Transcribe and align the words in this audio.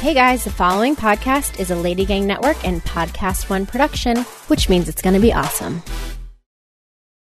Hey 0.00 0.14
guys, 0.14 0.44
the 0.44 0.50
following 0.50 0.94
podcast 0.94 1.58
is 1.58 1.72
a 1.72 1.74
Lady 1.74 2.04
Gang 2.04 2.24
Network 2.24 2.64
and 2.64 2.80
Podcast 2.84 3.50
One 3.50 3.66
production, 3.66 4.18
which 4.46 4.68
means 4.68 4.88
it's 4.88 5.02
going 5.02 5.14
to 5.14 5.20
be 5.20 5.32
awesome. 5.32 5.82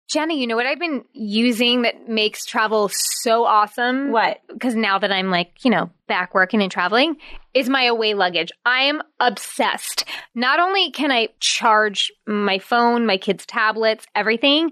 Jenna, 0.10 0.34
you 0.34 0.48
know 0.48 0.58
what 0.58 0.66
I've 0.66 0.78
been 0.78 1.06
using 1.14 1.84
that 1.84 2.10
makes 2.10 2.44
travel 2.44 2.90
so 2.92 3.46
awesome? 3.46 4.12
What? 4.12 4.42
Because 4.52 4.76
now 4.76 5.00
that 5.00 5.14
I'm 5.14 5.32
like, 5.32 5.64
you 5.64 5.72
know, 5.72 5.92
back 6.08 6.34
working 6.34 6.62
and 6.62 6.72
traveling, 6.72 7.18
is 7.54 7.70
my 7.70 7.86
away 7.86 8.14
luggage. 8.14 8.52
I 8.66 8.84
am 8.84 9.02
obsessed. 9.20 10.06
Not 10.36 10.60
only 10.60 10.92
can 10.92 11.12
I 11.12 11.30
charge 11.40 12.12
my 12.28 12.60
phone, 12.60 13.06
my 13.06 13.18
kids' 13.18 13.46
tablets, 13.46 14.06
everything, 14.14 14.72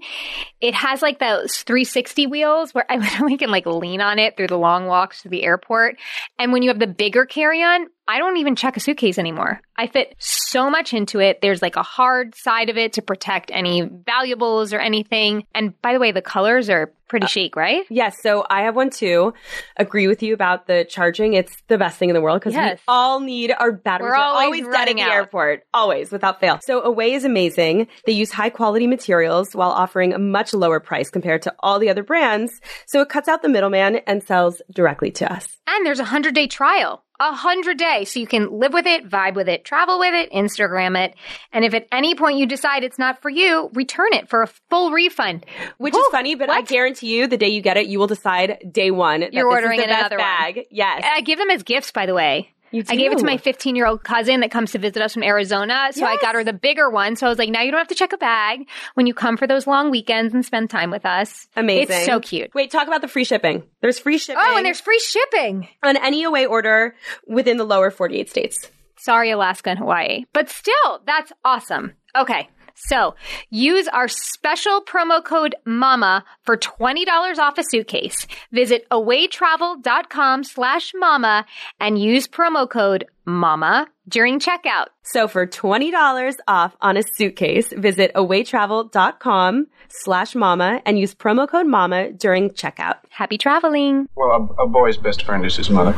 it 0.60 0.74
has 0.74 1.02
like 1.02 1.18
those 1.18 1.62
360 1.62 2.26
wheels 2.26 2.72
where 2.72 2.86
I 2.90 2.96
literally 2.98 3.36
can 3.36 3.50
like 3.50 3.66
lean 3.66 4.00
on 4.00 4.18
it 4.18 4.36
through 4.36 4.48
the 4.48 4.58
long 4.58 4.86
walks 4.86 5.22
to 5.22 5.28
the 5.28 5.42
airport. 5.42 5.96
And 6.38 6.52
when 6.52 6.62
you 6.62 6.70
have 6.70 6.78
the 6.78 6.86
bigger 6.86 7.26
carry 7.26 7.62
on, 7.62 7.86
I 8.08 8.18
don't 8.18 8.36
even 8.36 8.54
check 8.54 8.76
a 8.76 8.80
suitcase 8.80 9.18
anymore. 9.18 9.60
I 9.76 9.88
fit 9.88 10.14
so 10.18 10.70
much 10.70 10.94
into 10.94 11.18
it. 11.18 11.40
There's 11.42 11.62
like 11.62 11.74
a 11.74 11.82
hard 11.82 12.36
side 12.36 12.70
of 12.70 12.76
it 12.76 12.92
to 12.94 13.02
protect 13.02 13.50
any 13.52 13.82
valuables 13.82 14.72
or 14.72 14.78
anything. 14.78 15.44
And 15.54 15.80
by 15.82 15.92
the 15.92 15.98
way, 15.98 16.12
the 16.12 16.22
colors 16.22 16.70
are 16.70 16.92
pretty 17.08 17.24
uh, 17.24 17.28
chic, 17.28 17.56
right? 17.56 17.84
Yes, 17.90 18.16
so 18.22 18.44
I 18.50 18.62
have 18.62 18.74
one 18.76 18.90
too. 18.90 19.32
Agree 19.76 20.08
with 20.08 20.22
you 20.22 20.34
about 20.34 20.66
the 20.66 20.84
charging. 20.88 21.34
It's 21.34 21.54
the 21.68 21.78
best 21.78 21.98
thing 21.98 22.08
in 22.10 22.14
the 22.14 22.20
world 22.20 22.40
because 22.40 22.54
Yes. 22.54 22.78
we 22.78 22.82
all 22.88 23.20
need 23.20 23.52
our 23.58 23.72
batteries. 23.72 24.08
We're 24.10 24.14
always 24.16 24.44
always 24.46 24.64
dead 24.64 24.68
at 24.74 24.78
running 24.78 24.96
the 24.96 25.02
out. 25.02 25.12
airport, 25.12 25.62
always 25.72 26.10
without 26.10 26.40
fail. 26.40 26.58
So 26.62 26.82
Away 26.82 27.12
is 27.12 27.24
amazing. 27.24 27.88
They 28.06 28.12
use 28.12 28.32
high 28.32 28.50
quality 28.50 28.86
materials 28.86 29.54
while 29.54 29.70
offering 29.70 30.12
a 30.12 30.18
much 30.18 30.52
lower 30.54 30.80
price 30.80 31.10
compared 31.10 31.42
to 31.42 31.54
all 31.60 31.78
the 31.78 31.88
other 31.90 32.02
brands. 32.02 32.60
So 32.86 33.00
it 33.00 33.08
cuts 33.08 33.28
out 33.28 33.42
the 33.42 33.48
middleman 33.48 33.96
and 34.06 34.22
sells 34.22 34.60
directly 34.72 35.10
to 35.12 35.32
us. 35.32 35.56
And 35.66 35.84
there's 35.86 36.00
a 36.00 36.04
hundred 36.04 36.34
day 36.34 36.46
trial. 36.46 37.02
A 37.18 37.32
hundred 37.32 37.78
days 37.78 38.12
So 38.12 38.20
you 38.20 38.26
can 38.26 38.58
live 38.58 38.72
with 38.72 38.86
it, 38.86 39.08
vibe 39.08 39.34
with 39.34 39.48
it, 39.48 39.64
travel 39.64 39.98
with 39.98 40.14
it, 40.14 40.30
Instagram 40.32 41.02
it. 41.02 41.14
And 41.52 41.64
if 41.64 41.72
at 41.74 41.86
any 41.90 42.14
point 42.14 42.38
you 42.38 42.46
decide 42.46 42.84
it's 42.84 42.98
not 42.98 43.22
for 43.22 43.30
you, 43.30 43.70
return 43.74 44.08
it 44.12 44.28
for 44.28 44.42
a 44.42 44.46
full 44.46 44.90
refund. 44.90 45.46
Which 45.78 45.94
Whew, 45.94 46.00
is 46.00 46.08
funny, 46.10 46.34
but 46.34 46.50
I 46.50 46.62
guarantee 46.62 47.16
you, 47.16 47.26
the 47.26 47.36
day 47.38 47.48
you 47.48 47.62
get 47.62 47.76
it, 47.76 47.86
you 47.86 47.98
will 47.98 48.06
decide 48.06 48.58
day 48.70 48.90
one 48.90 49.20
that 49.20 49.32
You're 49.32 49.48
this 49.50 49.54
ordering 49.54 49.80
is 49.80 49.86
the 49.86 49.90
in 49.90 49.96
best 49.96 50.12
another 50.12 50.18
one. 50.18 50.24
bag. 50.24 50.66
Yes, 50.70 51.04
I 51.06 51.20
give 51.22 51.38
them 51.38 51.50
as 51.50 51.62
gifts, 51.62 51.90
by 51.90 52.06
the 52.06 52.14
way. 52.14 52.52
I 52.88 52.96
gave 52.96 53.12
it 53.12 53.18
to 53.18 53.24
my 53.24 53.36
15 53.36 53.76
year 53.76 53.86
old 53.86 54.04
cousin 54.04 54.40
that 54.40 54.50
comes 54.50 54.72
to 54.72 54.78
visit 54.78 55.02
us 55.02 55.14
from 55.14 55.22
Arizona. 55.22 55.88
So 55.92 56.04
I 56.04 56.16
got 56.16 56.34
her 56.34 56.44
the 56.44 56.52
bigger 56.52 56.90
one. 56.90 57.16
So 57.16 57.26
I 57.26 57.28
was 57.28 57.38
like, 57.38 57.48
now 57.48 57.62
you 57.62 57.70
don't 57.70 57.78
have 57.78 57.88
to 57.88 57.94
check 57.94 58.12
a 58.12 58.18
bag 58.18 58.68
when 58.94 59.06
you 59.06 59.14
come 59.14 59.36
for 59.36 59.46
those 59.46 59.66
long 59.66 59.90
weekends 59.90 60.34
and 60.34 60.44
spend 60.44 60.70
time 60.70 60.90
with 60.90 61.06
us. 61.06 61.48
amazing. 61.56 61.96
It's 61.96 62.06
so 62.06 62.20
cute. 62.20 62.54
Wait, 62.54 62.70
talk 62.70 62.86
about 62.86 63.00
the 63.00 63.08
free 63.08 63.24
shipping. 63.24 63.62
There's 63.80 63.98
free 63.98 64.18
shipping. 64.18 64.42
Oh, 64.44 64.56
and 64.56 64.66
there's 64.66 64.80
free 64.80 64.98
shipping. 65.00 65.68
on 65.82 65.96
any 65.96 66.24
away 66.24 66.46
order 66.46 66.94
within 67.26 67.56
the 67.56 67.64
lower 67.64 67.90
48 67.90 68.28
states. 68.30 68.70
Sorry, 68.98 69.30
Alaska 69.30 69.70
and 69.70 69.78
Hawaii. 69.78 70.24
But 70.32 70.48
still, 70.48 71.00
that's 71.06 71.32
awesome. 71.44 71.92
Okay. 72.16 72.48
So 72.76 73.14
use 73.50 73.88
our 73.88 74.06
special 74.08 74.82
promo 74.82 75.24
code 75.24 75.54
MAMA 75.64 76.24
for 76.44 76.56
$20 76.56 77.38
off 77.38 77.58
a 77.58 77.64
suitcase. 77.64 78.26
Visit 78.52 78.86
awaytravel.com 78.90 80.44
slash 80.44 80.92
MAMA 80.94 81.46
and 81.80 81.98
use 82.00 82.28
promo 82.28 82.68
code 82.68 83.06
MAMA 83.24 83.88
during 84.08 84.38
checkout. 84.38 84.86
So 85.02 85.26
for 85.26 85.46
$20 85.46 86.34
off 86.46 86.76
on 86.80 86.96
a 86.96 87.02
suitcase, 87.16 87.72
visit 87.72 88.12
awaytravel.com 88.14 89.66
slash 89.88 90.34
mama 90.34 90.80
and 90.84 90.98
use 90.98 91.14
promo 91.14 91.48
code 91.48 91.66
mama 91.66 92.12
during 92.12 92.50
checkout. 92.50 92.96
Happy 93.08 93.38
traveling. 93.38 94.08
Well, 94.14 94.54
a, 94.58 94.64
a 94.64 94.68
boy's 94.68 94.96
best 94.96 95.24
friend 95.24 95.44
is 95.44 95.56
his 95.56 95.70
mother. 95.70 95.92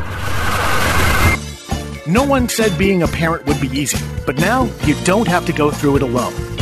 No 2.06 2.24
one 2.24 2.48
said 2.48 2.78
being 2.78 3.02
a 3.02 3.08
parent 3.08 3.44
would 3.46 3.60
be 3.60 3.68
easy, 3.68 3.98
but 4.24 4.38
now 4.38 4.64
you 4.84 4.94
don't 5.04 5.28
have 5.28 5.44
to 5.46 5.52
go 5.52 5.70
through 5.70 5.96
it 5.96 6.02
alone. 6.02 6.57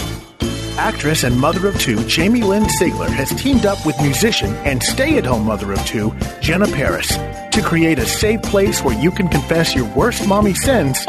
Actress 0.79 1.25
and 1.25 1.39
mother 1.41 1.69
of 1.69 1.81
two 1.81 2.05
Jamie 2.07 2.43
Lynn 2.43 2.65
Sigler 2.65 3.09
has 3.09 3.31
teamed 3.31 3.65
up 3.65 3.85
with 3.87 3.99
musician 4.03 4.53
and 4.57 4.83
stay 4.83 5.17
at 5.17 5.25
home 5.25 5.47
mother 5.47 5.73
of 5.73 5.85
two 5.87 6.15
Jenna 6.43 6.67
Paris 6.67 7.09
to 7.09 7.63
create 7.65 7.99
a 7.99 8.05
safe 8.05 8.43
place 8.43 8.83
where 8.85 8.99
you 9.01 9.11
can 9.11 9.27
confess 9.29 9.75
your 9.75 9.87
worst 9.95 10.29
mommy 10.29 10.53
sins 10.53 11.03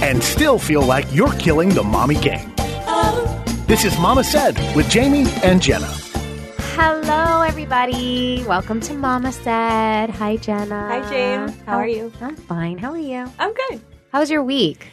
and 0.00 0.22
still 0.22 0.56
feel 0.56 0.82
like 0.82 1.04
you're 1.12 1.32
killing 1.32 1.70
the 1.70 1.82
mommy 1.82 2.14
game. 2.14 2.54
This 3.66 3.84
is 3.84 3.98
Mama 3.98 4.22
Said 4.22 4.56
with 4.76 4.88
Jamie 4.88 5.26
and 5.42 5.60
Jenna. 5.60 5.90
Hello, 6.76 7.42
everybody. 7.42 8.44
Welcome 8.46 8.80
to 8.82 8.94
Mama 8.94 9.32
Said. 9.32 10.10
Hi, 10.10 10.36
Jenna. 10.36 10.86
Hi, 10.88 11.10
Jane. 11.10 11.48
How 11.66 11.78
are 11.78 11.82
oh, 11.82 11.86
you? 11.86 12.12
I'm 12.20 12.36
fine. 12.36 12.78
How 12.78 12.92
are 12.92 12.98
you? 12.98 13.30
I'm 13.40 13.52
good. 13.52 13.80
How 14.12 14.20
was 14.20 14.30
your 14.30 14.44
week? 14.44 14.86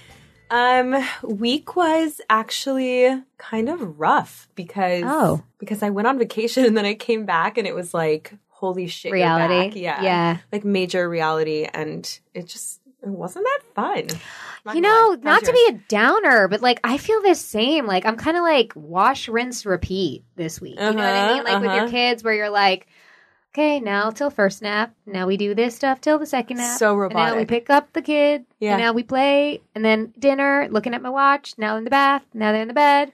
Um, 0.50 0.96
week 1.24 1.76
was 1.76 2.22
actually 2.30 3.24
kind 3.38 3.70
of 3.70 4.00
rough 4.00 4.48
because 4.56 5.04
Oh. 5.06 5.44
because 5.60 5.84
I 5.84 5.90
went 5.90 6.08
on 6.08 6.18
vacation 6.18 6.66
and 6.66 6.76
then 6.78 6.86
I 6.86 6.94
came 6.94 7.26
back 7.26 7.58
and 7.58 7.68
it 7.68 7.76
was 7.76 7.94
like 7.94 8.34
holy 8.50 8.88
shit, 8.88 9.12
Reality. 9.12 9.80
yeah, 9.80 10.02
Yeah. 10.02 10.38
like 10.52 10.66
major 10.66 11.08
reality, 11.08 11.68
and 11.72 12.20
it 12.34 12.48
just 12.48 12.82
it 13.04 13.10
wasn't 13.10 13.46
that 13.46 13.60
fun. 13.76 14.08
Not 14.66 14.76
You 14.76 14.82
know, 14.82 15.10
lie. 15.12 15.18
not 15.22 15.34
How's 15.42 15.44
to 15.44 15.52
be 15.54 15.68
a 15.70 15.80
downer, 15.88 16.48
but 16.48 16.62
like 16.62 16.80
I 16.84 16.98
feel 16.98 17.22
the 17.22 17.36
same. 17.36 17.86
Like 17.86 18.06
I'm 18.06 18.16
kind 18.18 18.36
of 18.36 18.44
like 18.44 18.74
wash, 18.76 19.30
rinse, 19.30 19.66
repeat 19.66 20.24
this 20.36 20.60
week. 20.60 20.76
You 20.80 20.82
know 20.82 20.94
what 20.94 21.00
I 21.04 21.20
Uh-huh, 21.26 21.34
mean? 21.36 21.44
Like 21.44 21.62
with 21.62 21.72
your 21.72 21.82
uh-huh. 21.84 21.92
kids, 21.92 22.24
where 22.24 22.34
you're 22.34 22.50
like, 22.50 22.88
okay, 23.54 23.80
now 23.80 24.12
till 24.12 24.30
first 24.30 24.62
nap. 24.62 24.94
Now 25.06 25.28
we 25.28 25.38
do 25.38 25.54
this 25.56 25.76
stuff 25.76 26.02
till 26.02 26.20
the 26.20 26.26
second 26.26 26.58
nap. 26.58 26.78
So 26.78 27.00
And 27.02 27.14
now 27.14 27.36
we 27.36 27.46
pick 27.46 27.70
up 27.70 27.94
the 27.94 28.02
kid. 28.02 28.46
Yeah. 28.60 28.74
And 28.74 28.82
now 28.82 28.94
we 28.94 29.04
play. 29.04 29.62
And 29.76 29.84
then 29.84 30.14
dinner. 30.18 30.68
Looking 30.70 30.94
at 30.94 31.02
my 31.02 31.10
watch. 31.10 31.56
Now 31.58 31.78
in 31.78 31.84
the 31.84 31.90
bath. 31.90 32.24
Now 32.34 32.52
they're 32.52 32.62
in 32.62 32.68
the 32.68 32.74
bed. 32.74 33.12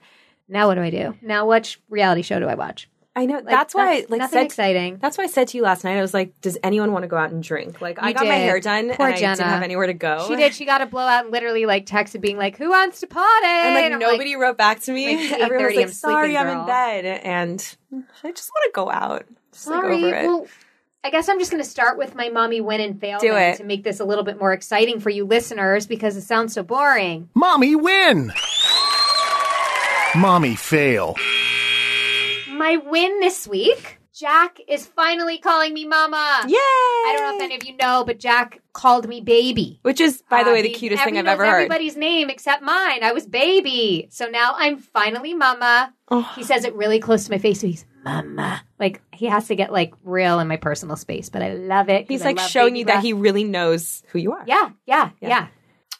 Now 0.48 0.68
what 0.68 0.74
do 0.74 0.82
I 0.82 0.90
do? 0.90 1.14
Now 1.22 1.46
which 1.48 1.80
reality 1.88 2.22
show 2.22 2.38
do 2.38 2.46
I 2.46 2.54
watch? 2.54 2.88
I 3.16 3.26
know 3.26 3.36
Like, 3.36 3.46
that's 3.46 3.74
why 3.76 4.00
not- 4.00 4.10
like 4.10 4.18
nothing 4.18 4.38
said 4.40 4.46
exciting. 4.46 4.98
That's 5.00 5.16
why 5.16 5.24
I 5.24 5.28
said 5.28 5.46
to 5.48 5.56
you 5.56 5.62
last 5.62 5.84
night. 5.84 5.96
I 5.96 6.00
was 6.00 6.12
like, 6.12 6.38
"Does 6.40 6.58
anyone 6.64 6.90
want 6.90 7.04
to 7.04 7.06
go 7.06 7.16
out 7.16 7.30
and 7.30 7.44
drink?" 7.44 7.80
Like, 7.80 8.02
I 8.02 8.08
You 8.08 8.14
got 8.14 8.26
my 8.26 8.34
hair 8.34 8.58
done 8.58 8.88
Poor 8.88 9.06
and 9.06 9.14
I 9.14 9.18
didn't 9.18 9.38
have 9.38 9.62
anywhere 9.62 9.86
to 9.86 9.94
go. 9.94 10.24
She 10.26 10.34
did. 10.34 10.52
She 10.52 10.64
got 10.64 10.80
a 10.80 10.86
blowout 10.86 11.22
and 11.24 11.32
literally 11.32 11.64
like 11.64 11.86
texted 11.86 12.20
being 12.20 12.36
like, 12.36 12.56
"Who 12.56 12.70
wants 12.70 12.98
to 13.00 13.06
potty?" 13.06 13.46
and 13.46 13.74
like 13.76 13.92
I'm 13.92 13.98
nobody 14.00 14.34
wrote 14.34 14.58
back 14.58 14.80
to 14.80 14.92
me. 14.92 15.30
like, 15.30 15.32
Everyone 15.40 15.66
was 15.66 15.76
like, 15.76 15.86
I'm 15.86 15.92
"Sorry, 15.92 16.36
I'm 16.36 16.46
girl." 16.46 16.60
in 16.62 16.66
bed," 16.66 17.04
and 17.22 17.76
I 18.24 18.32
just 18.32 18.50
want 18.50 18.64
to 18.64 18.70
go 18.74 18.90
out. 18.90 19.26
Just 19.54 19.66
like 19.68 19.80
Sorry. 19.82 20.04
over 20.04 20.14
it. 20.14 20.26
Well, 20.26 20.46
I 21.04 21.10
guess 21.10 21.28
I'm 21.28 21.38
just 21.38 21.50
going 21.50 21.62
to 21.62 21.68
start 21.68 21.96
with 21.98 22.14
my 22.14 22.28
mommy 22.28 22.60
win 22.60 22.80
and 22.80 23.00
fail 23.00 23.18
Do 23.20 23.34
it. 23.36 23.56
to 23.58 23.64
make 23.64 23.84
this 23.84 24.00
a 24.00 24.04
little 24.04 24.24
bit 24.24 24.38
more 24.38 24.52
exciting 24.52 25.00
for 25.00 25.10
you 25.10 25.24
listeners 25.24 25.86
because 25.86 26.16
it 26.16 26.22
sounds 26.22 26.54
so 26.54 26.62
boring. 26.62 27.28
Mommy 27.34 27.76
win! 27.76 28.32
Mommy 30.16 30.54
fail. 30.54 31.16
My 32.48 32.76
win 32.76 33.18
this 33.20 33.48
week, 33.48 33.98
Jack 34.14 34.58
is 34.68 34.86
finally 34.86 35.38
calling 35.38 35.74
me 35.74 35.84
mama. 35.86 36.42
Yay! 36.46 36.54
I 36.56 37.14
don't 37.18 37.22
know 37.32 37.36
if 37.36 37.42
any 37.42 37.56
of 37.56 37.64
you 37.64 37.76
know, 37.76 38.04
but 38.06 38.20
Jack 38.20 38.60
called 38.72 39.08
me 39.08 39.20
baby. 39.20 39.80
Which 39.82 40.00
is, 40.00 40.22
by 40.30 40.44
the 40.44 40.50
Uh, 40.50 40.54
way, 40.54 40.62
the 40.62 40.68
he- 40.68 40.74
cutest 40.74 41.00
every- 41.02 41.12
thing 41.12 41.18
I've 41.18 41.26
ever 41.26 41.44
heard. 41.44 41.54
Everybody's 41.54 41.96
name 41.96 42.30
except 42.30 42.62
mine. 42.62 43.02
I 43.02 43.10
was 43.12 43.26
baby. 43.26 44.06
So 44.10 44.26
now 44.28 44.54
I'm 44.56 44.78
finally 44.78 45.34
mama. 45.34 45.92
Oh. 46.10 46.22
He 46.36 46.44
says 46.44 46.64
it 46.64 46.74
really 46.76 47.00
close 47.00 47.24
to 47.24 47.30
my 47.32 47.38
face. 47.38 47.60
So 47.60 47.66
he's 47.66 47.84
mama. 48.04 48.62
Like 48.78 49.00
he 49.12 49.26
has 49.26 49.48
to 49.48 49.56
get 49.56 49.72
like 49.72 49.94
real 50.04 50.38
in 50.40 50.48
my 50.48 50.56
personal 50.56 50.96
space, 50.96 51.28
but 51.30 51.42
I 51.42 51.54
love 51.54 51.88
it. 51.88 52.06
He's 52.08 52.24
like 52.24 52.38
showing 52.38 52.76
you 52.76 52.84
that 52.86 53.02
he 53.02 53.12
really 53.12 53.44
knows 53.44 54.02
who 54.08 54.18
you 54.18 54.32
are. 54.32 54.44
Yeah, 54.46 54.70
yeah, 54.86 55.10
Yeah. 55.20 55.28
yeah, 55.28 55.46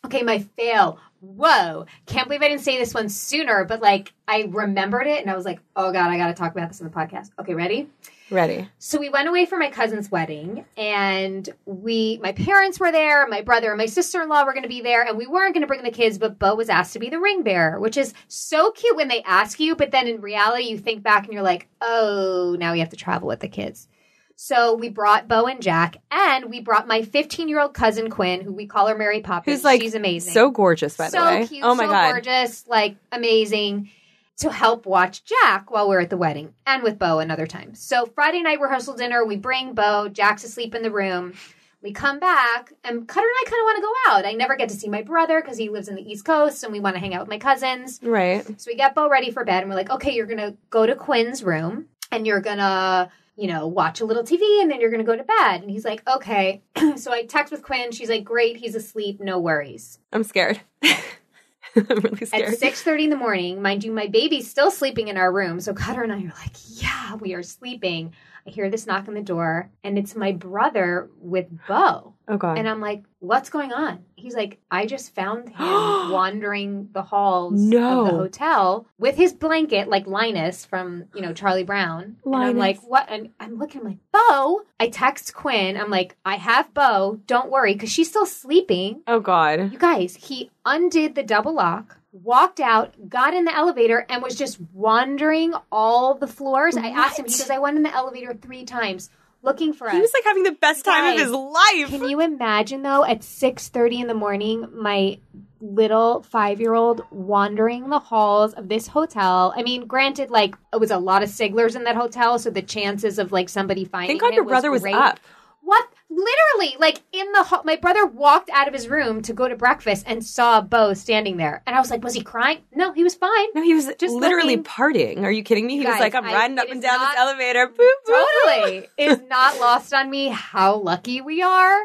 Okay, 0.04 0.22
my 0.22 0.38
fail. 0.56 0.98
Whoa. 1.20 1.86
Can't 2.04 2.28
believe 2.28 2.42
I 2.42 2.48
didn't 2.48 2.60
say 2.62 2.78
this 2.78 2.92
one 2.92 3.08
sooner, 3.08 3.64
but 3.64 3.80
like 3.80 4.12
I 4.28 4.46
remembered 4.50 5.06
it 5.06 5.22
and 5.22 5.30
I 5.30 5.34
was 5.36 5.46
like, 5.46 5.58
oh 5.74 5.90
God, 5.90 6.10
I 6.10 6.18
got 6.18 6.26
to 6.26 6.34
talk 6.34 6.52
about 6.52 6.68
this 6.68 6.80
in 6.80 6.86
the 6.86 6.92
podcast. 6.92 7.30
Okay, 7.40 7.54
ready? 7.54 7.88
Ready? 8.30 8.68
So 8.78 8.98
we 8.98 9.10
went 9.10 9.28
away 9.28 9.44
for 9.44 9.58
my 9.58 9.70
cousin's 9.70 10.10
wedding 10.10 10.64
and 10.76 11.48
we, 11.66 12.18
my 12.22 12.32
parents 12.32 12.80
were 12.80 12.90
there, 12.90 13.26
my 13.28 13.42
brother 13.42 13.70
and 13.70 13.78
my 13.78 13.86
sister 13.86 14.22
in 14.22 14.28
law 14.28 14.44
were 14.44 14.54
going 14.54 14.62
to 14.62 14.68
be 14.68 14.80
there, 14.80 15.02
and 15.02 15.18
we 15.18 15.26
weren't 15.26 15.54
going 15.54 15.62
to 15.62 15.66
bring 15.66 15.82
the 15.82 15.90
kids, 15.90 16.16
but 16.16 16.38
Bo 16.38 16.54
was 16.54 16.68
asked 16.68 16.94
to 16.94 16.98
be 16.98 17.10
the 17.10 17.20
ring 17.20 17.42
bearer, 17.42 17.78
which 17.78 17.96
is 17.96 18.14
so 18.28 18.70
cute 18.72 18.96
when 18.96 19.08
they 19.08 19.22
ask 19.22 19.60
you, 19.60 19.76
but 19.76 19.90
then 19.90 20.08
in 20.08 20.20
reality, 20.20 20.64
you 20.64 20.78
think 20.78 21.02
back 21.02 21.24
and 21.24 21.32
you're 21.32 21.42
like, 21.42 21.68
oh, 21.80 22.56
now 22.58 22.72
we 22.72 22.80
have 22.80 22.90
to 22.90 22.96
travel 22.96 23.28
with 23.28 23.40
the 23.40 23.48
kids. 23.48 23.88
So 24.36 24.74
we 24.74 24.88
brought 24.88 25.28
Bo 25.28 25.46
and 25.46 25.62
Jack, 25.62 25.98
and 26.10 26.46
we 26.46 26.60
brought 26.60 26.88
my 26.88 27.02
15 27.02 27.48
year 27.48 27.60
old 27.60 27.74
cousin 27.74 28.10
Quinn, 28.10 28.40
who 28.40 28.52
we 28.52 28.66
call 28.66 28.88
her 28.88 28.96
Mary 28.96 29.20
Poppins. 29.20 29.58
Who's 29.58 29.64
like 29.64 29.80
she's 29.80 29.94
amazing, 29.94 30.32
so 30.32 30.50
gorgeous, 30.50 30.96
by 30.96 31.08
so 31.08 31.20
the 31.20 31.24
way. 31.26 31.46
cute, 31.46 31.62
oh 31.62 31.74
my 31.74 31.84
so 31.84 31.90
god! 31.90 32.10
gorgeous, 32.12 32.66
like 32.66 32.96
amazing. 33.12 33.90
To 34.38 34.50
help 34.50 34.84
watch 34.84 35.22
Jack 35.24 35.70
while 35.70 35.88
we're 35.88 36.00
at 36.00 36.10
the 36.10 36.16
wedding, 36.16 36.54
and 36.66 36.82
with 36.82 36.98
Bo 36.98 37.20
another 37.20 37.46
time. 37.46 37.74
So 37.74 38.04
Friday 38.04 38.42
night 38.42 38.60
rehearsal 38.60 38.94
dinner, 38.94 39.24
we 39.24 39.36
bring 39.36 39.74
Bo. 39.74 40.08
Jack's 40.08 40.42
asleep 40.42 40.74
in 40.74 40.82
the 40.82 40.90
room. 40.90 41.34
We 41.82 41.92
come 41.92 42.18
back, 42.18 42.72
and 42.82 43.06
Cutter 43.06 43.26
and 43.26 43.36
I 43.36 43.50
kind 43.50 43.60
of 43.60 43.64
want 43.64 43.76
to 43.76 43.82
go 43.82 44.12
out. 44.12 44.26
I 44.26 44.32
never 44.32 44.56
get 44.56 44.70
to 44.70 44.74
see 44.74 44.88
my 44.88 45.02
brother 45.02 45.40
because 45.40 45.56
he 45.56 45.68
lives 45.68 45.86
in 45.88 45.94
the 45.94 46.02
East 46.02 46.24
Coast, 46.24 46.64
and 46.64 46.72
we 46.72 46.80
want 46.80 46.96
to 46.96 47.00
hang 47.00 47.14
out 47.14 47.20
with 47.20 47.28
my 47.28 47.38
cousins. 47.38 48.00
Right. 48.02 48.44
So 48.60 48.70
we 48.70 48.74
get 48.74 48.94
Bo 48.94 49.08
ready 49.08 49.30
for 49.30 49.44
bed, 49.44 49.62
and 49.62 49.70
we're 49.70 49.76
like, 49.76 49.90
okay, 49.90 50.14
you're 50.14 50.26
gonna 50.26 50.54
go 50.70 50.84
to 50.84 50.96
Quinn's 50.96 51.44
room, 51.44 51.86
and 52.10 52.26
you're 52.26 52.40
gonna 52.40 53.10
you 53.36 53.48
know, 53.48 53.66
watch 53.66 54.00
a 54.00 54.04
little 54.04 54.22
TV 54.22 54.62
and 54.62 54.70
then 54.70 54.80
you're 54.80 54.90
going 54.90 55.04
to 55.04 55.06
go 55.06 55.16
to 55.16 55.24
bed. 55.24 55.60
And 55.62 55.70
he's 55.70 55.84
like, 55.84 56.08
okay. 56.08 56.62
so 56.96 57.12
I 57.12 57.24
text 57.24 57.50
with 57.50 57.62
Quinn. 57.62 57.90
She's 57.90 58.08
like, 58.08 58.24
great. 58.24 58.56
He's 58.56 58.74
asleep. 58.74 59.20
No 59.20 59.38
worries. 59.38 59.98
I'm 60.12 60.24
scared. 60.24 60.60
I'm 61.76 61.84
really 61.86 62.28
At 62.32 62.58
six 62.58 62.82
thirty 62.82 63.04
in 63.04 63.10
the 63.10 63.16
morning, 63.16 63.60
mind 63.60 63.84
you, 63.84 63.92
my 63.92 64.06
baby's 64.06 64.50
still 64.50 64.70
sleeping 64.70 65.08
in 65.08 65.16
our 65.16 65.32
room. 65.32 65.60
So 65.60 65.74
Cutter 65.74 66.02
and 66.02 66.12
I 66.12 66.18
are 66.18 66.34
like, 66.40 66.56
yeah, 66.68 67.14
we 67.16 67.34
are 67.34 67.42
sleeping. 67.42 68.14
I 68.46 68.50
hear 68.50 68.70
this 68.70 68.86
knock 68.86 69.08
on 69.08 69.14
the 69.14 69.22
door, 69.22 69.70
and 69.82 69.98
it's 69.98 70.14
my 70.14 70.32
brother 70.32 71.10
with 71.18 71.46
Bo. 71.66 72.13
Oh 72.28 72.36
god. 72.36 72.58
And 72.58 72.68
I'm 72.68 72.80
like, 72.80 73.04
what's 73.20 73.50
going 73.50 73.72
on? 73.72 74.00
He's 74.16 74.34
like, 74.34 74.58
I 74.70 74.86
just 74.86 75.14
found 75.14 75.48
him 75.50 75.56
wandering 76.10 76.88
the 76.92 77.02
halls 77.02 77.60
No. 77.60 78.00
of 78.00 78.06
the 78.06 78.12
hotel 78.12 78.86
with 78.98 79.16
his 79.16 79.32
blanket, 79.32 79.88
like 79.88 80.06
Linus 80.06 80.64
from, 80.64 81.04
you 81.14 81.20
know, 81.22 81.32
Charlie 81.32 81.64
Brown. 81.64 82.16
And 82.24 82.34
I'm 82.36 82.56
like, 82.56 82.80
what? 82.82 83.06
And 83.08 83.30
I'm 83.40 83.58
looking, 83.58 83.80
I'm 83.82 83.86
like, 83.88 83.98
Bo. 84.12 84.62
I 84.80 84.88
text 84.88 85.34
Quinn. 85.34 85.76
I'm 85.76 85.90
like, 85.90 86.16
I 86.24 86.36
have 86.36 86.72
Bo. 86.72 87.20
Don't 87.26 87.50
worry, 87.50 87.74
because 87.74 87.90
she's 87.92 88.08
still 88.08 88.26
sleeping. 88.26 89.02
oh 89.06 89.20
god. 89.20 89.70
You 89.72 89.78
guys, 89.78 90.16
he 90.16 90.50
undid 90.64 91.14
the 91.14 91.22
double 91.22 91.54
lock, 91.54 91.98
walked 92.12 92.60
out, 92.60 92.94
got 93.08 93.34
in 93.34 93.44
the 93.44 93.54
elevator, 93.54 94.06
and 94.08 94.22
was 94.22 94.36
just 94.36 94.58
wandering 94.72 95.52
all 95.72 96.14
the 96.14 96.26
floors. 96.26 96.76
I 96.76 96.88
asked 96.88 97.18
him, 97.18 97.24
he 97.26 97.30
What? 97.30 97.32
says, 97.32 97.50
I 97.50 97.58
went 97.58 97.76
in 97.76 97.82
the 97.82 97.92
elevator 97.94 98.32
three 98.34 98.64
times 98.64 99.10
looking 99.44 99.72
for 99.72 99.86
us. 99.88 99.94
He 99.94 100.00
was 100.00 100.12
like 100.14 100.24
having 100.24 100.42
the 100.42 100.52
best 100.52 100.84
time 100.84 101.12
of 101.12 101.20
his 101.20 101.30
life. 101.30 101.88
Can 101.88 102.08
you 102.08 102.20
imagine 102.20 102.82
though 102.82 103.04
at 103.04 103.20
6:30 103.20 104.00
in 104.00 104.06
the 104.08 104.14
morning 104.14 104.68
my 104.72 105.18
little 105.60 106.24
5-year-old 106.30 107.02
wandering 107.10 107.88
the 107.88 107.98
halls 107.98 108.52
of 108.52 108.68
this 108.68 108.88
hotel. 108.88 109.54
I 109.56 109.62
mean, 109.62 109.86
granted 109.86 110.30
like 110.30 110.56
it 110.72 110.78
was 110.78 110.90
a 110.90 110.98
lot 110.98 111.22
of 111.22 111.30
Siglers 111.30 111.74
in 111.74 111.84
that 111.84 111.96
hotel, 111.96 112.38
so 112.38 112.50
the 112.50 112.60
chances 112.60 113.18
of 113.18 113.32
like 113.32 113.48
somebody 113.48 113.84
finding 113.84 114.18
Thank 114.18 114.20
God 114.20 114.34
your 114.34 114.44
brother 114.44 114.70
was 114.70 114.84
up. 114.84 115.20
What? 115.64 115.88
Literally, 116.10 116.76
like 116.78 117.00
in 117.12 117.32
the 117.32 117.42
hall, 117.42 117.62
my 117.64 117.76
brother 117.76 118.06
walked 118.06 118.50
out 118.50 118.68
of 118.68 118.74
his 118.74 118.88
room 118.88 119.22
to 119.22 119.32
go 119.32 119.48
to 119.48 119.56
breakfast 119.56 120.04
and 120.06 120.24
saw 120.24 120.60
Bo 120.60 120.94
standing 120.94 121.38
there, 121.38 121.62
and 121.66 121.74
I 121.74 121.80
was 121.80 121.90
like, 121.90 122.04
"Was 122.04 122.14
he 122.14 122.22
crying? 122.22 122.58
No, 122.72 122.92
he 122.92 123.02
was 123.02 123.14
fine. 123.14 123.48
No, 123.54 123.62
he 123.62 123.74
was 123.74 123.86
Just 123.98 124.14
literally 124.14 124.56
looking- 124.56 124.64
partying. 124.64 125.22
Are 125.24 125.30
you 125.32 125.42
kidding 125.42 125.66
me? 125.66 125.78
He 125.78 125.86
was 125.86 125.98
like, 125.98 126.14
I'm 126.14 126.24
I- 126.24 126.32
riding 126.32 126.58
up 126.58 126.68
and 126.70 126.80
down 126.80 126.98
not- 127.00 127.12
this 127.12 127.18
elevator. 127.20 127.66
Boop, 127.66 127.76
boop. 128.08 128.24
Totally, 128.44 128.88
it's 128.98 129.22
not 129.28 129.58
lost 129.58 129.92
on 129.92 130.08
me 130.10 130.28
how 130.28 130.76
lucky 130.76 131.20
we 131.20 131.42
are, 131.42 131.80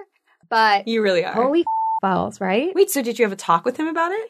but 0.49 0.87
You 0.87 1.01
really 1.01 1.23
are. 1.25 1.33
holy 1.33 1.63
balls, 2.01 2.39
right? 2.39 2.73
Wait, 2.75 2.91
so 2.91 3.01
did 3.01 3.17
you 3.17 3.25
have 3.25 3.31
a 3.33 3.37
talk 3.37 3.65
with 3.65 3.77
him 3.77 3.87
about 3.87 4.11
it? 4.11 4.29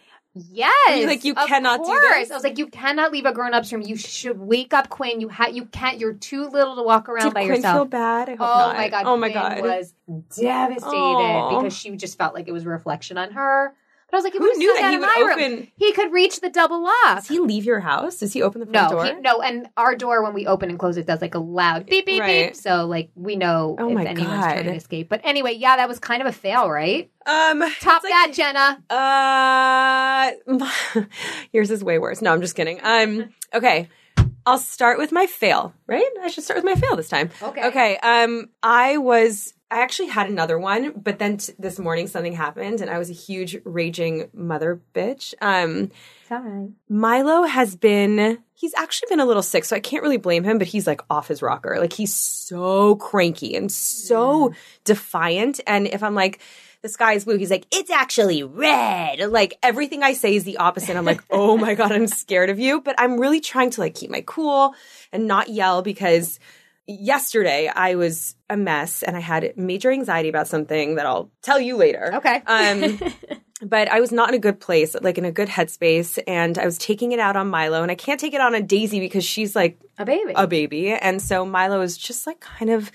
Yes. 0.52 1.06
like, 1.06 1.24
you 1.24 1.34
cannot 1.36 1.80
do 1.80 1.86
course. 1.86 2.02
this? 2.02 2.32
I 2.32 2.36
was 2.36 2.44
like, 2.44 2.58
you 2.58 2.68
cannot 2.68 3.12
leave 3.12 3.26
a 3.26 3.34
grown 3.34 3.54
up's 3.54 3.72
room. 3.72 3.82
You 3.82 3.96
should 3.96 4.40
wake 4.40 4.74
up 4.74 4.90
Quinn. 4.90 5.22
You 5.22 5.30
ha- 5.30 5.48
you 5.48 5.66
can't 5.66 6.00
you're 6.00 6.14
too 6.14 6.48
little 6.48 6.76
to 6.76 6.84
walk 6.84 7.10
around 7.10 7.26
Did 7.26 7.34
by 7.34 7.42
Quinn 7.46 7.56
yourself. 7.58 7.78
feel 7.78 7.86
bad? 7.86 8.30
I 8.30 8.32
hope 8.34 8.42
oh 8.42 8.44
not. 8.68 8.78
my 8.78 8.90
god. 8.90 9.06
Oh 9.06 9.18
my 9.18 9.30
Quinn 9.30 9.44
god. 9.44 9.62
was 9.62 9.94
devastated 10.36 10.96
Aw. 10.96 11.60
because 11.60 11.78
she 11.78 11.96
just 11.96 12.18
felt 12.18 12.34
like 12.34 12.48
it 12.48 12.52
was 12.52 12.66
a 12.66 12.70
reflection 12.70 13.18
on 13.18 13.32
her. 13.32 13.74
But 14.12 14.18
I 14.18 14.18
was 14.18 14.24
like, 14.24 14.34
Who 14.34 14.58
knew 14.58 14.76
that 14.80 14.92
he 14.92 14.98
would 14.98 15.32
open- 15.32 15.52
room. 15.60 15.68
He 15.76 15.92
could 15.94 16.12
reach 16.12 16.42
the 16.42 16.50
double 16.50 16.84
lock. 16.84 17.18
Does 17.18 17.28
he 17.28 17.40
leave 17.40 17.66
your 17.66 17.80
house? 17.80 18.18
Does 18.18 18.34
he 18.34 18.42
open 18.42 18.60
the 18.62 18.66
front 18.66 18.92
no, 18.92 18.98
door? 18.98 19.06
he, 19.06 19.14
no, 19.22 19.42
and 19.42 19.70
our 19.78 19.96
door 19.96 20.24
when 20.24 20.34
we 20.34 20.48
open 20.48 20.70
and 20.70 20.80
close 20.80 20.98
it 20.98 21.06
does 21.06 21.22
like 21.22 21.36
a 21.36 21.40
loud 21.40 21.86
beep 21.86 22.06
beep 22.08 22.20
Right. 22.22 22.48
beep. 22.50 22.56
So 22.56 22.86
like 22.88 23.12
we 23.16 23.36
know 23.36 23.76
Oh 23.80 23.90
if 23.92 23.98
anyone's 24.08 24.20
God. 24.28 24.42
trying 24.42 24.66
to 24.66 24.74
escape. 24.76 25.10
But 25.10 25.22
anyway, 25.24 25.54
yeah, 25.54 25.78
that 25.78 25.88
was 25.88 26.00
kind 26.00 26.22
of 26.22 26.28
a 26.28 26.32
fail, 26.32 26.70
right? 26.70 27.10
Um, 27.26 27.60
Top 27.82 28.04
like- 28.04 28.12
that, 28.12 28.32
Jenna. 28.34 28.84
Uh, 28.90 30.32
yours 31.54 31.72
is 31.72 31.84
way 31.84 32.00
worse. 32.00 32.22
No, 32.22 32.34
I'm 32.34 32.42
just 32.42 32.56
kidding. 32.56 32.80
Um, 32.84 33.30
okay. 33.54 33.88
I'll 34.46 34.58
start 34.58 34.98
with 34.98 35.12
my 35.12 35.28
fail, 35.28 35.74
right? 35.86 36.10
I 36.24 36.28
should 36.30 36.44
start 36.44 36.58
with 36.58 36.66
my 36.66 36.76
fail 36.76 36.96
this 36.96 37.10
time. 37.10 37.30
Okay. 37.42 37.68
Okay. 37.68 37.98
Um, 37.98 38.50
I 38.64 38.98
was, 38.98 39.54
I 39.72 39.82
actually 39.82 40.08
had 40.08 40.30
another 40.30 40.58
one, 40.58 40.94
but 40.96 41.20
then 41.20 41.38
t- 41.38 41.54
this 41.60 41.78
morning 41.78 42.08
something 42.08 42.34
happened 42.34 42.82
and 42.82 42.90
I 42.90 42.98
was 42.98 43.10
a 43.10 43.14
huge 43.14 43.58
raging 43.64 44.30
mother 44.34 44.82
bitch. 44.96 45.36
Um, 45.42 45.92
Sorry. 46.28 46.70
Milo 46.90 47.44
has 47.44 47.76
been 47.76 48.40
he's 48.56 48.74
actually 48.74 49.08
been 49.10 49.20
a 49.20 49.26
little 49.26 49.44
sick, 49.44 49.66
so 49.66 49.76
I 49.76 49.80
can't 49.80 50.04
really 50.04 50.18
blame 50.18 50.44
him, 50.44 50.58
but 50.58 50.68
he's 50.68 50.88
like 50.88 51.02
off 51.10 51.28
his 51.28 51.42
rocker. 51.42 51.78
Like 51.80 51.94
he's 51.94 52.14
so 52.14 52.96
cranky 52.96 53.56
and 53.56 53.72
so 53.72 54.54
defiant. 54.84 55.60
And 55.66 55.88
if 55.88 56.04
I'm 56.04 56.16
like, 56.16 56.40
the 56.82 56.90
sky 56.90 57.14
is 57.14 57.26
blue, 57.26 57.38
he's 57.38 57.52
like, 57.52 57.66
it's 57.72 57.92
actually 57.92 58.44
red. 58.44 59.20
Like 59.32 59.58
everything 59.62 60.02
I 60.02 60.14
say 60.14 60.36
is 60.36 60.46
the 60.46 60.58
opposite. 60.58 60.98
I'm 60.98 61.06
like, 61.06 61.24
oh 61.30 61.58
my 61.58 61.76
God, 61.76 61.92
I'm 61.92 62.08
scared 62.08 62.50
of 62.50 62.60
you. 62.60 62.82
But 62.82 62.96
I'm 62.98 63.20
really 63.20 63.40
trying 63.40 63.70
to 63.72 63.82
like 63.82 63.96
keep 63.96 64.10
my 64.10 64.24
cool 64.26 64.74
and 65.12 65.28
not 65.28 65.50
yell 65.50 65.82
because 65.82 66.40
yesterday 66.90 67.72
I 67.74 67.96
was 67.96 68.36
a 68.50 68.58
mess 68.58 69.04
and 69.04 69.16
I 69.16 69.20
had 69.20 69.56
major 69.56 69.92
anxiety 69.92 70.30
about 70.30 70.48
something 70.48 70.96
that 70.96 71.06
I'll 71.06 71.30
tell 71.44 71.60
you 71.60 71.78
later. 71.78 72.16
Okay. 72.16 72.42
Um, 72.48 73.00
but 73.62 73.90
I 73.92 74.00
was 74.00 74.12
not 74.12 74.30
in 74.30 74.36
a 74.36 74.40
good 74.40 74.60
place, 74.60 74.96
like 75.00 75.18
in 75.18 75.26
a 75.26 75.32
good 75.32 75.50
headspace, 75.50 76.18
and 76.28 76.58
I 76.58 76.66
was 76.66 76.78
taking 76.78 77.12
it 77.12 77.20
out 77.20 77.36
on 77.36 77.50
Milo, 77.50 77.82
and 77.84 77.92
I 77.92 77.96
can't 77.96 78.20
take 78.20 78.34
it 78.34 78.42
on 78.42 78.56
on 78.56 78.66
Daisy 78.66 79.00
because 79.00 79.24
she's 79.24 79.56
like 79.56 79.80
a 79.98 80.06
baby. 80.06 80.34
a 80.36 80.48
baby, 80.48 80.92
and 80.92 81.22
so 81.22 81.46
Milo 81.46 81.82
is 81.82 81.98
just 81.98 82.26
like 82.26 82.40
kind 82.40 82.72
of, 82.72 82.92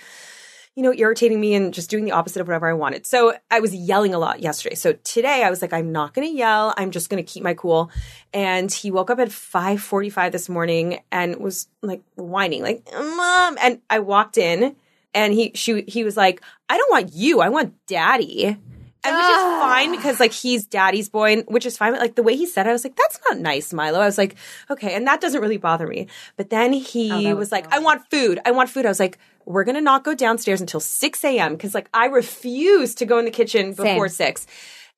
you 0.76 0.82
know, 0.82 0.92
irritating 0.92 1.40
me 1.40 1.54
and 1.54 1.72
just 1.72 1.88
doing 1.88 2.04
the 2.04 2.10
opposite 2.10 2.40
of 2.40 2.48
whatever 2.48 2.68
I 2.68 2.72
wanted. 2.72 3.06
So 3.06 3.34
I 3.50 3.60
was 3.60 3.74
yelling 3.74 4.12
a 4.12 4.18
lot 4.18 4.40
yesterday. 4.40 4.74
So 4.74 4.94
today 5.04 5.44
I 5.44 5.50
was 5.50 5.62
like, 5.62 5.72
I'm 5.72 5.92
not 5.92 6.14
going 6.14 6.26
to 6.26 6.34
yell. 6.34 6.74
I'm 6.76 6.90
just 6.90 7.10
going 7.10 7.24
to 7.24 7.32
keep 7.32 7.44
my 7.44 7.54
cool. 7.54 7.90
And 8.32 8.72
he 8.72 8.90
woke 8.90 9.10
up 9.10 9.20
at 9.20 9.28
5:45 9.28 10.32
this 10.32 10.48
morning 10.48 11.00
and 11.12 11.36
was 11.36 11.68
like 11.80 12.02
whining, 12.16 12.62
like 12.62 12.88
mom. 12.92 13.56
And 13.60 13.80
I 13.88 14.00
walked 14.00 14.36
in, 14.36 14.74
and 15.14 15.32
he 15.32 15.52
she 15.54 15.82
he 15.86 16.02
was 16.02 16.16
like, 16.16 16.42
I 16.68 16.76
don't 16.76 16.90
want 16.90 17.12
you. 17.14 17.40
I 17.40 17.50
want 17.50 17.74
daddy. 17.86 18.58
And 19.04 19.14
which 19.16 19.24
is 19.26 19.60
fine 19.60 19.90
because 19.90 20.20
like 20.20 20.32
he's 20.32 20.66
daddy's 20.66 21.08
boy, 21.08 21.42
which 21.42 21.66
is 21.66 21.76
fine. 21.76 21.92
But 21.92 22.00
like 22.00 22.14
the 22.14 22.22
way 22.22 22.36
he 22.36 22.46
said 22.46 22.66
it, 22.66 22.70
I 22.70 22.72
was 22.72 22.84
like, 22.84 22.96
that's 22.96 23.20
not 23.28 23.38
nice, 23.38 23.72
Milo. 23.72 24.00
I 24.00 24.06
was 24.06 24.16
like, 24.18 24.36
okay, 24.70 24.94
and 24.94 25.06
that 25.06 25.20
doesn't 25.20 25.40
really 25.40 25.58
bother 25.58 25.86
me. 25.86 26.06
But 26.36 26.50
then 26.50 26.72
he 26.72 27.10
Oh, 27.12 27.34
was 27.34 27.44
was 27.44 27.52
like, 27.52 27.72
I 27.72 27.78
want 27.80 28.02
food. 28.10 28.40
I 28.46 28.50
want 28.52 28.70
food. 28.70 28.86
I 28.86 28.88
was 28.88 29.00
like, 29.00 29.18
we're 29.44 29.64
gonna 29.64 29.82
not 29.82 30.04
go 30.04 30.14
downstairs 30.14 30.60
until 30.62 30.80
six 30.80 31.22
a.m. 31.24 31.52
because 31.52 31.74
like 31.74 31.88
I 31.92 32.06
refuse 32.06 32.94
to 32.96 33.04
go 33.04 33.18
in 33.18 33.26
the 33.26 33.30
kitchen 33.30 33.74
before 33.74 34.08
six. 34.08 34.46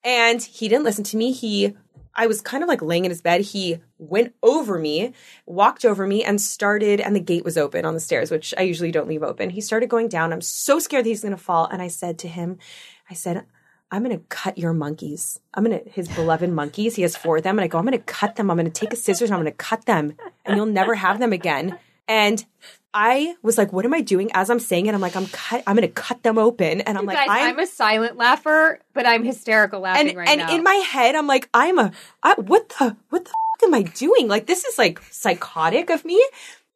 And 0.04 0.40
he 0.40 0.68
didn't 0.68 0.84
listen 0.84 1.02
to 1.04 1.16
me. 1.16 1.32
He 1.32 1.74
I 2.18 2.28
was 2.28 2.40
kind 2.40 2.62
of 2.62 2.68
like 2.68 2.80
laying 2.80 3.04
in 3.04 3.10
his 3.10 3.20
bed. 3.20 3.42
He 3.42 3.78
went 3.98 4.34
over 4.42 4.78
me, 4.78 5.12
walked 5.44 5.84
over 5.84 6.06
me, 6.06 6.24
and 6.24 6.40
started, 6.40 6.98
and 7.00 7.14
the 7.14 7.20
gate 7.20 7.44
was 7.44 7.58
open 7.58 7.84
on 7.84 7.92
the 7.92 8.00
stairs, 8.00 8.30
which 8.30 8.54
I 8.56 8.62
usually 8.62 8.90
don't 8.90 9.08
leave 9.08 9.22
open. 9.22 9.50
He 9.50 9.60
started 9.60 9.90
going 9.90 10.08
down. 10.08 10.32
I'm 10.32 10.40
so 10.40 10.78
scared 10.78 11.04
that 11.04 11.10
he's 11.10 11.20
going 11.20 11.36
to 11.36 11.42
fall. 11.42 11.66
And 11.66 11.82
I 11.82 11.88
said 11.88 12.18
to 12.20 12.28
him, 12.28 12.56
I 13.10 13.14
said, 13.14 13.44
I'm 13.90 14.02
going 14.02 14.18
to 14.18 14.24
cut 14.28 14.58
your 14.58 14.72
monkeys. 14.72 15.40
I'm 15.54 15.64
going 15.64 15.78
to, 15.78 15.90
his 15.90 16.08
beloved 16.08 16.50
monkeys, 16.50 16.96
he 16.96 17.02
has 17.02 17.16
four 17.16 17.36
of 17.36 17.44
them. 17.44 17.58
And 17.58 17.64
I 17.64 17.68
go, 17.68 17.78
I'm 17.78 17.84
going 17.86 17.96
to 17.96 18.04
cut 18.04 18.36
them. 18.36 18.50
I'm 18.50 18.56
going 18.56 18.70
to 18.70 18.72
take 18.72 18.92
a 18.92 18.96
scissors 18.96 19.30
and 19.30 19.34
I'm 19.36 19.42
going 19.42 19.52
to 19.52 19.56
cut 19.56 19.86
them, 19.86 20.14
and 20.44 20.56
you'll 20.56 20.66
never 20.66 20.94
have 20.96 21.18
them 21.18 21.32
again. 21.32 21.78
And 22.08 22.44
I 22.94 23.34
was 23.42 23.58
like, 23.58 23.72
what 23.72 23.84
am 23.84 23.92
I 23.94 24.00
doing? 24.00 24.30
As 24.32 24.48
I'm 24.48 24.60
saying 24.60 24.86
it, 24.86 24.94
I'm 24.94 25.00
like, 25.00 25.16
I'm 25.16 25.26
cut, 25.26 25.62
I'm 25.66 25.76
going 25.76 25.88
to 25.88 25.94
cut 25.94 26.22
them 26.22 26.38
open. 26.38 26.80
And 26.80 26.96
I'm 26.96 27.04
You 27.04 27.08
like, 27.08 27.26
guys, 27.26 27.28
I'm, 27.28 27.58
a 27.58 27.66
silent 27.66 28.16
laugher, 28.16 28.80
but 28.94 29.06
I'm 29.06 29.22
hysterical 29.22 29.80
laughing 29.80 30.08
and 30.08 30.16
right 30.16 30.28
and 30.28 30.38
now. 30.38 30.46
And 30.48 30.58
in 30.58 30.64
my 30.64 30.74
head 30.74 31.14
i'm 31.14 31.26
like 31.26 31.48
i'm 31.54 31.78
a 31.78 31.92
I, 32.22 32.34
what 32.34 32.68
the 32.70 32.96
what 33.10 33.24
the 33.24 33.30
f- 33.30 33.68
am 33.68 33.74
i 33.74 33.82
doing 33.82 34.28
like 34.28 34.46
this 34.46 34.64
is 34.64 34.78
like 34.78 35.00
psychotic 35.10 35.90
of 35.90 36.04
me 36.04 36.22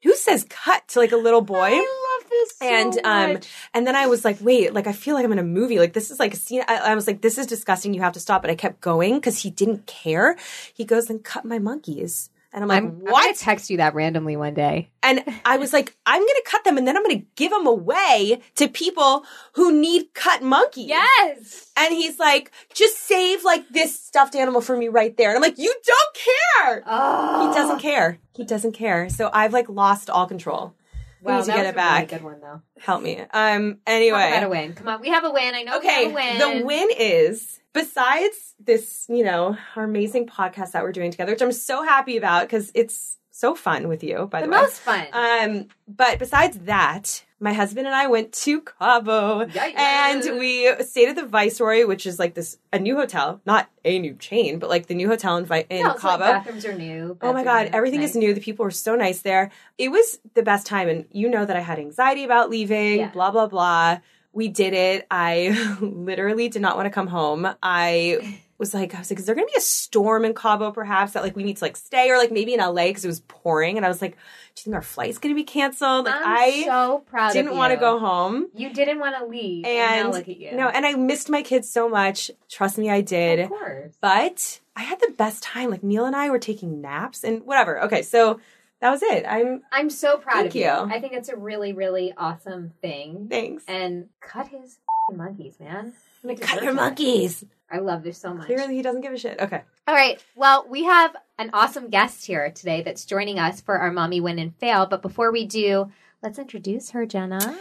who 0.03 0.15
says 0.17 0.47
cut 0.49 0.87
to 0.89 0.99
like 0.99 1.13
a 1.13 1.17
little 1.17 1.41
boy? 1.43 1.57
I 1.57 2.19
love 2.21 2.31
this 2.31 2.59
so 2.59 2.67
and 2.67 2.99
um 3.05 3.33
much. 3.35 3.49
and 3.75 3.87
then 3.87 3.97
i 3.97 4.07
was 4.07 4.25
like 4.25 4.39
wait 4.41 4.73
like 4.73 4.87
i 4.87 4.93
feel 4.93 5.15
like 5.15 5.25
i'm 5.25 5.33
in 5.33 5.39
a 5.39 5.43
movie. 5.43 5.79
Like 5.79 5.93
this 5.93 6.11
is 6.11 6.19
like 6.19 6.35
a 6.35 6.37
scene. 6.37 6.63
I, 6.69 6.77
I 6.93 6.95
was 6.95 7.07
like 7.07 7.21
this 7.21 7.39
is 7.39 7.47
disgusting. 7.47 7.95
You 7.95 8.01
have 8.03 8.13
to 8.15 8.21
stop. 8.21 8.43
But 8.43 8.51
i 8.51 8.55
kept 8.55 8.81
going 8.81 9.15
because 9.15 9.43
he 9.43 9.51
didn't 9.51 9.87
care. 9.87 10.37
He 10.73 10.85
goes 10.85 11.11
and 11.11 11.23
cut 11.23 11.45
my 11.45 11.59
monkeys 11.59 12.31
and 12.53 12.63
i'm 12.63 12.69
like 12.69 12.83
I'm, 12.83 12.89
I'm 12.89 12.99
what 13.01 13.25
gonna 13.25 13.37
text 13.37 13.71
you 13.71 13.77
that 13.79 13.95
randomly 13.95 14.37
one 14.37 14.55
day. 14.55 14.91
and 15.03 15.23
I 15.45 15.57
was 15.57 15.73
like, 15.73 15.97
I'm 16.07 16.21
going 16.21 16.29
to 16.29 16.43
cut 16.47 16.65
them 16.65 16.77
and 16.79 16.87
then 16.87 16.97
I'm 16.97 17.03
going 17.03 17.21
to 17.21 17.27
give 17.37 17.51
them 17.51 17.67
away 17.67 18.41
to 18.57 18.69
people 18.69 19.25
who 19.55 19.73
need 19.73 20.13
cut 20.15 20.43
monkeys. 20.43 20.89
Yes. 20.89 21.71
And 21.77 21.93
he's 21.95 22.19
like, 22.19 22.53
just 22.75 22.99
save 22.99 23.45
like 23.45 23.69
this 23.71 23.99
stuffed 23.99 24.35
animal 24.35 24.61
for 24.61 24.77
me 24.77 24.89
right 24.89 25.17
there. 25.17 25.31
And 25.31 25.37
I'm 25.37 25.43
like, 25.43 25.59
you 25.59 25.75
don't 25.85 26.17
care. 26.27 26.83
Oh, 26.87 27.49
He 27.49 27.55
doesn't 27.55 27.79
care. 27.81 28.19
He 28.35 28.45
doesn't 28.45 28.73
care. 28.73 29.09
So 29.09 29.31
I've 29.33 29.53
like 29.53 29.69
lost 29.69 30.11
all 30.11 30.27
control. 30.27 30.75
We 31.23 31.31
Wow, 31.31 31.39
need 31.41 31.47
to 31.47 31.53
get 31.53 31.67
it 31.67 31.75
back. 31.75 32.11
Really 32.11 32.19
good 32.19 32.25
one 32.25 32.41
though. 32.41 32.63
Help 32.81 33.03
me. 33.03 33.19
Um. 33.33 33.79
Talk 33.87 34.11
about 34.11 34.43
a 34.45 34.49
win. 34.49 34.73
Come 34.75 34.89
on, 34.89 35.01
we 35.01 35.09
have 35.11 35.25
a 35.25 35.31
win. 35.31 35.55
I 35.55 35.63
know 35.63 35.77
Okay. 35.79 36.07
we 36.09 36.13
have 36.15 36.39
a 36.39 36.45
win. 36.49 36.59
The 36.61 36.67
win 36.67 36.89
is 36.99 37.61
besides 37.73 38.55
this, 38.59 39.07
you 39.09 39.25
know, 39.25 39.57
our 39.77 39.85
amazing 39.85 40.27
podcast 40.27 40.73
that 40.73 40.83
we're 40.83 40.93
doing 40.93 41.11
together, 41.11 41.33
which 41.33 41.43
I'm 41.43 41.53
so 41.53 41.83
happy 41.83 42.17
about 42.17 42.43
because 42.43 42.73
it's 42.75 43.19
so 43.41 43.55
fun 43.55 43.89
with 43.89 44.03
you, 44.05 44.27
by 44.31 44.43
the, 44.43 44.49
way. 44.49 44.57
The 44.57 44.57
way. 44.57 44.63
most 44.63 44.81
fun. 44.81 45.07
Um, 45.13 45.67
but 45.89 46.19
besides 46.19 46.59
that, 46.61 47.25
my 47.43 47.53
husband 47.55 47.87
and 47.87 47.97
I 47.97 48.07
went 48.07 48.33
to 48.45 48.61
Cabo 48.61 49.47
Yikes. 49.47 49.75
and 49.77 50.39
we 50.39 50.71
stayed 50.85 51.09
at 51.09 51.17
the 51.17 51.25
Viceroy, 51.27 51.87
which 51.87 52.05
is 52.05 52.19
like 52.19 52.35
this 52.35 52.59
a 52.73 52.79
new 52.79 52.97
hotel, 52.97 53.41
not 53.47 53.71
a 53.85 53.99
new 53.99 54.15
chain, 54.15 54.59
but 54.59 54.69
like 54.69 54.87
the 54.89 54.95
new 54.95 55.09
hotel 55.09 55.39
in, 55.39 55.47
Vi- 55.47 55.65
in 55.71 55.83
no, 55.83 55.93
it's 55.93 56.05
like 56.05 56.19
Cabo. 56.21 56.25
bathrooms 56.33 56.65
are 56.67 56.75
new. 56.75 57.17
Oh 57.23 57.33
my 57.33 57.43
god, 57.43 57.71
everything 57.73 58.03
is 58.03 58.15
new. 58.15 58.35
The 58.35 58.43
people 58.43 58.65
were 58.65 58.71
so 58.71 58.95
nice 58.95 59.23
there. 59.23 59.51
It 59.79 59.89
was 59.91 60.21
the 60.35 60.43
best 60.43 60.67
time 60.67 60.89
and 60.89 61.07
you 61.11 61.29
know 61.31 61.45
that 61.47 61.57
I 61.57 61.61
had 61.61 61.79
anxiety 61.79 62.25
about 62.25 62.51
leaving, 62.51 62.99
Yeah. 62.99 63.11
blah 63.11 63.31
blah 63.31 63.47
blah. 63.47 63.99
We 64.33 64.49
did 64.49 64.75
it. 64.75 65.07
I 65.11 65.77
literally 65.81 66.49
did 66.51 66.63
not 66.63 66.77
want 66.77 66.87
to 66.87 66.91
come 66.91 67.07
home. 67.09 67.49
I 67.63 68.39
was 68.61 68.73
like 68.75 68.95
I 68.95 68.99
was 69.01 69.11
like 69.11 69.19
is 69.19 69.27
there 69.27 69.35
going 69.35 69.47
to 69.49 69.53
be 69.53 69.59
a 69.59 69.63
storm 69.63 70.25
in 70.25 70.35
Cabo 70.35 70.71
perhaps 70.71 71.13
that 71.15 71.23
like 71.25 71.35
we 71.35 71.43
need 71.43 71.57
to 71.57 71.65
like 71.65 71.77
stay 71.77 72.11
or 72.11 72.19
like 72.19 72.31
maybe 72.31 72.55
in 72.55 72.61
LA 72.61 72.93
cuz 72.93 73.05
it 73.05 73.09
was 73.09 73.21
pouring 73.21 73.77
and 73.77 73.85
I 73.85 73.89
was 73.89 74.01
like 74.01 74.13
do 74.13 74.61
you 74.61 74.65
think 74.65 74.75
our 74.75 74.83
flight's 74.83 75.19
going 75.19 75.35
to 75.35 75.41
be 75.41 75.45
canceled? 75.45 76.07
Like 76.07 76.15
I'm 76.15 76.23
I 76.27 76.63
so 76.67 77.05
proud 77.09 77.33
didn't 77.33 77.57
want 77.57 77.73
to 77.73 77.77
go 77.79 77.99
home. 77.99 78.49
You 78.55 78.73
didn't 78.73 78.99
want 78.99 79.17
to 79.17 79.25
leave, 79.25 79.65
and, 79.65 80.07
And 80.07 80.11
look 80.13 80.29
at 80.29 80.37
you. 80.37 80.53
no, 80.57 80.69
and 80.69 80.85
I 80.85 80.95
missed 80.95 81.31
my 81.31 81.43
kids 81.43 81.71
so 81.71 81.89
much. 81.89 82.31
Trust 82.49 82.77
me, 82.77 82.91
I 82.91 83.01
did. 83.01 83.39
of 83.41 83.49
course. 83.49 83.95
But 84.01 84.61
I 84.77 84.83
had 84.83 84.99
the 85.01 85.15
best 85.17 85.43
time. 85.45 85.71
Like 85.71 85.83
Neil 85.85 86.05
and 86.05 86.17
I 86.17 86.31
were 86.31 86.41
taking 86.41 86.81
naps 86.81 87.23
and 87.25 87.45
whatever. 87.45 87.81
Okay, 87.85 88.03
so 88.03 88.41
that 88.81 88.91
was 88.91 89.03
it. 89.03 89.25
I'm 89.27 89.63
I'm 89.71 89.89
so 89.89 90.17
proud 90.19 90.47
of 90.47 90.55
you. 90.55 90.63
you. 90.65 90.69
I 90.71 91.01
think 91.01 91.13
it's 91.13 91.29
a 91.29 91.37
really, 91.37 91.73
really 91.73 92.13
awesome 92.17 92.73
thing. 92.83 93.29
thanks. 93.31 93.63
And 93.69 94.09
cut 94.21 94.49
his 94.49 94.79
monkeys, 95.13 95.61
man. 95.61 95.93
Cut 96.41 96.63
your 96.63 96.75
monkeys. 96.75 97.45
I 97.71 97.79
love 97.79 98.03
this 98.03 98.19
so 98.19 98.35
much. 98.35 98.47
Clearly, 98.47 98.75
he 98.75 98.83
doesn't 98.83 99.01
give 99.01 99.13
a 99.13 99.19
shit. 99.19 99.41
Okay. 99.41 99.63
All 99.87 99.95
right. 99.95 100.23
Well, 100.35 100.67
we 100.69 100.85
have 100.85 101.15
an 101.39 101.51
awesome 101.53 101.89
guest 101.89 102.27
here 102.27 102.51
today 102.51 102.83
that's 102.83 103.05
joining 103.05 103.39
us 103.39 103.61
for 103.61 103.79
our 103.79 103.93
Mommy 103.93 104.21
Win 104.21 104.39
and 104.39 104.55
Fail. 104.57 104.87
But 104.87 105.03
before 105.03 105.31
we 105.31 105.47
do, 105.47 105.91
let's 106.23 106.39
introduce 106.39 106.91
her, 106.91 107.07
Jenna. 107.07 107.57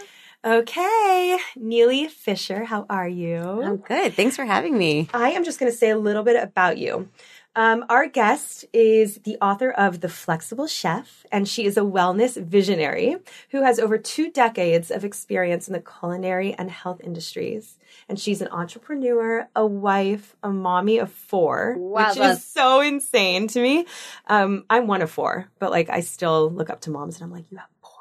Okay, 0.45 1.37
Nealy 1.57 2.09
Fischer, 2.09 2.63
how 2.63 2.85
are 2.89 3.07
you? 3.09 3.61
I'm 3.61 3.75
good. 3.75 4.13
Thanks 4.13 4.37
for 4.37 4.45
having 4.45 4.77
me. 4.77 5.09
I 5.13 5.31
am 5.31 5.43
just 5.43 5.59
going 5.59 5.69
to 5.69 5.77
say 5.77 5.89
a 5.89 5.97
little 5.97 6.23
bit 6.23 6.41
about 6.41 6.77
you. 6.77 7.09
Um, 7.59 7.83
our 7.89 8.07
guest 8.07 8.63
is 8.71 9.15
the 9.25 9.35
author 9.41 9.69
of 9.69 9.99
The 9.99 10.07
Flexible 10.07 10.65
Chef, 10.65 11.25
and 11.29 11.45
she 11.45 11.65
is 11.65 11.75
a 11.75 11.81
wellness 11.81 12.41
visionary 12.41 13.17
who 13.49 13.63
has 13.63 13.79
over 13.79 13.97
two 13.97 14.31
decades 14.31 14.89
of 14.89 15.03
experience 15.03 15.67
in 15.67 15.73
the 15.73 15.81
culinary 15.81 16.53
and 16.53 16.71
health 16.71 17.01
industries. 17.03 17.77
And 18.07 18.17
she's 18.17 18.41
an 18.41 18.47
entrepreneur, 18.47 19.49
a 19.57 19.65
wife, 19.65 20.37
a 20.41 20.49
mommy 20.51 20.99
of 20.99 21.11
four, 21.11 21.75
Wow, 21.77 22.07
which 22.07 22.15
that's- 22.17 22.37
is 22.37 22.45
so 22.45 22.79
insane 22.79 23.49
to 23.49 23.61
me. 23.61 23.85
Um, 24.27 24.63
I'm 24.69 24.87
one 24.87 25.01
of 25.01 25.11
four, 25.11 25.49
but 25.59 25.69
like 25.69 25.89
I 25.89 25.99
still 25.99 26.49
look 26.49 26.69
up 26.69 26.79
to 26.83 26.91
moms 26.91 27.15
and 27.15 27.25
I'm 27.25 27.31
like, 27.31 27.51
you 27.51 27.57
have 27.57 27.67
four. 27.81 27.91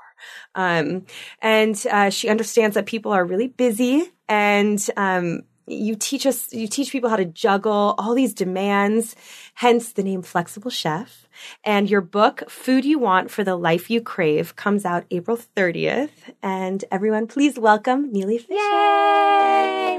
Um, 0.54 1.04
and 1.42 1.84
uh, 1.90 2.10
she 2.10 2.28
understands 2.28 2.74
that 2.76 2.86
people 2.86 3.10
are 3.10 3.24
really 3.24 3.48
busy 3.48 4.04
and 4.28 4.84
um, 4.96 5.42
you 5.68 5.94
teach 5.94 6.26
us 6.26 6.52
you 6.52 6.66
teach 6.66 6.90
people 6.90 7.10
how 7.10 7.16
to 7.16 7.24
juggle 7.24 7.94
all 7.98 8.14
these 8.14 8.34
demands 8.34 9.14
hence 9.54 9.92
the 9.92 10.02
name 10.02 10.22
flexible 10.22 10.70
chef 10.70 11.28
and 11.64 11.90
your 11.90 12.00
book 12.00 12.42
food 12.48 12.84
you 12.84 12.98
want 12.98 13.30
for 13.30 13.44
the 13.44 13.56
life 13.56 13.90
you 13.90 14.00
crave 14.00 14.56
comes 14.56 14.84
out 14.84 15.04
april 15.10 15.38
30th 15.56 16.10
and 16.42 16.84
everyone 16.90 17.26
please 17.26 17.58
welcome 17.58 18.12
nealy 18.12 18.40
fischer 18.40 18.54
Yay! 18.54 19.48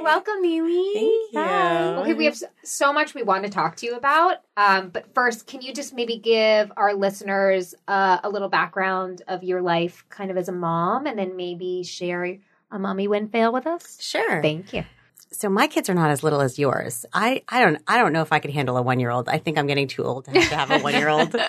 Welcome, 0.10 0.42
Nealy. 0.44 0.94
Thank 0.94 1.34
you. 1.34 2.02
Okay, 2.02 2.14
we 2.14 2.26
have 2.26 2.42
so 2.64 2.92
much 2.92 3.14
we 3.14 3.22
want 3.22 3.44
to 3.44 3.50
talk 3.50 3.76
to 3.76 3.86
you 3.86 3.96
about. 3.96 4.38
Um, 4.58 4.90
but 4.90 5.14
first, 5.14 5.46
can 5.46 5.62
you 5.62 5.72
just 5.72 5.94
maybe 5.94 6.18
give 6.18 6.72
our 6.76 6.96
listeners 6.96 7.76
uh, 7.88 8.18
a 8.24 8.30
little 8.30 8.50
background 8.50 9.22
of 9.28 9.44
your 9.44 9.62
life, 9.62 10.06
kind 10.10 10.32
of 10.32 10.38
as 10.38 10.50
a 10.50 10.52
mom, 10.52 11.06
and 11.06 11.20
then 11.20 11.36
maybe 11.36 11.84
share 11.84 12.38
a 12.72 12.80
mommy 12.80 13.08
win 13.08 13.28
fail 13.30 13.54
with 13.54 13.68
us? 13.68 13.98
Sure. 14.02 14.42
Thank 14.42 14.74
you. 14.74 14.84
So 15.32 15.48
my 15.50 15.68
kids 15.68 15.90
are 15.90 15.94
not 15.94 16.10
as 16.10 16.24
little 16.24 16.42
as 16.42 16.58
yours. 16.58 17.06
I, 17.14 17.44
I 17.48 17.62
don't 17.64 17.82
I 17.88 17.98
don't 17.98 18.14
know 18.14 18.22
if 18.22 18.32
I 18.34 18.40
could 18.40 18.52
handle 18.52 18.78
a 18.78 18.82
one 18.82 19.00
year 19.00 19.12
old. 19.12 19.30
I 19.30 19.38
think 19.38 19.58
I'm 19.58 19.68
getting 19.68 19.88
too 19.88 20.04
old 20.04 20.26
to 20.26 20.32
have 20.32 20.50
to 20.50 20.56
have 20.56 20.72
a 20.72 20.80
one 20.80 20.94
year 20.94 21.10
old. 21.10 21.36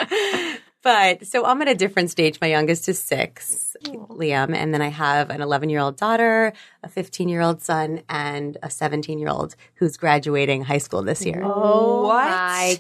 But 0.83 1.27
so 1.27 1.45
I'm 1.45 1.61
at 1.61 1.69
a 1.69 1.75
different 1.75 2.11
stage. 2.11 2.41
My 2.41 2.47
youngest 2.47 2.89
is 2.89 2.99
six, 2.99 3.77
Liam, 3.85 4.55
and 4.55 4.73
then 4.73 4.81
I 4.81 4.89
have 4.89 5.29
an 5.29 5.43
11 5.43 5.69
year 5.69 5.79
old 5.81 5.99
daughter, 5.99 6.55
a 6.83 6.89
15 6.89 7.29
year 7.29 7.43
old 7.43 7.61
son, 7.61 8.01
and 8.09 8.57
a 8.63 8.71
17 8.71 9.19
year 9.19 9.29
old 9.29 9.57
who's 9.75 9.99
graduating 9.99 10.63
high 10.63 10.79
school 10.79 11.03
this 11.03 11.27
year. 11.27 11.43
Oh 11.45 12.05
What? 12.07 12.25
my 12.31 12.79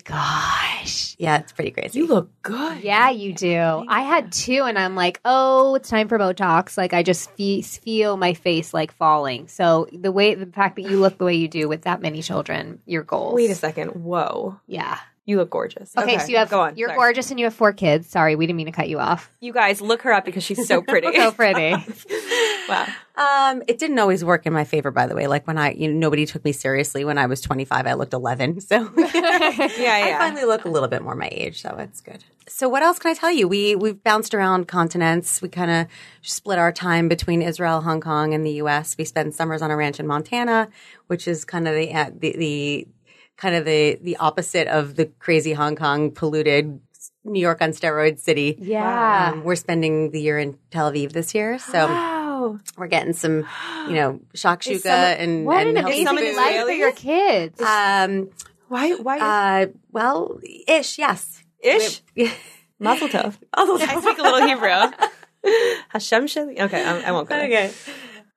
gosh. 0.80 1.16
Yeah, 1.18 1.38
it's 1.38 1.52
pretty 1.52 1.70
crazy. 1.70 1.98
you 1.98 2.06
look 2.06 2.30
good 2.42 2.82
Yeah, 2.82 3.10
you 3.10 3.32
do. 3.32 3.84
I 3.88 4.02
had 4.02 4.32
two, 4.32 4.62
and 4.64 4.78
I'm 4.78 4.94
like, 4.94 5.20
oh, 5.24 5.74
it's 5.74 5.88
time 5.88 6.08
for 6.08 6.18
Botox. 6.18 6.76
Like, 6.76 6.92
I 6.94 7.02
just 7.02 7.30
fe- 7.36 7.62
feel 7.62 8.16
my 8.16 8.34
face 8.34 8.72
like 8.74 8.92
falling. 8.92 9.48
So 9.48 9.88
the 9.92 10.12
way, 10.12 10.34
the 10.34 10.46
fact 10.46 10.76
that 10.76 10.82
you 10.82 10.98
look 11.00 11.18
the 11.18 11.24
way 11.24 11.34
you 11.34 11.48
do 11.48 11.68
with 11.68 11.82
that 11.82 12.00
many 12.00 12.22
children, 12.22 12.80
your 12.86 13.02
goals. 13.02 13.34
wait 13.34 13.50
a 13.50 13.54
second 13.54 13.90
whoa 13.90 14.58
Yeah. 14.66 14.98
you 15.26 15.36
look 15.36 15.50
gorgeous 15.50 15.92
Okay, 15.96 16.18
so 16.18 16.26
you 16.28 16.36
have 16.38 16.48
go 16.50 16.60
on 16.60 16.76
you're 16.76 16.88
Sorry. 16.88 16.98
gorgeous 16.98 17.30
and 17.30 17.38
you 17.38 17.46
have 17.46 17.54
four 17.54 17.72
kids. 17.72 18.08
Sorry, 18.08 18.34
we 18.36 18.46
didn't 18.46 18.56
mean 18.56 18.66
to 18.66 18.72
cut 18.72 18.88
you 18.88 18.98
off. 18.98 19.30
you 19.40 19.52
guys 19.52 19.80
look 19.80 20.02
her 20.02 20.12
up 20.12 20.24
because 20.24 20.42
she's 20.42 20.66
so 20.66 20.82
pretty 20.90 21.12
So 21.16 21.30
pretty. 21.32 21.70
wow 22.70 22.86
Um, 23.16 23.62
it 23.68 23.78
didn't 23.78 23.98
always 23.98 24.24
work 24.24 24.46
in 24.46 24.52
my 24.54 24.64
favor, 24.64 24.90
by 24.90 25.06
the 25.06 25.14
way. 25.14 25.26
Like 25.26 25.46
when 25.46 25.58
I, 25.58 25.72
you 25.72 25.88
know, 25.88 25.98
nobody 25.98 26.24
took 26.24 26.42
me 26.42 26.52
seriously 26.52 27.04
when 27.04 27.18
I 27.18 27.26
was 27.26 27.42
25, 27.42 27.86
I 27.86 27.92
looked 27.92 28.14
11. 28.14 28.62
So 28.62 28.76
yeah 28.96 30.16
I 30.16 30.16
finally 30.18 30.44
look 30.44 30.64
a 30.64 30.70
little 30.70 30.88
bit 30.88 31.02
more 31.02 31.14
my 31.14 31.28
age, 31.30 31.60
so 31.60 31.76
it's 31.78 32.00
good. 32.00 32.24
So 32.48 32.68
what 32.68 32.82
else 32.82 32.98
can 32.98 33.10
I 33.10 33.14
tell 33.14 33.30
you? 33.30 33.46
We 33.46 33.76
we've 33.76 34.02
bounced 34.02 34.34
around 34.34 34.68
continents. 34.68 35.40
We 35.42 35.48
kind 35.48 35.70
of 35.70 35.86
split 36.22 36.58
our 36.58 36.72
time 36.72 37.08
between 37.08 37.42
Israel, 37.42 37.82
Hong 37.82 38.00
Kong, 38.00 38.34
and 38.34 38.44
the 38.44 38.52
U.S. 38.62 38.96
We 38.98 39.04
spend 39.04 39.34
summers 39.34 39.62
on 39.62 39.70
a 39.70 39.76
ranch 39.76 40.00
in 40.00 40.06
Montana, 40.06 40.68
which 41.06 41.28
is 41.28 41.44
kind 41.44 41.68
of 41.68 41.74
the 41.74 41.92
uh, 41.92 42.10
the, 42.18 42.36
the 42.36 42.88
kind 43.36 43.54
of 43.54 43.64
the 43.64 43.98
the 44.02 44.16
opposite 44.16 44.66
of 44.66 44.96
the 44.96 45.06
crazy 45.18 45.52
Hong 45.52 45.76
Kong 45.76 46.10
polluted 46.10 46.80
New 47.24 47.40
York 47.40 47.62
on 47.62 47.70
steroids 47.70 48.20
city. 48.20 48.56
Yeah. 48.58 49.32
Um, 49.32 49.44
we're 49.44 49.54
spending 49.56 50.10
the 50.10 50.20
year 50.20 50.38
in 50.38 50.58
Tel 50.70 50.90
Aviv 50.90 51.12
this 51.12 51.34
year, 51.34 51.58
so 51.58 51.86
wow 52.40 52.58
we're 52.76 52.86
getting 52.88 53.12
some, 53.12 53.46
you 53.88 53.94
know, 53.94 54.20
shakshuka 54.34 54.86
and 55.18 55.44
What 55.46 55.66
and 55.66 55.76
an 55.76 55.84
healthy 55.84 56.04
someone 56.04 56.24
amazing 56.24 56.38
food. 56.42 56.56
life 56.56 56.64
for 56.66 56.72
your 56.72 56.92
kids. 56.92 57.60
Um, 57.60 58.30
why 58.68 58.92
why 58.94 59.18
uh, 59.18 59.66
well, 59.92 60.40
ish, 60.68 60.98
yes. 60.98 61.42
ish 61.62 62.02
We- 62.16 62.32
mazel 62.78 63.08
tov 63.08 63.36
Oh, 63.54 63.78
I 63.80 64.00
speak 64.00 64.18
a 64.18 64.22
little 64.22 64.46
Hebrew. 64.46 64.68
Hashem 65.88 66.26
Shali. 66.26 66.60
Okay, 66.60 66.84
I, 66.84 67.08
I 67.08 67.12
won't 67.12 67.28
go. 67.28 67.36
there. 67.36 67.46
okay. 67.46 67.70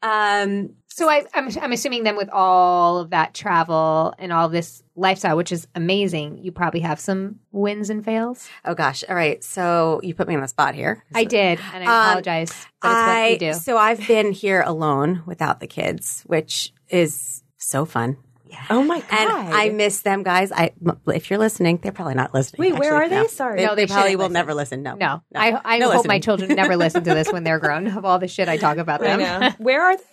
Um, 0.01 0.75
so 0.95 1.09
I, 1.09 1.25
I'm, 1.33 1.49
I'm 1.61 1.71
assuming 1.71 2.03
then 2.03 2.15
with 2.15 2.29
all 2.31 2.97
of 2.99 3.09
that 3.11 3.33
travel 3.33 4.13
and 4.19 4.31
all 4.31 4.49
this 4.49 4.83
lifestyle, 4.95 5.35
which 5.37 5.51
is 5.51 5.67
amazing, 5.75 6.37
you 6.37 6.51
probably 6.51 6.81
have 6.81 6.99
some 6.99 7.39
wins 7.51 7.89
and 7.89 8.05
fails. 8.05 8.47
oh 8.65 8.73
gosh. 8.75 9.03
All 9.09 9.15
right. 9.15 9.43
So 9.43 9.99
you 10.03 10.13
put 10.13 10.27
me 10.27 10.35
on 10.35 10.41
the 10.41 10.47
spot 10.47 10.75
here. 10.75 11.03
I 11.15 11.23
did, 11.23 11.59
and 11.73 11.83
I 11.83 11.87
Um, 11.87 12.09
apologize, 12.09 12.49
but 12.81 12.87
it's 12.89 12.95
I, 12.97 13.21
what 13.23 13.31
you 13.31 13.37
do. 13.39 13.53
So 13.53 13.77
I've 13.77 14.07
been 14.07 14.31
here 14.31 14.61
alone 14.65 15.23
without 15.25 15.59
the 15.59 15.67
kids, 15.67 16.23
which 16.27 16.71
is 16.89 17.43
so 17.57 17.85
fun. 17.85 18.17
Oh 18.69 18.83
my 18.83 18.99
god! 18.99 19.09
And 19.11 19.53
I 19.55 19.69
miss 19.69 20.01
them, 20.03 20.21
guys. 20.21 20.51
I, 20.51 20.73
if 21.07 21.31
you're 21.31 21.39
listening, 21.39 21.79
they're 21.81 21.91
probably 21.91 22.13
not 22.13 22.35
listening. 22.35 22.71
Wait, 22.71 22.79
where 22.79 22.93
actually. 23.01 23.17
are 23.17 23.23
they? 23.23 23.27
Sorry. 23.29 23.57
They, 23.59 23.65
No, 23.65 23.73
they 23.73 23.85
they 23.87 23.91
probably 23.91 24.15
will 24.15 24.25
listen. 24.25 24.33
never 24.33 24.53
listen. 24.53 24.83
No, 24.83 24.93
no, 24.95 25.21
I, 25.33 25.59
I 25.65 25.79
No 25.79 25.89
hope 25.89 26.05
my 26.05 26.19
children 26.19 26.53
never 26.55 26.77
listen 26.77 27.03
to 27.03 27.15
this 27.15 27.31
when 27.31 27.43
they're 27.43 27.57
grown 27.57 27.87
of 27.87 28.05
all 28.05 28.19
the 28.19 28.27
shit 28.27 28.47
I 28.47 28.57
talk 28.57 28.77
about 28.77 28.99
them. 29.01 29.53
Where 29.57 29.81
are 29.81 29.97
they? 29.97 30.03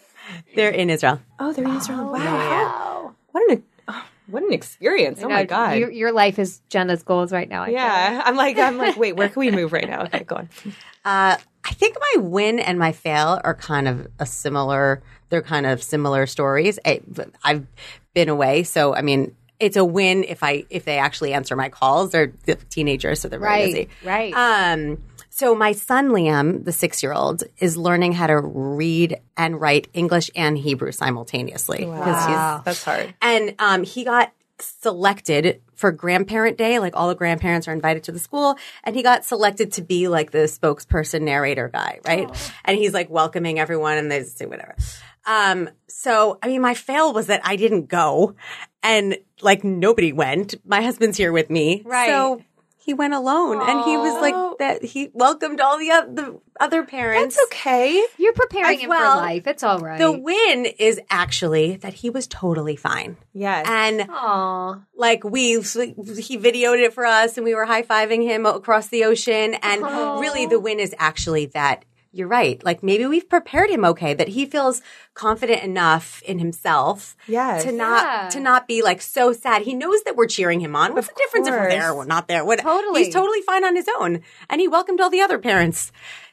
They're 0.55 0.71
in 0.71 0.91
Israel. 0.91 1.21
Oh, 1.39 1.53
they're 1.53 1.65
in 1.65 1.77
Israel. 1.77 2.11
wow. 2.13 2.19
Wow. 2.19 3.15
What 3.33 3.51
an 3.51 3.65
oh, 3.89 4.05
what 4.27 4.43
an 4.43 4.53
experience. 4.53 5.21
Oh 5.23 5.29
my 5.29 5.45
god. 5.45 5.79
Your, 5.79 5.91
your 5.91 6.13
life 6.13 6.39
is 6.39 6.61
Jenna's 6.69 7.03
goals 7.03 7.33
right 7.33 7.49
now. 7.49 7.63
I 7.63 7.67
feel 7.67 7.75
like. 7.75 7.83
yeah, 7.83 8.23
I'm 8.25 8.37
like 8.37 8.59
I'm 8.59 8.79
like 8.79 8.97
wait, 8.97 9.15
where 9.17 9.29
can 9.29 9.41
we 9.41 9.51
move 9.51 9.73
right 9.73 9.87
now? 9.89 10.03
Okay, 10.05 10.25
go 10.25 10.37
on. 10.37 10.49
Uh, 11.03 11.35
I 11.65 11.73
think 11.73 11.97
my 12.15 12.21
win 12.21 12.59
and 12.59 12.79
my 12.79 12.93
fail 12.93 13.41
are 13.43 13.55
kind 13.55 13.89
of 13.89 14.07
a 14.19 14.27
similar. 14.27 15.03
They're 15.31 15.41
kind 15.41 15.65
of 15.65 15.83
similar 15.83 16.27
stories. 16.27 16.79
I, 16.85 17.01
I've 17.43 17.67
been 18.13 18.29
away, 18.29 18.65
so 18.65 18.95
I 18.95 19.01
mean, 19.01 19.35
it's 19.59 19.79
a 19.79 19.85
win 19.85 20.25
if 20.25 20.43
I 20.43 20.65
if 20.69 20.85
they 20.85 20.99
actually 20.99 21.33
answer 21.33 21.57
my 21.57 21.71
calls. 21.71 22.11
They're 22.11 22.33
teenagers, 22.69 23.21
so 23.23 23.29
they're 23.29 23.39
very 23.41 23.51
Right, 23.51 23.65
busy. 23.73 23.89
right. 24.05 24.35
Um. 24.35 24.99
So 25.33 25.55
my 25.55 25.73
son 25.73 26.09
Liam, 26.11 26.65
the 26.65 26.73
six 26.73 27.03
year 27.03 27.13
old, 27.13 27.45
is 27.59 27.77
learning 27.77 28.13
how 28.13 28.27
to 28.27 28.39
read 28.39 29.21
and 29.37 29.61
write 29.61 29.89
English 29.95 30.31
and 30.35 30.59
Hebrew 30.59 30.93
simultaneously 30.93 31.79
he's 31.79 31.87
That's 32.65 32.85
hard. 32.85 33.15
and 33.23 33.55
um, 33.59 33.85
he 33.85 34.05
got 34.05 34.33
selected 34.59 35.63
for 35.75 35.91
grandparent 35.91 36.59
day 36.59 36.79
like 36.79 36.95
all 36.95 37.09
the 37.09 37.15
grandparents 37.15 37.67
are 37.67 37.73
invited 37.73 38.05
to 38.05 38.13
the 38.13 38.19
school 38.19 38.57
and 38.85 38.95
he 38.95 39.03
got 39.03 39.25
selected 39.25 39.73
to 39.73 39.81
be 39.83 40.09
like 40.09 40.33
the 40.33 40.41
spokesperson 40.41 41.23
narrator 41.23 41.69
guy 41.69 41.99
right? 42.07 42.53
And 42.67 42.77
he's 42.77 42.93
like 42.93 43.09
welcoming 43.09 43.59
everyone 43.59 43.97
and 43.97 44.11
they 44.11 44.23
say 44.25 44.45
whatever. 44.45 44.75
Um 45.25 45.71
so 45.87 46.39
i 46.43 46.47
mean 46.49 46.61
my 46.61 46.75
fail 46.75 47.15
was 47.15 47.29
that 47.29 47.41
i 47.45 47.57
didn't 47.57 47.87
go 47.89 48.35
and 48.83 49.17
like 49.43 49.65
nobody 49.65 50.13
went. 50.13 50.55
My 50.67 50.83
husband's 50.83 51.17
here 51.17 51.33
with 51.33 51.51
me. 51.51 51.83
Right. 51.85 52.09
so 52.09 52.43
he 52.83 52.95
went 52.95 53.13
alone, 53.15 53.61
and 53.61 53.85
he 53.85 53.97
was 53.97 54.21
like 54.23 54.59
that. 54.59 54.83
He 54.85 55.11
welcomed 55.13 55.61
all 55.61 55.79
the, 55.79 55.91
oth- 55.91 56.15
the 56.17 56.41
other 56.59 56.83
parents. 56.85 57.37
It's 57.37 57.53
okay. 57.53 58.05
You're 58.19 58.33
preparing 58.33 58.77
As 58.77 58.81
him 58.83 58.89
well, 58.89 59.19
for 59.19 59.27
life. 59.27 59.47
It's 59.47 59.63
all 59.63 59.79
right. 59.81 59.99
The 59.99 60.11
win 60.13 60.67
is 60.79 61.01
actually 61.11 61.77
that 61.77 61.93
he 61.95 62.11
was 62.11 62.27
totally 62.27 62.77
fine, 62.77 63.17
Yes. 63.35 63.67
and 63.69 64.07
Aw. 64.11 64.81
like 64.97 65.25
we 65.25 65.61
he 65.61 66.39
videoed 66.39 66.83
it 66.83 66.93
for 66.95 67.05
us, 67.05 67.37
and 67.37 67.45
we 67.45 67.55
were 67.55 67.67
high 67.67 67.83
fiving 67.83 68.23
him 68.23 68.47
across 68.47 68.89
the 68.89 69.05
ocean. 69.05 69.55
And 69.63 69.83
really, 69.83 70.47
the 70.47 70.59
win 70.61 70.81
is 70.81 70.95
actually 70.99 71.47
that. 71.47 71.85
You're 72.13 72.27
right. 72.29 72.63
Like 72.65 72.83
maybe 72.83 73.07
we've 73.07 73.29
prepared 73.29 73.71
him 73.71 73.85
okay, 73.85 74.15
that 74.15 74.29
he 74.29 74.45
feels 74.45 74.83
confident 75.15 75.63
enough 75.63 76.23
in 76.23 76.39
himself 76.41 77.17
Yes. 77.29 77.65
to 77.65 77.73
not 77.73 78.03
Yeah. 78.05 78.29
to 78.31 78.41
not 78.41 78.67
be 78.67 78.83
like 78.83 79.01
so 79.01 79.33
sad. 79.33 79.63
He 79.63 79.75
knows 79.75 80.03
that 80.03 80.17
we're 80.17 80.27
cheering 80.27 80.61
him 80.61 80.75
on. 80.75 80.95
What's 80.95 81.09
Of 81.09 81.15
the 81.15 81.21
difference 81.23 81.47
if 81.49 81.55
we're 81.55 81.69
there 81.71 81.93
or 81.93 82.05
not 82.05 82.27
there? 82.27 82.45
What, 82.45 82.59
Totally. 82.59 83.05
He's 83.05 83.15
totally 83.15 83.43
fine 83.43 83.65
on 83.65 83.77
his 83.77 83.89
own, 84.01 84.23
and 84.49 84.61
he 84.61 84.67
welcomed 84.67 85.01
all 85.01 85.11
the 85.11 85.21
other 85.21 85.39
parents. 85.39 85.93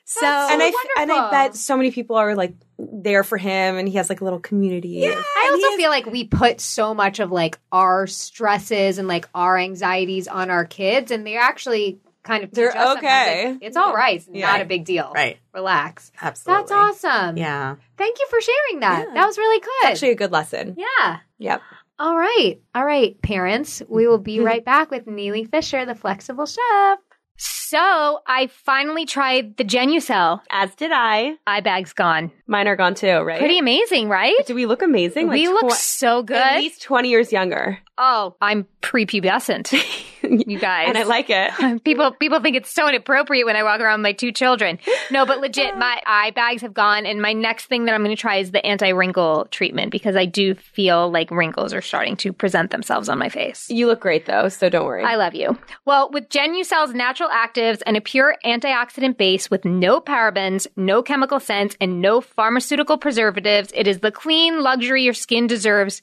So 0.10 0.26
and 0.26 0.64
I 0.64 0.72
and 1.00 1.12
I 1.12 1.30
bet 1.32 1.56
so 1.56 1.76
many 1.76 1.92
people 1.92 2.16
are 2.16 2.34
like 2.34 2.54
there 2.80 3.24
for 3.26 3.38
him, 3.38 3.76
and 3.76 3.88
he 3.88 3.98
has 3.98 4.10
like 4.10 4.22
a 4.22 4.24
little 4.24 4.40
community. 4.40 4.90
Yeah. 5.04 5.22
I 5.22 5.50
also 5.52 5.76
feel 5.78 5.90
like 5.90 6.06
we 6.06 6.24
put 6.24 6.62
so 6.62 6.94
much 6.94 7.20
of 7.20 7.30
like 7.32 7.60
our 7.72 8.08
stresses 8.08 9.00
and 9.00 9.08
like 9.08 9.28
our 9.36 9.58
anxieties 9.58 10.28
on 10.30 10.50
our 10.50 10.64
kids, 10.66 11.12
and 11.12 11.28
they're 11.28 11.42
actually 11.42 12.00
kind 12.28 12.44
of 12.44 12.52
teach 12.52 12.56
They're 12.58 12.70
okay. 12.98 13.52
like, 13.54 13.58
it's 13.62 13.78
all 13.78 13.94
right. 13.94 14.18
It's 14.18 14.28
Yeah. 14.32 14.48
not 14.52 14.62
a 14.62 14.66
big 14.66 14.86
deal. 14.86 15.12
Right. 15.16 15.38
Relax. 15.54 16.12
Absolutely. 16.22 16.62
That's 16.68 16.72
awesome. 17.06 17.38
yeah. 17.38 17.76
Thank 17.98 18.20
you 18.20 18.28
for 18.30 18.40
sharing 18.42 18.82
that. 18.82 19.08
That 19.14 19.26
was 19.26 19.38
really 19.38 19.60
good. 19.60 19.92
Actually, 19.92 20.12
a 20.12 20.16
good 20.16 20.32
lesson. 20.32 20.76
yeah. 20.78 21.20
Yep. 21.40 21.62
All 22.00 22.16
right. 22.16 22.58
All 22.76 22.86
right, 22.86 23.20
parents. 23.24 23.82
We 23.90 24.08
will 24.08 24.20
be 24.20 24.40
right 24.40 24.64
back 24.74 24.92
with 24.92 25.06
Nealy 25.08 25.50
Fischer, 25.50 25.84
the 25.86 25.96
flexible 25.96 26.46
chef. 26.46 27.00
So 27.40 28.20
I 28.26 28.48
finally 28.48 29.06
tried 29.06 29.58
the 29.58 29.64
Genucell. 29.64 30.42
As 30.50 30.74
did 30.76 30.92
I. 30.92 31.36
Eye 31.46 31.62
bag's 31.62 31.94
gone. 31.94 32.32
Mine 32.48 32.68
are 32.68 32.76
gone 32.76 32.96
too, 32.96 33.20
right? 33.20 33.38
Pretty 33.40 33.60
amazing, 33.60 34.10
right? 34.10 34.34
Do 34.48 34.56
we 34.56 34.66
look 34.66 34.82
amazing? 34.82 35.28
we 35.28 35.48
Like 35.48 35.62
look 35.64 35.72
so 35.74 36.24
good. 36.24 36.38
At 36.38 36.60
least 36.60 36.82
twenty 36.82 37.10
years 37.10 37.32
younger. 37.32 37.78
oh, 37.98 38.36
I'm 38.42 38.66
prepubescent. 38.82 39.74
you 40.48 40.60
guys. 40.60 40.90
and 40.90 40.98
I 40.98 41.04
like 41.04 41.30
it. 41.30 41.84
people 41.84 42.12
people 42.12 42.40
think 42.42 42.56
it's 42.56 42.72
so 42.72 42.88
inappropriate 42.88 43.46
when 43.46 43.56
I 43.56 43.64
walk 43.64 43.80
around 43.80 44.00
with 44.00 44.04
my 44.04 44.14
two 44.14 44.32
children. 44.32 44.80
No, 45.12 45.26
but 45.26 45.40
legit, 45.40 45.78
my 45.78 46.02
eye 46.06 46.32
bags 46.32 46.62
have 46.62 46.74
gone, 46.74 47.06
and 47.06 47.22
my 47.22 47.34
next 47.34 47.66
thing 47.66 47.86
that 47.86 47.96
I'm 47.96 48.04
going 48.04 48.16
to 48.16 48.20
try 48.20 48.38
is 48.38 48.52
the 48.52 48.66
anti 48.66 48.90
wrinkle 48.90 49.48
treatment 49.52 49.92
because 49.92 50.16
I 50.16 50.26
do 50.26 50.56
feel 50.56 51.10
like 51.12 51.32
wrinkles 51.32 51.74
are 51.74 51.82
starting 51.82 52.16
to 52.18 52.34
present 52.34 52.72
themselves 52.72 53.10
on 53.10 53.18
my 53.18 53.30
face. 53.30 53.70
You 53.70 53.88
look 53.88 54.00
great 54.00 54.26
though, 54.26 54.50
so 54.50 54.70
don't 54.70 54.86
worry. 54.86 55.04
I 55.04 55.16
love 55.16 55.36
you. 55.36 55.58
Well, 55.86 56.10
with 56.12 56.30
Genucell's 56.30 56.94
natural 56.94 57.30
actives 57.30 57.82
and 57.86 57.98
a 57.98 58.02
pure 58.02 58.36
antioxidant 58.46 59.18
base 59.18 59.50
with 59.50 59.66
no 59.66 60.02
parabens, 60.02 60.68
no 60.76 61.02
chemical 61.02 61.40
scents, 61.40 61.78
and 61.80 62.02
no 62.02 62.22
pharmaceutical 62.22 62.98
preservatives, 62.98 63.72
it 63.74 63.88
is 63.88 64.00
the 64.00 64.12
clean 64.12 64.62
luxury 64.62 65.04
your 65.04 65.14
skin 65.14 65.48
deserves 65.48 66.02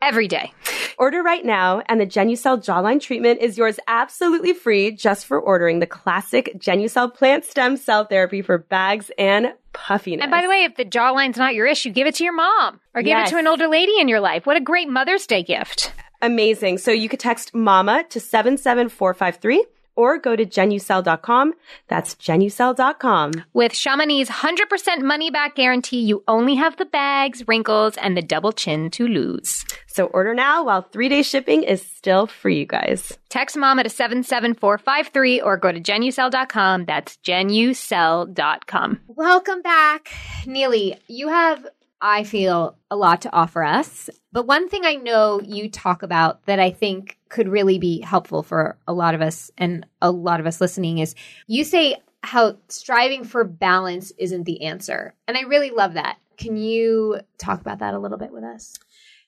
every 0.00 0.28
day. 0.28 0.52
Order 0.98 1.22
right 1.22 1.44
now, 1.44 1.82
and 1.86 2.00
the 2.00 2.06
Genucell 2.06 2.58
jawline 2.64 3.00
treatment 3.00 3.40
is 3.40 3.56
yours 3.56 3.78
absolutely 3.86 4.52
free 4.52 4.90
just 4.90 5.26
for 5.26 5.38
ordering 5.38 5.78
the 5.78 5.86
classic 5.86 6.52
Genucell 6.58 7.14
plant 7.14 7.44
stem 7.44 7.76
cell 7.76 8.04
therapy 8.04 8.42
for 8.42 8.58
bags 8.58 9.10
and 9.16 9.54
puffiness. 9.72 10.22
And 10.22 10.30
by 10.30 10.42
the 10.42 10.48
way, 10.48 10.64
if 10.64 10.74
the 10.76 10.84
jawline's 10.84 11.36
not 11.36 11.54
your 11.54 11.66
issue, 11.66 11.90
give 11.90 12.06
it 12.08 12.16
to 12.16 12.24
your 12.24 12.32
mom 12.34 12.80
or 12.94 13.02
give 13.02 13.10
Yes. 13.10 13.28
it 13.28 13.32
to 13.34 13.38
an 13.38 13.46
older 13.46 13.68
lady 13.68 13.92
in 14.00 14.08
your 14.08 14.20
life. 14.20 14.44
What 14.44 14.56
a 14.56 14.60
great 14.60 14.88
Mother's 14.88 15.26
Day 15.26 15.42
gift. 15.44 15.92
Amazing. 16.20 16.78
So 16.78 16.90
you 16.90 17.08
could 17.08 17.20
text 17.20 17.54
MAMA 17.54 18.04
to 18.10 18.18
77453 18.18 19.64
or 19.98 20.16
go 20.16 20.36
to 20.36 20.46
genucell.com. 20.46 21.54
That's 21.88 22.14
genucell.com. 22.14 23.32
With 23.52 23.72
Chamonix's 23.72 24.30
100% 24.30 25.02
money 25.02 25.30
back 25.30 25.56
guarantee, 25.56 26.00
you 26.00 26.22
only 26.28 26.54
have 26.54 26.76
the 26.76 26.86
bags, 26.86 27.46
wrinkles, 27.48 27.96
and 27.96 28.16
the 28.16 28.22
double 28.22 28.52
chin 28.52 28.90
to 28.92 29.08
lose. 29.08 29.64
So 29.88 30.06
order 30.06 30.34
now 30.34 30.64
while 30.64 30.82
three 30.82 31.08
day 31.08 31.22
shipping 31.22 31.64
is 31.64 31.82
still 31.84 32.28
free, 32.28 32.60
you 32.60 32.66
guys. 32.66 33.18
Text 33.28 33.56
mom 33.56 33.80
at 33.80 33.82
to 33.82 33.90
77453 33.90 35.40
or 35.40 35.56
go 35.56 35.72
to 35.72 35.80
genucell.com. 35.80 36.84
That's 36.84 37.16
genucell.com. 37.18 39.00
Welcome 39.08 39.62
back. 39.62 40.08
Nealy, 40.44 40.98
you 41.08 41.28
have, 41.28 41.66
I 42.00 42.22
feel, 42.22 42.76
a 42.90 42.96
lot 42.96 43.22
to 43.22 43.32
offer 43.32 43.64
us. 43.64 44.08
But 44.32 44.46
one 44.46 44.68
thing 44.68 44.84
I 44.84 44.94
know 44.94 45.40
you 45.40 45.68
talk 45.68 46.02
about 46.02 46.46
that 46.46 46.60
I 46.60 46.70
think 46.70 47.17
could 47.28 47.48
really 47.48 47.78
be 47.78 48.00
helpful 48.00 48.42
for 48.42 48.78
a 48.86 48.92
lot 48.92 49.14
of 49.14 49.20
us 49.20 49.50
and 49.58 49.86
a 50.00 50.10
lot 50.10 50.40
of 50.40 50.46
us 50.46 50.60
listening 50.60 50.98
is 50.98 51.14
you 51.46 51.64
say 51.64 51.96
how 52.22 52.56
striving 52.68 53.24
for 53.24 53.44
balance 53.44 54.12
isn't 54.18 54.44
the 54.44 54.62
answer. 54.62 55.14
And 55.26 55.36
I 55.36 55.42
really 55.42 55.70
love 55.70 55.94
that. 55.94 56.18
Can 56.36 56.56
you 56.56 57.20
talk 57.38 57.60
about 57.60 57.78
that 57.80 57.94
a 57.94 57.98
little 57.98 58.18
bit 58.18 58.32
with 58.32 58.44
us? 58.44 58.76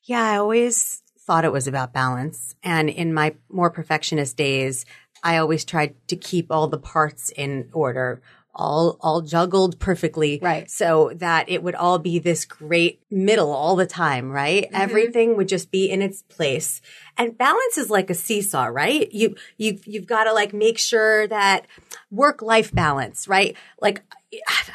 Yeah, 0.04 0.22
I 0.22 0.36
always 0.36 1.02
thought 1.18 1.44
it 1.44 1.52
was 1.52 1.66
about 1.66 1.92
balance. 1.92 2.54
And 2.62 2.88
in 2.88 3.14
my 3.14 3.34
more 3.48 3.70
perfectionist 3.70 4.36
days, 4.36 4.84
I 5.22 5.36
always 5.36 5.64
tried 5.64 5.94
to 6.08 6.16
keep 6.16 6.50
all 6.50 6.66
the 6.66 6.78
parts 6.78 7.30
in 7.30 7.68
order, 7.72 8.22
all 8.54 8.96
all 9.00 9.20
juggled 9.22 9.78
perfectly. 9.78 10.38
Right. 10.42 10.70
So 10.70 11.12
that 11.16 11.48
it 11.48 11.62
would 11.62 11.74
all 11.74 11.98
be 11.98 12.18
this 12.18 12.44
great 12.44 13.00
middle 13.10 13.52
all 13.52 13.76
the 13.76 13.86
time, 13.86 14.30
right? 14.30 14.64
Mm-hmm. 14.64 14.74
Everything 14.82 15.36
would 15.36 15.48
just 15.48 15.70
be 15.70 15.90
in 15.90 16.02
its 16.02 16.22
place. 16.22 16.80
And 17.16 17.36
balance 17.38 17.78
is 17.78 17.90
like 17.90 18.10
a 18.10 18.14
seesaw, 18.14 18.64
right? 18.66 19.10
You 19.12 19.36
you 19.56 19.78
you've 19.84 20.06
got 20.06 20.24
to 20.24 20.32
like 20.32 20.52
make 20.52 20.78
sure 20.78 21.28
that 21.28 21.66
work 22.10 22.42
life 22.42 22.72
balance, 22.72 23.28
right? 23.28 23.56
Like 23.80 24.02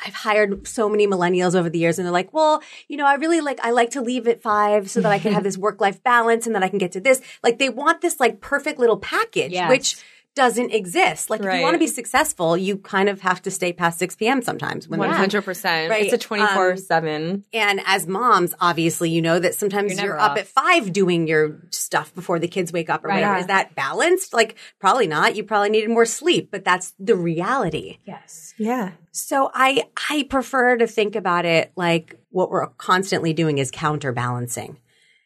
I've 0.05 0.13
hired 0.13 0.67
so 0.67 0.89
many 0.89 1.07
millennials 1.07 1.55
over 1.55 1.69
the 1.69 1.79
years 1.79 1.97
and 1.97 2.05
they're 2.05 2.11
like, 2.11 2.33
well, 2.33 2.61
you 2.89 2.97
know, 2.97 3.05
I 3.05 3.15
really 3.15 3.39
like, 3.39 3.57
I 3.63 3.71
like 3.71 3.91
to 3.91 4.01
leave 4.01 4.27
at 4.27 4.41
five 4.41 4.89
so 4.89 4.99
that 4.99 5.11
I 5.13 5.17
can 5.19 5.31
have 5.31 5.43
this 5.49 5.57
work 5.57 5.79
life 5.79 6.03
balance 6.03 6.45
and 6.45 6.53
then 6.53 6.61
I 6.61 6.67
can 6.67 6.77
get 6.77 6.91
to 6.93 6.99
this. 6.99 7.21
Like 7.41 7.57
they 7.57 7.69
want 7.69 8.01
this 8.01 8.19
like 8.19 8.41
perfect 8.41 8.79
little 8.79 8.97
package, 8.97 9.53
Yes. 9.53 9.69
which 9.69 9.97
doesn't 10.35 10.71
exist. 10.71 11.29
Like 11.29 11.39
if 11.41 11.53
you 11.53 11.61
want 11.61 11.75
to 11.75 11.79
be 11.79 11.87
successful, 11.87 12.57
you 12.57 12.77
kind 12.77 13.09
of 13.09 13.21
have 13.21 13.41
to 13.43 13.51
stay 13.51 13.71
past 13.73 13.99
6 13.99 14.15
p.m. 14.17 14.41
sometimes 14.41 14.87
when 14.87 14.99
100%. 14.99 15.89
Right. 15.89 16.03
It's 16.05 16.13
a 16.13 16.17
24 16.17 16.77
7. 16.77 17.31
Um, 17.31 17.43
and 17.53 17.81
as 17.85 18.05
moms, 18.05 18.53
obviously, 18.59 19.09
you 19.09 19.21
know 19.21 19.39
that 19.39 19.55
sometimes 19.55 19.93
You're 19.95 20.05
you're, 20.07 20.19
up 20.19 20.31
off. 20.31 20.37
at 20.37 20.47
five 20.47 20.91
doing 20.93 21.27
your 21.27 21.61
stuff 21.71 22.13
before 22.13 22.37
the 22.39 22.47
kids 22.47 22.71
wake 22.73 22.89
up 22.89 23.03
or 23.03 23.07
Right. 23.07 23.15
whatever. 23.15 23.33
Yeah. 23.35 23.39
Is 23.41 23.47
that 23.47 23.75
balanced? 23.75 24.33
Like, 24.33 24.55
probably 24.79 25.07
not. 25.07 25.35
You 25.35 25.43
probably 25.43 25.69
needed 25.69 25.89
more 25.89 26.05
sleep, 26.05 26.49
but 26.51 26.65
that's 26.65 26.93
the 26.99 27.15
reality. 27.15 27.99
Yes. 28.05 28.53
Yeah. 28.57 28.91
So 29.11 29.49
I 29.53 29.85
I 30.09 30.27
prefer 30.29 30.75
to 30.77 30.87
think 30.87 31.15
about 31.15 31.45
it 31.45 31.71
like 31.77 32.19
what 32.31 32.49
we're 32.51 32.67
constantly 32.67 33.31
doing 33.31 33.57
is 33.57 33.71
counterbalancing. 33.71 34.77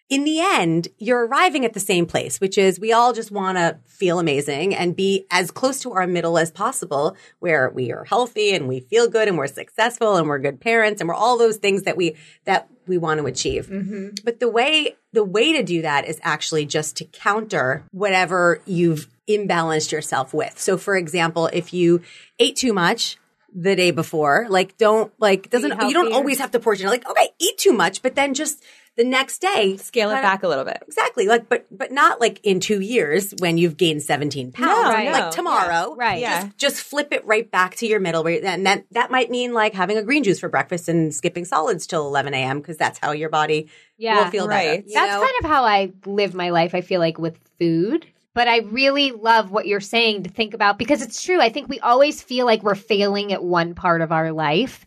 In 0.10 0.24
the 0.24 0.40
end, 0.40 0.88
you're 0.98 1.28
arriving 1.28 1.66
at 1.66 1.74
the 1.74 1.80
same 1.80 2.08
place, 2.08 2.42
which 2.42 2.58
is 2.58 2.80
we 2.80 2.92
all 2.92 3.14
just 3.14 3.30
want 3.30 3.60
to 3.60 3.78
feel 3.86 4.18
amazing 4.18 4.74
and 4.74 4.96
be 4.96 5.28
as 5.30 5.52
close 5.52 5.82
to 5.82 5.94
our 5.94 6.08
middle 6.08 6.40
as 6.40 6.50
possible, 6.50 7.16
where 7.38 7.70
we 7.70 7.92
are 7.92 8.06
healthy 8.06 8.56
and 8.56 8.68
we 8.68 8.80
feel 8.80 9.08
good 9.08 9.28
and 9.28 9.38
we're 9.38 9.46
successful 9.46 10.16
and 10.16 10.28
we're 10.28 10.40
good 10.40 10.60
parents 10.60 11.00
and 11.00 11.08
we're 11.08 11.14
all 11.14 11.38
those 11.38 11.58
things 11.58 11.84
that 11.84 11.96
we 11.96 12.16
that 12.46 12.68
we 12.88 12.98
want 12.98 13.20
to 13.20 13.28
achieve. 13.28 13.68
Mm-hmm. 13.68 14.16
But 14.24 14.40
the 14.40 14.50
way 14.50 14.96
the 15.14 15.24
way 15.24 15.54
to 15.54 15.62
do 15.62 15.84
that 15.84 16.08
is 16.08 16.20
actually 16.24 16.66
just 16.66 16.98
to 16.98 17.06
counter 17.06 17.84
whatever 17.92 18.62
you've 18.66 19.08
imbalanced 19.30 19.92
yourself 19.92 20.34
with. 20.34 20.60
So 20.60 20.80
for 20.80 20.98
example, 20.98 21.52
if 21.54 21.72
you 21.72 22.02
ate 22.40 22.56
too 22.56 22.74
much 22.74 23.18
the 23.54 23.76
day 23.76 23.92
before, 23.92 24.48
like 24.50 24.76
don't 24.78 25.14
like 25.20 25.52
doesn't 25.52 25.82
you 25.84 25.94
don't 25.94 26.14
always 26.14 26.40
have 26.40 26.50
to 26.52 26.60
portion 26.60 26.88
like 26.88 27.08
okay, 27.08 27.30
eat 27.38 27.60
too 27.60 27.74
much, 27.74 28.02
but 28.02 28.16
then 28.16 28.34
just 28.34 28.64
the 29.00 29.06
next 29.06 29.40
day 29.40 29.78
Scale 29.78 30.10
it 30.10 30.16
kinda- 30.16 30.28
back 30.28 30.44
a 30.44 30.48
little 30.50 30.66
bit. 30.66 30.84
Exactly. 30.86 31.26
Like, 31.28 31.48
but 31.48 31.66
but 31.72 31.92
not 31.92 32.20
like 32.20 32.40
in 32.44 32.60
two 32.60 32.82
years 32.82 33.34
when 33.40 33.58
you've 33.58 33.78
gained 33.78 34.04
seventeen 34.04 34.52
pounds. 34.52 34.70
No, 34.84 35.12
like 35.12 35.26
no. 35.26 35.32
tomorrow. 35.32 35.96
Right. 35.96 36.20
Yeah. 36.20 36.44
Just, 36.44 36.58
just 36.58 36.82
flip 36.82 37.14
it 37.14 37.26
right 37.26 37.50
back 37.50 37.76
to 37.78 37.88
your 37.88 38.00
middle. 38.02 38.24
Right, 38.24 38.44
and 38.44 38.66
that 38.66 38.84
that 38.92 39.10
might 39.10 39.30
mean 39.32 39.54
like 39.54 39.74
having 39.74 39.98
a 39.98 40.04
green 40.04 40.24
juice 40.24 40.40
for 40.40 40.50
breakfast 40.50 40.90
and 40.90 41.16
skipping 41.16 41.46
solids 41.46 41.88
till 41.88 42.06
eleven 42.06 42.34
a.m. 42.34 42.60
because 42.60 42.76
that's 42.78 43.00
how 43.00 43.12
your 43.14 43.30
body 43.30 43.70
Yeah. 43.98 44.24
will 44.26 44.32
feel 44.32 44.48
Right. 44.48 44.66
better. 44.82 44.84
you 44.88 44.94
That's 44.94 45.14
know? 45.14 45.22
kind 45.22 45.36
of 45.44 45.50
how 45.50 45.64
I 45.64 45.92
live 46.06 46.34
my 46.36 46.50
life, 46.50 46.76
I 46.76 46.82
feel 46.82 47.00
like, 47.00 47.18
with 47.18 47.40
food. 47.60 48.06
But 48.36 48.48
I 48.48 48.60
really 48.60 49.12
love 49.12 49.50
what 49.52 49.66
you're 49.66 49.80
saying 49.80 50.24
to 50.24 50.30
think 50.30 50.54
about 50.54 50.78
because 50.78 51.02
it's 51.02 51.24
true. 51.24 51.42
I 51.42 51.50
think 51.50 51.68
we 51.68 51.80
always 51.80 52.22
feel 52.22 52.46
like 52.46 52.62
we're 52.64 52.76
failing 52.76 53.34
at 53.34 53.44
one 53.44 53.74
part 53.76 54.02
of 54.02 54.12
our 54.12 54.32
life. 54.32 54.86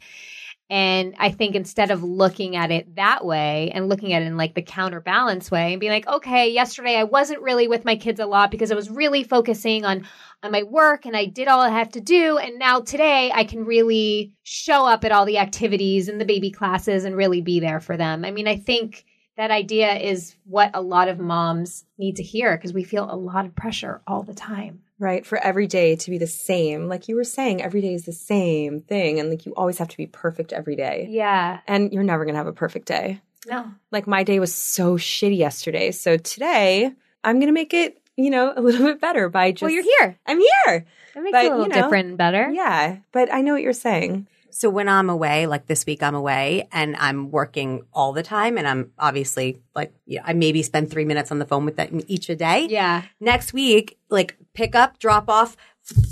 And 0.72 1.14
I 1.18 1.30
think 1.30 1.54
instead 1.54 1.90
of 1.90 2.02
looking 2.02 2.56
at 2.56 2.70
it 2.70 2.96
that 2.96 3.26
way 3.26 3.70
and 3.74 3.90
looking 3.90 4.14
at 4.14 4.22
it 4.22 4.24
in 4.24 4.38
like 4.38 4.54
the 4.54 4.62
counterbalance 4.62 5.50
way 5.50 5.72
and 5.72 5.80
being 5.80 5.92
like, 5.92 6.06
okay, 6.06 6.48
yesterday 6.50 6.96
I 6.96 7.04
wasn't 7.04 7.42
really 7.42 7.68
with 7.68 7.85
my 7.85 7.94
kids 7.94 8.18
a 8.20 8.24
lot 8.24 8.50
because 8.50 8.72
I 8.72 8.74
was 8.74 8.88
really 8.88 9.22
focusing 9.22 9.85
on 9.85 10.06
on 10.42 10.50
my 10.50 10.62
work 10.62 11.04
and 11.04 11.14
I 11.14 11.26
did 11.26 11.46
all 11.46 11.61
I 11.61 11.68
have 11.68 11.90
to 11.90 12.00
do. 12.00 12.38
And 12.38 12.58
now 12.58 12.80
today 12.80 13.30
I 13.35 13.44
can 13.44 13.66
really 13.66 14.35
show 14.44 14.87
up 14.87 15.04
at 15.04 15.12
all 15.12 15.26
the 15.26 15.37
activities 15.37 16.08
and 16.08 16.18
the 16.18 16.24
baby 16.24 16.50
classes 16.50 17.04
and 17.04 17.14
really 17.14 17.42
be 17.42 17.61
there 17.61 17.80
for 17.80 17.98
them. 17.98 18.24
I 18.24 18.30
mean, 18.30 18.48
I 18.48 18.56
think 18.56 19.04
that 19.37 19.50
idea 19.50 19.92
is 19.92 20.37
what 20.46 20.70
a 20.72 20.80
lot 20.80 21.08
of 21.08 21.18
moms 21.18 21.85
need 21.98 22.16
to 22.16 22.22
hear 22.22 22.56
because 22.56 22.72
we 22.72 22.82
feel 22.82 23.12
a 23.12 23.14
lot 23.14 23.44
of 23.44 23.54
pressure 23.54 24.00
all 24.06 24.22
the 24.22 24.32
time. 24.32 24.80
Right? 25.02 25.26
For 25.26 25.36
every 25.38 25.66
day 25.66 25.96
to 25.96 26.10
be 26.10 26.16
the 26.16 26.26
same. 26.26 26.88
Like 26.88 27.08
you 27.08 27.16
were 27.16 27.24
saying, 27.24 27.60
every 27.60 27.80
day 27.80 27.92
is 27.92 28.04
the 28.04 28.12
same 28.12 28.80
thing. 28.80 29.18
And 29.20 29.28
like 29.28 29.44
you 29.44 29.52
always 29.54 29.78
have 29.78 29.88
to 29.88 29.96
be 29.96 30.06
perfect 30.06 30.52
every 30.52 30.76
day. 30.76 31.08
Yeah. 31.10 31.60
And 31.66 31.92
you're 31.92 32.04
never 32.04 32.24
going 32.24 32.34
to 32.34 32.38
have 32.38 32.46
a 32.46 32.52
perfect 32.52 32.86
day. 32.86 33.20
No. 33.46 33.66
Like 33.90 34.06
my 34.06 34.22
day 34.22 34.38
was 34.38 34.54
so 34.54 34.96
shitty 34.96 35.36
yesterday. 35.36 35.90
So 35.90 36.16
today 36.16 36.92
I'm 37.24 37.36
going 37.36 37.48
to 37.48 37.52
make 37.52 37.74
it, 37.74 37.98
you 38.16 38.30
know, 38.30 38.52
a 38.56 38.60
little 38.62 38.86
bit 38.86 39.00
better 39.00 39.28
by 39.28 39.50
just. 39.50 39.62
Well, 39.62 39.72
you're 39.72 39.82
here. 39.82 40.18
I'm 40.24 40.38
here. 40.38 40.86
That 41.14 41.22
makes 41.22 41.32
But, 41.32 41.44
it 41.44 41.48
a 41.48 41.56
little 41.56 41.62
you 41.64 41.68
know, 41.68 41.82
different 41.82 42.08
and 42.10 42.18
better. 42.18 42.50
Yeah. 42.50 42.98
But 43.10 43.32
I 43.32 43.42
know 43.42 43.52
what 43.52 43.62
you're 43.62 43.72
saying. 43.72 44.28
So 44.54 44.68
when 44.68 44.88
I'm 44.88 45.08
away, 45.08 45.46
like 45.46 45.66
this 45.66 45.86
week 45.86 46.02
I'm 46.02 46.14
away 46.14 46.68
and 46.72 46.94
I'm 46.96 47.30
working 47.30 47.82
all 47.92 48.12
the 48.12 48.22
time 48.22 48.58
and 48.58 48.68
I'm 48.68 48.92
obviously 48.98 49.60
like, 49.74 49.92
you 50.06 50.18
know, 50.18 50.24
I 50.26 50.34
maybe 50.34 50.62
spend 50.62 50.90
three 50.90 51.04
minutes 51.06 51.30
on 51.30 51.38
the 51.38 51.46
phone 51.46 51.64
with 51.64 51.76
them 51.76 52.00
each 52.06 52.28
a 52.28 52.36
day. 52.36 52.66
Yeah. 52.68 53.02
Next 53.18 53.52
week, 53.52 53.98
like 54.10 54.36
pick 54.52 54.74
up, 54.74 54.98
drop 54.98 55.28
off 55.30 55.56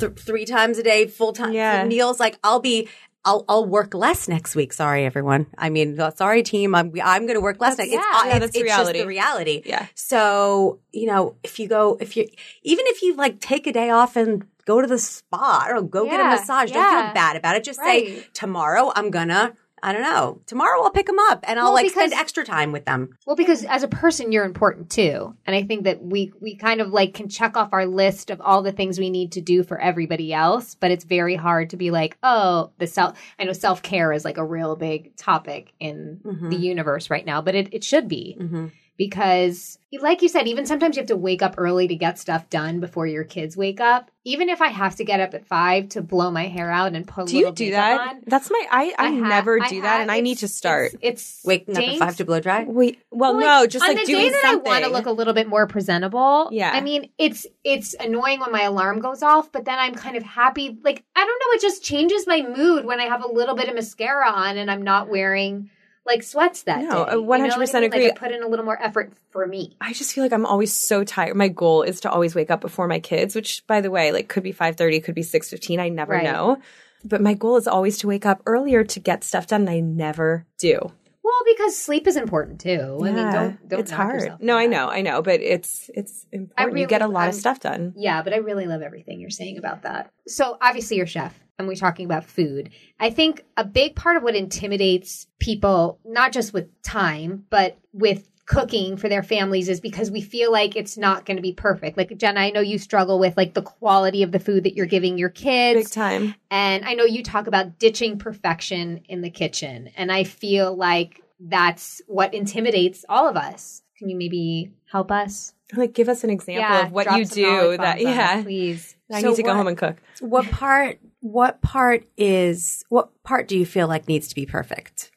th- 0.00 0.12
three 0.18 0.46
times 0.46 0.78
a 0.78 0.82
day, 0.82 1.06
full 1.06 1.32
time 1.34 1.52
Yeah. 1.52 1.84
meals. 1.84 2.18
Like 2.18 2.38
I'll 2.42 2.60
be, 2.60 2.88
I'll, 3.26 3.44
I'll 3.50 3.66
work 3.66 3.92
less 3.92 4.26
next 4.28 4.56
week. 4.56 4.72
Sorry, 4.72 5.04
everyone. 5.04 5.46
I 5.58 5.68
mean, 5.68 5.98
sorry 6.16 6.42
team. 6.42 6.74
I'm, 6.74 6.90
I'm 7.04 7.26
going 7.26 7.34
to 7.34 7.42
work 7.42 7.60
less 7.60 7.76
next. 7.76 7.92
yeah. 7.92 7.98
it's, 7.98 8.06
Yeah, 8.24 8.30
it's, 8.30 8.38
that's 8.40 8.56
it's 8.56 8.62
reality. 8.64 8.92
just 8.94 9.02
the 9.02 9.06
reality. 9.06 9.62
Yeah. 9.66 9.86
So, 9.94 10.78
you 10.92 11.06
know, 11.06 11.36
if 11.42 11.58
you 11.58 11.68
go, 11.68 11.98
if 12.00 12.16
you, 12.16 12.26
even 12.62 12.86
if 12.88 13.02
you 13.02 13.14
like 13.16 13.38
take 13.40 13.66
a 13.66 13.72
day 13.72 13.90
off 13.90 14.16
and 14.16 14.46
go 14.70 14.80
to 14.80 14.86
the 14.86 14.98
spa, 14.98 15.66
know, 15.70 15.82
go 15.82 16.04
get 16.04 16.20
a 16.20 16.22
Yeah, 16.22 16.30
massage. 16.30 16.70
Don't 16.70 16.88
feel 16.88 17.14
bad 17.14 17.36
about 17.36 17.56
it. 17.56 17.64
Just 17.64 17.80
say, 17.80 18.24
tomorrow 18.32 18.92
I'm 18.94 19.10
gonna, 19.10 19.54
I 19.82 19.92
don't 19.92 20.02
know, 20.02 20.40
tomorrow 20.46 20.82
I'll 20.82 20.92
pick 20.92 21.06
them 21.06 21.18
up 21.18 21.44
and 21.48 21.58
I'll 21.58 21.66
Well, 21.66 21.74
like 21.74 21.86
because- 21.86 22.10
spend 22.10 22.20
extra 22.20 22.44
time 22.44 22.70
with 22.70 22.84
them. 22.84 23.16
Well, 23.26 23.34
because 23.34 23.64
as 23.64 23.82
a 23.82 23.88
person, 23.88 24.30
you're 24.30 24.44
important 24.44 24.90
too, 24.90 25.34
and 25.46 25.56
I 25.56 25.64
think 25.64 25.84
that 25.84 26.02
we 26.02 26.32
we 26.40 26.54
kind 26.54 26.80
of 26.80 26.88
like 26.88 27.14
can 27.14 27.28
check 27.28 27.56
off 27.56 27.70
our 27.72 27.86
list 27.86 28.30
of 28.30 28.40
all 28.40 28.62
the 28.62 28.72
things 28.72 28.98
we 28.98 29.10
need 29.10 29.32
to 29.32 29.40
do 29.40 29.64
for 29.64 29.80
everybody 29.80 30.32
else, 30.32 30.76
but 30.76 30.90
it's 30.92 31.04
very 31.04 31.34
hard 31.34 31.70
to 31.70 31.76
be 31.76 31.90
like, 31.90 32.16
oh, 32.22 32.70
the 32.78 32.86
self. 32.86 33.18
I 33.38 33.44
know 33.44 33.52
self 33.52 33.82
care 33.82 34.12
is 34.12 34.24
like 34.24 34.38
a 34.38 34.44
real 34.44 34.76
big 34.76 35.16
topic 35.16 35.72
in 35.80 36.20
mm-hmm. 36.24 36.48
the 36.48 36.56
universe 36.56 37.10
right 37.10 37.26
now, 37.26 37.42
but 37.42 37.54
it 37.54 37.74
it 37.74 37.82
should 37.82 38.06
be 38.06 38.36
mm-hmm. 38.38 38.66
Because, 39.00 39.78
like 40.02 40.20
you 40.20 40.28
said, 40.28 40.46
even 40.46 40.66
sometimes 40.66 40.94
you 40.94 41.00
have 41.00 41.08
to 41.08 41.16
wake 41.16 41.40
up 41.40 41.54
early 41.56 41.88
to 41.88 41.94
get 41.94 42.18
stuff 42.18 42.50
done 42.50 42.80
before 42.80 43.06
your 43.06 43.24
kids 43.24 43.56
wake 43.56 43.80
up. 43.80 44.10
Even 44.24 44.50
if 44.50 44.60
I 44.60 44.68
have 44.68 44.96
to 44.96 45.04
get 45.04 45.20
up 45.20 45.32
at 45.32 45.46
five 45.46 45.88
to 45.90 46.02
blow 46.02 46.30
my 46.30 46.48
hair 46.48 46.70
out 46.70 46.92
and 46.92 47.08
put 47.08 47.22
a 47.22 47.30
Do 47.30 47.38
you 47.38 47.50
do 47.50 47.70
that? 47.70 47.98
on, 47.98 48.20
That's 48.26 48.50
my, 48.50 48.66
I, 48.70 48.92
I, 48.98 49.08
ha- 49.08 49.28
never 49.28 49.58
do 49.58 49.76
ha- 49.76 49.84
that 49.84 50.00
and 50.02 50.10
I 50.10 50.20
need 50.20 50.36
to 50.38 50.48
start. 50.48 50.92
It's, 51.00 51.38
it's 51.38 51.40
Waking 51.46 51.78
up 51.78 51.82
at 51.82 51.98
five 51.98 52.16
to 52.18 52.26
blow 52.26 52.40
dry. 52.40 52.64
Wait, 52.64 53.00
well, 53.10 53.32
Well, 53.32 53.40
no, 53.40 53.60
like, 53.62 53.70
just 53.70 53.82
on 53.82 53.94
like 53.94 54.04
the 54.04 54.12
doing 54.12 54.24
day 54.24 54.30
that 54.32 54.42
something. 54.42 54.70
I 54.70 54.80
want 54.80 54.84
to 54.84 54.90
look 54.90 55.06
a 55.06 55.12
little 55.12 55.32
bit 55.32 55.48
more 55.48 55.66
presentable. 55.66 56.50
Yeah. 56.52 56.70
I 56.70 56.82
mean, 56.82 57.08
it's 57.16 57.46
it's 57.64 57.94
annoying 57.94 58.40
when 58.40 58.52
my 58.52 58.64
alarm 58.64 59.00
goes 59.00 59.22
off, 59.22 59.50
but 59.50 59.64
then 59.64 59.78
I'm 59.78 59.94
kind 59.94 60.18
of 60.18 60.24
happy. 60.24 60.76
Like 60.84 61.04
I 61.16 61.24
don't 61.24 61.28
know, 61.40 61.56
it 61.56 61.62
just 61.62 61.82
changes 61.82 62.26
my 62.26 62.42
mood 62.42 62.84
when 62.84 63.00
I 63.00 63.04
have 63.04 63.24
a 63.24 63.32
little 63.32 63.54
bit 63.54 63.70
of 63.70 63.74
mascara 63.74 64.28
on 64.28 64.58
and 64.58 64.70
I'm 64.70 64.82
not 64.82 65.08
wearing 65.08 65.70
like 66.10 66.22
sweats 66.22 66.64
that 66.64 66.82
No, 66.82 67.04
day. 67.06 67.12
Know 67.12 67.20
what 67.22 67.40
100% 67.40 67.84
agree. 67.84 68.04
Like 68.04 68.12
I 68.12 68.16
put 68.18 68.32
in 68.32 68.42
a 68.42 68.48
little 68.48 68.64
more 68.64 68.80
effort 68.82 69.12
for 69.30 69.46
me. 69.46 69.76
I 69.80 69.92
just 69.92 70.12
feel 70.12 70.24
like 70.24 70.32
I'm 70.32 70.44
always 70.46 70.72
so 70.72 71.04
tired. 71.04 71.36
My 71.36 71.48
goal 71.48 71.82
is 71.82 72.00
to 72.02 72.10
always 72.10 72.34
wake 72.34 72.50
up 72.50 72.60
before 72.60 72.86
my 72.88 72.98
kids, 73.00 73.34
which 73.34 73.66
by 73.66 73.80
the 73.80 73.90
way, 73.90 74.12
like 74.12 74.28
could 74.28 74.42
be 74.42 74.52
5:30, 74.52 75.00
could 75.02 75.14
be 75.14 75.22
6:15, 75.22 75.78
I 75.80 75.88
never 75.88 76.12
Right. 76.14 76.24
know. 76.24 76.58
But 77.04 77.20
my 77.22 77.34
goal 77.34 77.56
is 77.56 77.66
always 77.66 77.96
to 77.98 78.06
wake 78.08 78.26
up 78.26 78.42
earlier 78.44 78.84
to 78.84 79.00
get 79.00 79.24
stuff 79.24 79.46
done 79.46 79.62
and 79.62 79.70
I 79.70 79.80
never 79.80 80.44
do. 80.58 80.78
Well, 81.22 81.34
because 81.54 81.76
sleep 81.76 82.06
is 82.08 82.16
important 82.16 82.60
too. 82.60 82.98
I 83.00 83.04
mean, 83.04 83.14
don't 83.14 83.68
don't 83.68 83.80
it's 83.80 83.90
hard. 83.90 84.20
yourself 84.22 84.40
No, 84.42 84.56
I 84.56 84.66
know, 84.66 84.88
I 84.88 85.00
know, 85.00 85.22
but 85.22 85.40
it's 85.40 85.88
it's 85.94 86.26
important. 86.32 86.66
really- 86.72 86.80
you 86.82 86.86
get 86.86 87.02
a 87.02 87.06
lot 87.06 87.20
I'm- 87.22 87.28
of 87.30 87.34
stuff 87.36 87.60
done. 87.60 87.92
Yeah, 87.96 88.22
but 88.22 88.32
I 88.34 88.38
really 88.38 88.66
love 88.66 88.82
everything 88.82 89.20
you're 89.20 89.30
saying 89.30 89.56
about 89.56 89.82
that. 89.82 90.10
So 90.26 90.58
obviously 90.60 90.96
you're 90.96 91.06
chef 91.06 91.38
and 91.60 91.68
we're 91.68 91.76
talking 91.76 92.04
about 92.04 92.24
food. 92.24 92.70
I 92.98 93.10
think 93.10 93.44
a 93.56 93.64
big 93.64 93.94
part 93.94 94.16
of 94.16 94.22
what 94.22 94.34
intimidates 94.34 95.26
people, 95.38 95.98
not 96.04 96.32
just 96.32 96.52
with 96.52 96.82
time, 96.82 97.46
but 97.50 97.78
with 97.92 98.28
cooking 98.50 98.96
for 98.96 99.08
their 99.08 99.22
families 99.22 99.68
is 99.68 99.80
because 99.80 100.10
we 100.10 100.20
feel 100.20 100.50
like 100.50 100.74
it's 100.74 100.98
not 100.98 101.24
going 101.24 101.36
to 101.36 101.42
be 101.42 101.52
perfect. 101.52 101.96
Like 101.96 102.16
Jenna, 102.18 102.40
I 102.40 102.50
know 102.50 102.60
you 102.60 102.78
struggle 102.78 103.20
with 103.20 103.36
like 103.36 103.54
the 103.54 103.62
quality 103.62 104.24
of 104.24 104.32
the 104.32 104.40
food 104.40 104.64
that 104.64 104.74
you're 104.74 104.86
giving 104.86 105.18
your 105.18 105.28
kids. 105.28 105.84
Big 105.84 105.90
time. 105.90 106.34
And 106.50 106.84
I 106.84 106.94
know 106.94 107.04
you 107.04 107.22
talk 107.22 107.46
about 107.46 107.78
ditching 107.78 108.18
perfection 108.18 109.02
in 109.08 109.20
the 109.20 109.30
kitchen. 109.30 109.90
And 109.96 110.10
I 110.10 110.24
feel 110.24 110.74
like 110.74 111.22
that's 111.38 112.02
what 112.08 112.34
intimidates 112.34 113.04
all 113.08 113.28
of 113.28 113.36
us. 113.36 113.82
Can 113.96 114.08
you 114.08 114.16
maybe 114.16 114.72
help 114.90 115.12
us? 115.12 115.54
Like 115.76 115.92
give 115.94 116.08
us 116.08 116.24
an 116.24 116.30
example 116.30 116.86
of 116.86 116.90
what 116.90 117.16
you 117.16 117.24
do 117.24 117.76
that 117.76 118.00
on 118.00 118.06
us, 118.06 118.16
yeah. 118.16 118.42
please. 118.42 118.96
I 119.12 119.20
So 119.20 119.28
need 119.28 119.36
to 119.36 119.42
go 119.44 119.54
home 119.54 119.68
and 119.68 119.78
cook. 119.78 119.96
What 120.20 120.50
part? 120.50 120.98
What 121.20 121.62
part 121.62 122.06
is? 122.16 122.84
What 122.88 123.22
part 123.22 123.48
do 123.48 123.56
you 123.56 123.66
feel 123.66 123.88
like 123.88 124.08
needs 124.08 124.28
to 124.28 124.34
be 124.34 124.46
perfect? 124.46 125.10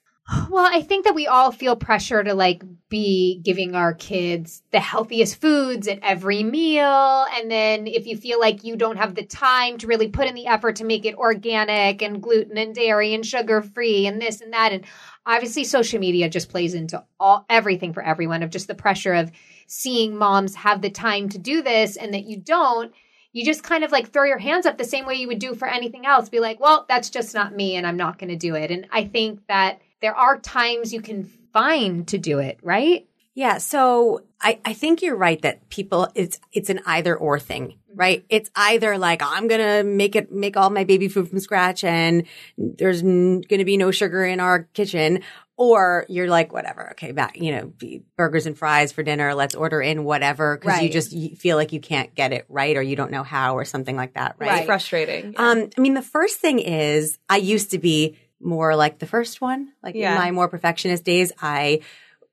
Well, 0.50 0.66
I 0.66 0.82
think 0.82 1.04
that 1.04 1.16
we 1.16 1.28
all 1.28 1.52
feel 1.52 1.76
pressure 1.76 2.24
to 2.24 2.34
like 2.34 2.64
be 2.88 3.42
giving 3.44 3.76
our 3.76 3.94
kids 3.94 4.64
the 4.72 4.80
healthiest 4.80 5.42
foods 5.42 5.88
at 5.88 6.00
every 6.02 6.44
meal. 6.44 7.26
And 7.36 7.52
then 7.52 7.88
if 7.88 8.08
you 8.08 8.16
feel 8.16 8.40
like 8.40 8.64
you 8.64 8.78
don't 8.78 8.98
have 8.98 9.16
the 9.16 9.26
time 9.26 9.78
to 9.80 9.88
really 9.88 10.08
put 10.08 10.28
in 10.28 10.34
the 10.34 10.48
effort 10.48 10.78
to 10.78 10.86
make 10.86 11.06
it 11.06 11.16
organic 11.16 12.02
and 12.02 12.24
gluten 12.24 12.58
and 12.58 12.74
dairy 12.74 13.14
and 13.14 13.26
sugar 13.26 13.62
free 13.62 14.08
and 14.08 14.22
this 14.22 14.40
and 14.40 14.54
that. 14.54 14.72
And 14.72 14.86
obviously 15.26 15.66
social 15.66 16.00
media 16.00 16.30
just 16.30 16.50
plays 16.50 16.74
into 16.74 17.04
all 17.20 17.46
everything 17.50 17.92
for 17.92 18.02
everyone 18.02 18.44
of 18.44 18.50
just 18.50 18.68
the 18.68 18.76
pressure 18.76 19.14
of 19.14 19.32
seeing 19.68 20.16
moms 20.16 20.56
have 20.56 20.82
the 20.82 20.90
time 20.90 21.28
to 21.30 21.38
do 21.38 21.62
this 21.62 21.98
and 21.98 22.14
that 22.14 22.24
you 22.24 22.38
don't. 22.38 22.94
You 23.34 23.44
just 23.44 23.64
kind 23.64 23.84
of 23.84 23.92
like 23.92 24.12
throw 24.12 24.24
your 24.24 24.38
hands 24.38 24.66
up 24.66 24.78
the 24.78 24.84
same 24.84 25.06
way 25.06 25.16
you 25.16 25.28
would 25.28 25.40
do 25.40 25.56
for 25.56 25.68
anything 25.68 26.06
else. 26.06 26.30
Be 26.30 26.40
like, 26.40 26.60
well, 26.60 26.86
that's 26.88 27.10
just 27.10 27.34
not 27.34 27.56
me 27.56 27.76
and 27.76 27.86
I'm 27.86 27.98
not 27.98 28.20
going 28.20 28.30
to 28.30 28.36
do 28.36 28.56
it. 28.56 28.72
And 28.72 28.88
I 28.92 29.06
think 29.06 29.46
that 29.48 29.82
there 30.02 30.16
are 30.16 30.40
times 30.40 30.94
you 30.94 31.02
can 31.02 31.24
find 31.52 32.08
to 32.08 32.18
do 32.18 32.40
it, 32.40 32.60
right? 32.62 33.08
Yeah, 33.36 33.58
so 33.58 34.24
I, 34.40 34.60
I 34.64 34.74
think 34.74 35.02
you're 35.02 35.16
right 35.16 35.42
that 35.42 35.68
people 35.70 36.08
it's 36.14 36.40
it's 36.52 36.70
an 36.70 36.82
either 36.86 37.16
or 37.16 37.40
thing, 37.40 37.80
right? 37.96 38.24
It's 38.30 38.52
either 38.56 38.98
like 38.98 39.24
I'm 39.24 39.48
gonna 39.48 39.84
make 39.84 40.16
it 40.16 40.32
make 40.32 40.56
all 40.56 40.70
my 40.70 40.84
baby 40.84 41.08
food 41.08 41.30
from 41.30 41.40
scratch 41.40 41.84
and 41.84 42.26
there's 42.58 43.02
n- 43.02 43.42
gonna 43.42 43.66
be 43.66 43.78
no 43.78 43.90
sugar 43.90 44.24
in 44.24 44.40
our 44.40 44.64
kitchen, 44.74 45.24
or 45.58 46.06
you're 46.10 46.28
like 46.30 46.54
whatever, 46.54 46.92
okay, 46.92 47.12
back 47.12 47.40
you 47.40 47.52
know 47.54 47.74
burgers 48.18 48.46
and 48.46 48.56
fries 48.56 48.92
for 48.92 49.02
dinner, 49.02 49.34
let's 49.34 49.56
order 49.56 49.82
in 49.82 50.04
whatever 50.04 50.58
because 50.58 50.82
you 50.84 50.90
just 50.90 51.12
you 51.12 51.36
feel 51.36 51.58
like 51.58 51.74
you 51.74 51.80
can't 51.80 52.14
get 52.14 52.34
it 52.34 52.46
right 52.50 52.78
or 52.78 52.84
you 52.84 52.96
don't 52.96 53.12
know 53.12 53.24
how 53.24 53.58
or 53.58 53.66
something 53.66 53.96
like 53.96 54.14
that, 54.14 54.36
right? 54.38 54.50
Right. 54.50 54.66
Frustrating. 54.68 55.34
Um, 55.38 55.72
I 55.76 55.82
mean, 55.82 55.96
the 55.96 56.04
first 56.04 56.38
thing 56.40 56.60
is 56.60 57.18
I 57.30 57.38
used 57.38 57.72
to 57.72 57.80
be 57.80 58.16
more 58.40 58.76
like 58.76 59.00
the 59.00 59.08
first 59.08 59.42
one. 59.42 59.72
Like 59.82 59.96
Yeah. 59.96 60.12
in 60.12 60.20
my 60.20 60.30
more 60.30 60.50
perfectionist 60.50 61.04
days, 61.04 61.32
I 61.42 61.80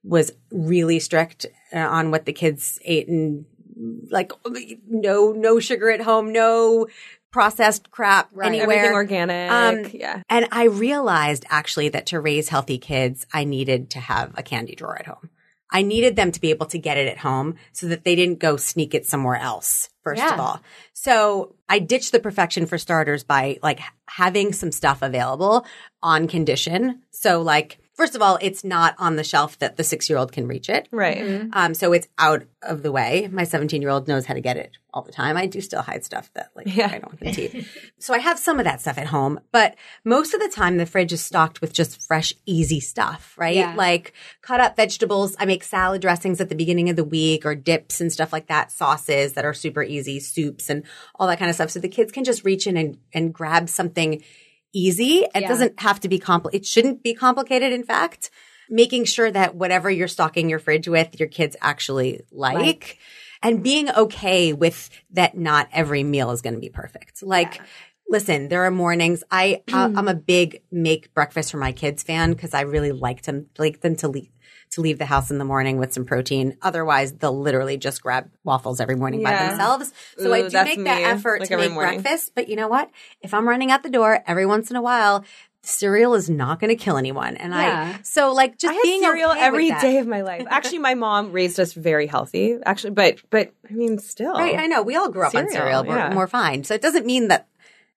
was 0.03 0.33
really 0.51 0.99
strict 0.99 1.47
uh, 1.73 1.79
on 1.79 2.11
what 2.11 2.25
the 2.25 2.33
kids 2.33 2.79
ate 2.85 3.09
and 3.09 3.45
like 4.11 4.33
no 4.89 5.33
no 5.33 5.59
sugar 5.61 5.91
at 5.91 6.01
home, 6.01 6.33
no 6.33 6.87
processed 7.31 7.91
crap 7.91 8.29
Right. 8.33 8.49
anywhere. 8.49 8.77
Everything 8.77 8.95
organic. 8.95 9.51
Um, 9.51 9.91
yeah. 9.95 10.23
And 10.29 10.49
I 10.51 10.65
realized 10.65 11.45
actually 11.49 11.89
that 11.91 12.07
to 12.07 12.21
raise 12.21 12.49
healthy 12.49 12.79
kids, 12.79 13.27
I 13.33 13.45
needed 13.45 13.91
to 13.91 14.01
have 14.01 14.35
a 14.37 14.43
candy 14.43 14.75
drawer 14.75 14.99
at 14.99 15.07
home. 15.07 15.31
I 15.73 15.83
needed 15.83 16.17
them 16.17 16.33
to 16.33 16.41
be 16.41 16.51
able 16.51 16.67
to 16.67 16.79
get 16.79 16.99
it 16.99 17.07
at 17.07 17.19
home 17.19 17.55
so 17.73 17.87
that 17.87 18.03
they 18.03 18.17
didn't 18.17 18.41
go 18.41 18.57
sneak 18.57 18.93
it 18.93 19.07
somewhere 19.07 19.37
else, 19.37 19.89
first 20.03 20.21
of 20.25 20.41
all. 20.41 20.61
So 20.93 21.55
I 21.69 21.79
ditched 21.79 22.11
the 22.11 22.19
perfection 22.19 22.67
for 22.67 22.77
starters 22.77 23.23
by 23.23 23.59
like 23.63 23.79
having 24.07 24.53
some 24.53 24.73
stuff 24.73 25.01
available 25.01 25.65
on 26.03 26.27
condition. 26.27 27.03
So 27.13 27.43
like, 27.43 27.79
first 28.01 28.17
of 28.17 28.23
all, 28.23 28.39
it's 28.41 28.65
not 28.65 28.95
on 28.97 29.17
the 29.17 29.23
shelf 29.23 29.59
that 29.59 29.77
the 29.77 29.85
six 29.85 30.09
year 30.09 30.19
old 30.19 30.33
can 30.33 30.47
reach 30.47 30.71
it. 30.71 30.89
Right. 30.91 31.47
Um, 31.53 31.75
so 31.75 31.93
it's 31.93 32.09
out 32.17 32.45
of 32.63 32.83
the 32.83 32.91
way. 32.91 33.29
My 33.31 33.45
17 33.45 33.83
year 33.83 33.91
old 33.91 34.09
knows 34.09 34.25
how 34.25 34.33
to 34.33 34.41
get 34.41 34.57
it 34.57 34.79
all 34.95 35.03
the 35.03 35.13
time. 35.13 35.37
I 35.37 35.45
do 35.45 35.61
still 35.61 35.83
hide 35.83 36.03
stuff 36.03 36.31
that 36.33 36.49
like 36.57 36.75
Yeah. 36.75 36.87
I 36.87 36.93
don't 36.99 37.09
want 37.09 37.23
him 37.23 37.35
to 37.35 37.59
eat. 37.59 37.67
so 37.99 38.15
I 38.15 38.19
have 38.19 38.39
some 38.39 38.59
of 38.59 38.65
that 38.65 38.81
stuff 38.81 38.97
at 38.97 39.09
home, 39.09 39.39
but 39.53 39.77
most 40.03 40.33
of 40.33 40.41
the 40.41 40.49
time 40.49 40.79
the 40.79 40.87
fridge 40.87 41.13
is 41.13 41.23
stocked 41.23 41.61
with 41.61 41.75
just 41.75 42.01
fresh, 42.01 42.33
easy 42.47 42.81
stuff, 42.81 43.35
right? 43.37 43.57
Yeah. 43.57 43.75
Like 43.77 44.15
cut 44.41 44.61
up 44.63 44.77
vegetables. 44.77 45.37
I 45.39 45.45
make 45.45 45.63
salad 45.63 46.01
dressings 46.01 46.41
at 46.41 46.49
the 46.49 46.55
beginning 46.55 46.89
of 46.89 46.97
the 46.97 47.05
week 47.05 47.45
or 47.45 47.55
dips 47.55 48.01
and 48.01 48.11
stuff 48.11 48.33
like 48.33 48.47
that, 48.47 48.73
sauces 48.73 49.35
that 49.35 49.45
are 49.45 49.53
super 49.53 49.83
easy, 49.83 50.21
soups 50.21 50.71
and 50.71 50.85
all 51.17 51.27
that 51.27 51.39
kind 51.39 51.51
of 51.51 51.55
stuff. 51.55 51.71
So 51.71 51.81
the 51.81 51.89
kids 51.89 52.13
can 52.13 52.25
just 52.25 52.47
reach 52.47 52.67
in 52.67 52.79
and, 52.79 52.97
and 53.13 53.35
grab 53.35 53.69
something 53.69 54.23
easy. 54.73 55.25
It 55.35 55.43
Yeah. 55.43 55.49
doesn't 55.49 55.81
have 55.81 56.01
to 56.01 56.09
be 56.09 56.19
compli 56.19 56.51
It 56.53 56.67
shouldn't 56.67 57.03
be 57.03 57.15
complicated. 57.15 57.73
In 57.73 57.85
fact, 57.85 58.31
making 58.69 59.05
sure 59.05 59.31
that 59.31 59.55
whatever 59.55 59.91
you're 59.91 60.09
stocking 60.09 60.49
your 60.49 60.59
fridge 60.59 60.89
with, 60.89 61.19
your 61.19 61.29
kids 61.29 61.57
actually 61.61 62.21
like, 62.31 62.99
and 63.43 63.63
being 63.63 63.91
okay 63.91 64.53
with 64.53 64.91
that. 65.13 65.37
Not 65.37 65.69
every 65.73 66.05
meal 66.05 66.31
is 66.31 66.43
going 66.43 66.55
to 66.55 66.61
be 66.61 66.71
perfect. 66.71 67.23
Like. 67.23 67.61
Listen, 68.13 68.49
there 68.49 68.65
are 68.65 68.73
mornings. 68.73 69.23
I 69.31 69.63
uh, 69.73 69.89
I'm 69.97 70.09
a 70.09 70.15
big 70.15 70.63
make 70.73 71.15
breakfast 71.15 71.53
for 71.53 71.59
my 71.59 71.71
kids 71.71 72.03
fan 72.03 72.33
because 72.33 72.55
I 72.55 72.63
really 72.63 72.91
like 72.91 73.23
them 73.23 73.47
like 73.57 73.83
them 73.83 73.95
to 73.97 74.09
le- 74.09 74.23
to 74.71 74.81
leave 74.81 74.99
the 74.99 75.07
house 75.07 75.31
in 75.31 75.39
the 75.39 75.45
morning 75.45 75.79
with 75.79 75.93
some 75.93 76.05
protein. 76.05 76.57
Otherwise, 76.63 77.13
they'll 77.15 77.39
literally 77.39 77.77
just 77.77 78.03
grab 78.03 78.31
waffles 78.45 78.81
every 78.81 78.95
morning 78.97 79.23
by 79.23 79.37
themselves. 79.49 79.93
So 80.17 80.29
Ooh, 80.31 80.33
I 80.35 80.49
do 80.49 80.63
make 80.65 80.85
that 80.85 80.99
me, 80.99 81.05
effort 81.05 81.41
like 81.41 81.49
to 81.49 81.57
make 81.57 81.73
morning. 81.73 82.01
breakfast. 82.03 82.33
But 82.35 82.49
you 82.49 82.57
know 82.57 82.69
what? 82.69 82.91
If 83.21 83.35
I'm 83.35 83.49
running 83.49 83.71
out 83.73 83.83
the 83.83 83.91
door 83.91 84.23
every 84.27 84.47
once 84.47 84.71
in 84.71 84.77
a 84.77 84.83
while, 84.83 85.25
cereal 85.63 86.15
is 86.15 86.31
not 86.31 86.61
going 86.61 86.69
to 86.71 86.77
kill 86.83 86.97
anyone. 86.97 87.37
And 87.37 87.53
Yeah. 87.53 87.97
I, 87.99 88.03
so 88.03 88.33
like 88.33 88.59
just 88.59 88.81
being 88.83 89.01
cereal 89.03 89.31
okay 89.33 89.41
every 89.41 89.69
that. 89.71 89.83
day 89.83 89.99
of 89.99 90.07
my 90.07 90.23
life. 90.23 90.47
Actually, 90.49 90.79
my 90.79 90.95
mom 90.95 91.33
raised 91.33 91.59
us 91.59 91.73
very 91.73 92.07
healthy. 92.07 92.57
Actually, 92.65 92.91
but 92.93 93.17
but 93.31 93.53
I 93.69 93.73
mean, 93.75 93.99
still, 93.99 94.33
Right, 94.35 94.59
I 94.59 94.67
know. 94.69 94.83
We 94.83 94.95
all 94.97 95.11
grew 95.11 95.23
up 95.27 95.35
on 95.35 95.49
Cereal, 95.51 95.83
cereal. 95.83 95.85
We're, 95.85 95.97
yeah. 95.97 96.15
we're 96.17 96.27
fine. 96.29 96.65
So 96.65 96.75
it 96.75 96.81
doesn't 96.81 97.07
mean 97.07 97.29
that 97.29 97.49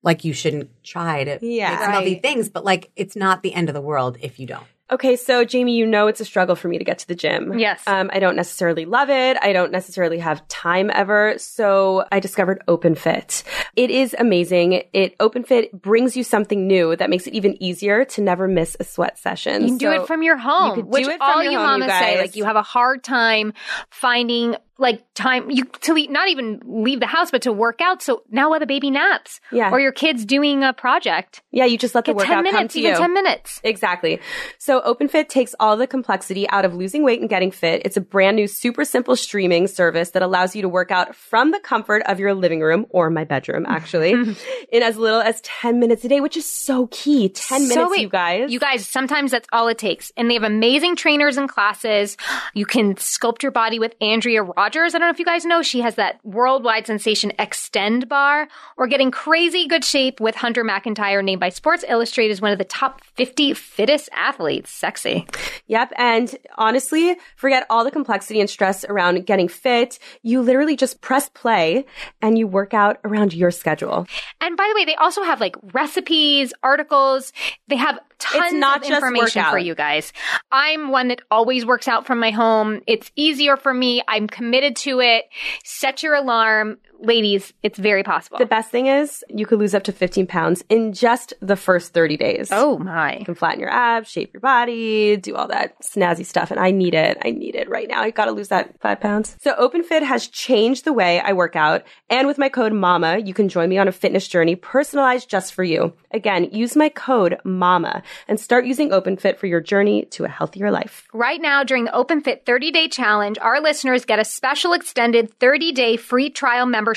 like 0.02 0.26
you 0.26 0.34
shouldn't 0.34 0.72
try 0.84 1.24
to 1.24 1.38
Yeah. 1.42 1.70
make 1.70 1.80
some 1.80 1.92
healthy 1.92 2.16
things, 2.16 2.50
but 2.50 2.66
like 2.66 2.92
it's 2.96 3.16
not 3.16 3.44
the 3.44 3.54
end 3.54 3.70
of 3.70 3.76
the 3.76 3.82
world 3.82 4.18
if 4.22 4.40
you 4.40 4.48
don't. 4.48 4.66
Okay, 4.92 5.16
so 5.16 5.46
Jamie, 5.46 5.76
you 5.76 5.88
know 5.88 6.08
it's 6.08 6.20
a 6.20 6.26
struggle 6.26 6.56
for 6.56 6.68
me 6.68 6.78
to 6.78 6.84
get 6.84 7.00
to 7.00 7.08
the 7.08 7.16
gym. 7.16 7.58
Yes. 7.58 7.82
Um, 7.88 8.10
I 8.14 8.20
don't 8.20 8.36
necessarily 8.36 8.86
love 8.86 9.10
it. 9.10 9.38
I 9.42 9.54
don't 9.54 9.72
necessarily 9.72 10.20
have 10.20 10.46
time 10.50 10.92
ever. 10.94 11.36
So 11.38 12.06
I 12.12 12.20
discovered 12.20 12.62
OpenFit. 12.68 13.44
It 13.76 13.90
is 13.90 14.14
amazing. 14.20 14.84
It 14.92 15.18
OpenFit 15.20 15.72
brings 15.72 16.18
you 16.18 16.24
something 16.24 16.68
new 16.68 16.96
that 16.98 17.10
makes 17.10 17.28
it 17.28 17.34
even 17.34 17.62
easier 17.64 18.04
to 18.06 18.22
never 18.22 18.48
miss 18.48 18.76
a 18.80 18.84
sweat 18.84 19.18
session. 19.18 19.62
You 19.62 19.68
can 19.70 19.78
do 19.78 19.92
it 19.92 20.06
from 20.06 20.22
your 20.22 20.38
home, 20.38 20.80
you 20.80 20.86
which 20.86 21.08
it 21.08 21.18
from 21.18 21.22
all 21.22 21.42
your 21.44 21.54
you 21.54 21.58
home, 21.58 21.82
you 21.82 21.88
mamas 21.88 22.00
say. 22.00 22.20
Like 22.20 22.36
you 22.36 22.44
have 22.44 22.58
a 22.58 22.62
hard 22.62 23.04
time 23.04 23.54
finding 23.90 24.58
like 24.80 25.04
time 25.14 25.52
you 25.52 25.66
to 25.82 25.94
leave, 25.94 26.10
not 26.10 26.30
even 26.30 26.60
leave 26.66 27.00
the 27.00 27.06
house, 27.06 27.30
but 27.32 27.44
to 27.44 27.54
work 27.54 27.80
out. 27.82 28.02
So 28.02 28.24
now 28.32 28.50
while 28.50 28.60
the 28.60 28.66
baby 28.66 28.90
naps, 28.90 29.40
Yeah. 29.52 29.72
or 29.72 29.80
your 29.80 29.92
kid's 29.92 30.26
doing 30.26 30.64
a 30.64 30.74
project, 30.74 31.42
yeah, 31.52 31.66
you 31.66 31.78
just 31.78 31.94
let 31.96 32.06
the 32.06 32.14
workout 32.14 32.28
ten 32.28 32.44
come 32.46 32.54
minutes, 32.54 32.74
to 32.74 32.80
even 32.80 32.92
you. 32.92 32.98
ten 32.98 33.14
minutes. 33.14 33.62
Exactly. 33.64 34.20
So 34.58 34.82
OpenFit 34.82 35.30
takes 35.30 35.54
all 35.60 35.78
the 35.78 35.86
complexity 35.88 36.50
out 36.50 36.66
of 36.66 36.74
losing 36.74 37.04
weight 37.04 37.22
and 37.22 37.30
getting 37.30 37.52
fit. 37.52 37.84
It's 37.86 37.98
a 37.98 38.02
brand 38.02 38.36
new, 38.36 38.48
super 38.48 38.84
simple 38.84 39.16
streaming 39.16 39.68
service 39.68 40.12
that 40.12 40.22
allows 40.24 40.56
you 40.56 40.62
to 40.64 40.70
work 40.70 40.90
out 40.92 41.16
from 41.16 41.52
the 41.52 41.60
comfort 41.60 42.02
of 42.08 42.20
your 42.20 42.34
living 42.34 42.62
room 42.62 42.86
or 42.90 43.10
my 43.10 43.24
bedroom, 43.26 43.66
actually, 43.68 44.12
in 44.72 44.84
as 44.84 44.98
little 44.98 45.22
as 45.22 45.40
10 45.42 45.80
minutes 45.80 46.04
a 46.04 46.08
day, 46.10 46.20
which 46.20 46.36
is 46.38 46.50
so 46.50 46.88
key. 46.88 47.30
10 47.30 47.62
So 47.62 47.68
minutes, 47.76 47.92
wait, 47.92 48.02
you 48.02 48.10
guys. 48.10 48.52
You 48.52 48.60
guys, 48.60 48.88
sometimes 48.88 49.32
that's 49.32 49.48
all 49.54 49.68
it 49.68 49.78
takes. 49.78 50.12
And 50.18 50.30
they 50.30 50.34
have 50.34 50.44
amazing 50.44 50.96
trainers 50.96 51.38
and 51.38 51.48
classes. 51.48 52.18
You 52.56 52.66
can 52.66 52.96
sculpt 52.96 53.42
your 53.42 53.52
body 53.52 53.80
with 53.80 53.96
Andrea 54.02 54.44
Rogers. 54.64 54.96
I 54.96 55.00
don't 55.00 55.08
know 55.08 55.12
if 55.12 55.20
you 55.20 55.26
guys 55.26 55.44
know, 55.44 55.62
she 55.62 55.82
has 55.82 55.96
that 55.96 56.22
worldwide 56.24 56.88
sensation 56.88 57.34
Xtend 57.38 58.08
Barre 58.08 58.48
or 58.78 58.88
getting 58.88 59.12
crazy 59.12 59.68
good 59.68 59.84
shape 59.84 60.22
with 60.22 60.36
Hunter 60.36 60.64
McIntyre, 60.64 61.22
named 61.22 61.42
by 61.42 61.50
Sports 61.50 61.84
Illustrated 61.86 62.32
as 62.32 62.40
one 62.40 62.54
of 62.54 62.60
the 62.60 62.64
top 62.64 63.04
50 63.16 63.56
fittest 63.56 64.08
athletes. 64.14 64.72
Sexy. 64.72 65.28
Yep. 65.68 65.92
And 65.98 66.34
honestly, 66.58 67.18
forget 67.36 67.66
all 67.70 67.84
the 67.84 67.92
complexity 67.92 68.40
and 68.40 68.50
stress 68.50 68.86
around 68.86 69.26
getting 69.26 69.50
fit. 69.50 70.00
You 70.22 70.42
literally 70.42 70.78
just 70.78 71.02
press 71.02 71.28
play 71.28 71.86
and 72.22 72.38
you 72.38 72.48
work 72.48 72.74
out 72.74 73.00
around 73.04 73.34
your 73.34 73.52
schedule. 73.52 74.08
And 74.40 74.56
by 74.56 74.66
the 74.70 74.80
way, 74.80 74.86
they 74.86 74.96
also 74.96 75.24
have 75.24 75.42
like 75.42 75.58
recipes, 75.74 76.54
articles. 76.64 77.34
They 77.68 77.76
have 77.76 78.00
tons 78.24 78.54
not 78.54 78.78
of 78.78 78.84
just 78.84 78.94
information 78.94 79.44
for 79.46 79.58
you 79.58 79.76
guys. 79.76 80.14
I'm 80.52 80.90
one 80.90 81.10
that 81.10 81.22
always 81.30 81.66
works 81.66 81.88
out 81.88 82.06
from 82.06 82.20
my 82.20 82.32
home. 82.32 82.82
It's 82.88 83.12
easier 83.16 83.58
for 83.58 83.74
me. 83.74 84.02
I'm 84.08 84.28
committed 84.28 84.76
to 84.78 85.00
it. 85.02 85.26
Set 85.64 86.04
your 86.04 86.16
alarm. 86.16 86.78
Ladies, 87.04 87.52
it's 87.64 87.78
very 87.78 88.02
possible. 88.02 88.38
The 88.38 88.46
best 88.46 88.72
thing 88.72 88.88
is 88.88 89.26
you 89.28 89.46
could 89.46 89.60
lose 89.60 89.76
up 89.76 89.84
to 89.84 89.92
15 89.92 90.26
pounds 90.26 90.64
in 90.70 90.94
just 90.94 91.34
the 91.42 91.58
first 91.58 91.94
30 91.94 92.16
days. 92.16 92.48
oh 92.50 92.78
my. 92.78 93.18
You 93.18 93.26
can 93.26 93.36
flatten 93.36 93.60
your 93.60 93.70
abs, 93.70 94.10
shape 94.10 94.32
your 94.34 94.40
body, 94.40 95.18
do 95.18 95.36
all 95.36 95.50
that 95.50 95.78
snazzy 95.82 96.26
stuff. 96.26 96.50
And 96.50 96.62
I 96.62 96.72
need 96.72 96.94
it. 96.94 97.18
I 97.26 97.32
need 97.32 97.56
it 97.56 97.68
right 97.68 97.90
now. 97.90 98.02
I 98.02 98.12
got 98.12 98.26
to 98.26 98.32
lose 98.32 98.48
that 98.48 98.80
five 98.80 99.02
pounds. 99.02 99.36
So 99.42 99.54
OpenFit 99.56 100.02
has 100.02 100.30
changed 100.30 100.86
the 100.86 100.94
way 100.94 101.20
I 101.20 101.34
work 101.34 101.58
out. 101.58 101.84
And 102.10 102.26
with 102.26 102.38
my 102.38 102.48
code 102.48 102.72
MAMA, 102.72 103.18
you 103.18 103.34
can 103.34 103.50
join 103.50 103.68
me 103.68 103.78
on 103.78 103.90
a 103.90 103.92
fitness 103.92 104.26
journey 104.30 104.56
personalized 104.56 105.30
just 105.30 105.54
for 105.54 105.66
you. 105.66 105.92
Again, 106.12 106.46
use 106.54 106.78
my 106.78 106.88
code 106.88 107.38
MAMA 107.44 108.02
and 108.30 108.40
start 108.40 108.66
using 108.66 108.92
OpenFit 108.92 109.40
for 109.40 109.48
your 109.48 109.60
journey 109.60 110.06
to 110.12 110.24
a 110.24 110.30
healthier 110.30 110.72
life. 110.72 111.06
Right 111.12 111.42
now, 111.42 111.66
during 111.66 111.84
the 111.84 111.92
OpenFit 111.92 112.46
30 112.46 112.72
day 112.72 112.88
challenge, 112.88 113.38
our 113.40 113.60
listeners 113.60 114.06
get 114.06 114.20
a 114.20 114.26
special 114.26 114.72
extended 114.72 115.38
30 115.42 115.74
day 115.74 115.98
free 115.98 116.30
trial 116.30 116.66
membership 116.66 116.93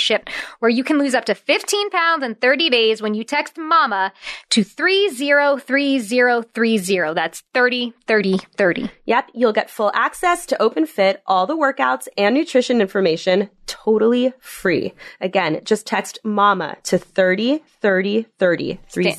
where 0.59 0.71
you 0.71 0.83
can 0.85 0.99
lose 0.99 1.15
up 1.15 1.25
to 1.27 1.35
15 1.35 1.91
pounds 1.91 2.25
in 2.25 2.35
30 2.35 2.71
days 2.71 3.03
when 3.03 3.15
you 3.15 3.25
text 3.25 3.59
MAMA 3.59 4.13
to 4.51 4.65
303030. 4.65 7.15
That's 7.15 7.43
30 7.55 7.93
30 8.07 8.39
30. 8.57 8.91
Yep, 9.07 9.31
you'll 9.35 9.53
get 9.53 9.71
full 9.71 9.91
access 9.95 10.47
to 10.47 10.57
OpenFit, 10.61 11.19
all 11.27 11.47
the 11.47 11.57
workouts 11.57 12.09
and 12.17 12.35
nutrition 12.35 12.81
information 12.81 13.51
totally 13.67 14.33
free. 14.39 14.95
Again, 15.21 15.61
just 15.65 15.87
text 15.87 16.19
MAMA 16.25 16.77
to 16.85 16.99
30 16.99 17.63
30 17.81 18.27
30 18.39 18.81
30 18.89 19.11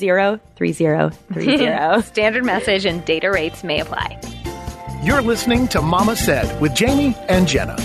30 0.56 0.56
30. 0.56 0.72
Standard 2.02 2.44
message 2.44 2.86
and 2.86 3.04
data 3.04 3.30
rates 3.30 3.62
may 3.64 3.80
apply. 3.80 4.18
You're 5.02 5.22
listening 5.22 5.68
to 5.68 5.80
Mama 5.80 6.16
Said 6.16 6.60
with 6.60 6.74
Jamie 6.74 7.14
and 7.28 7.46
Jenna. 7.46 7.76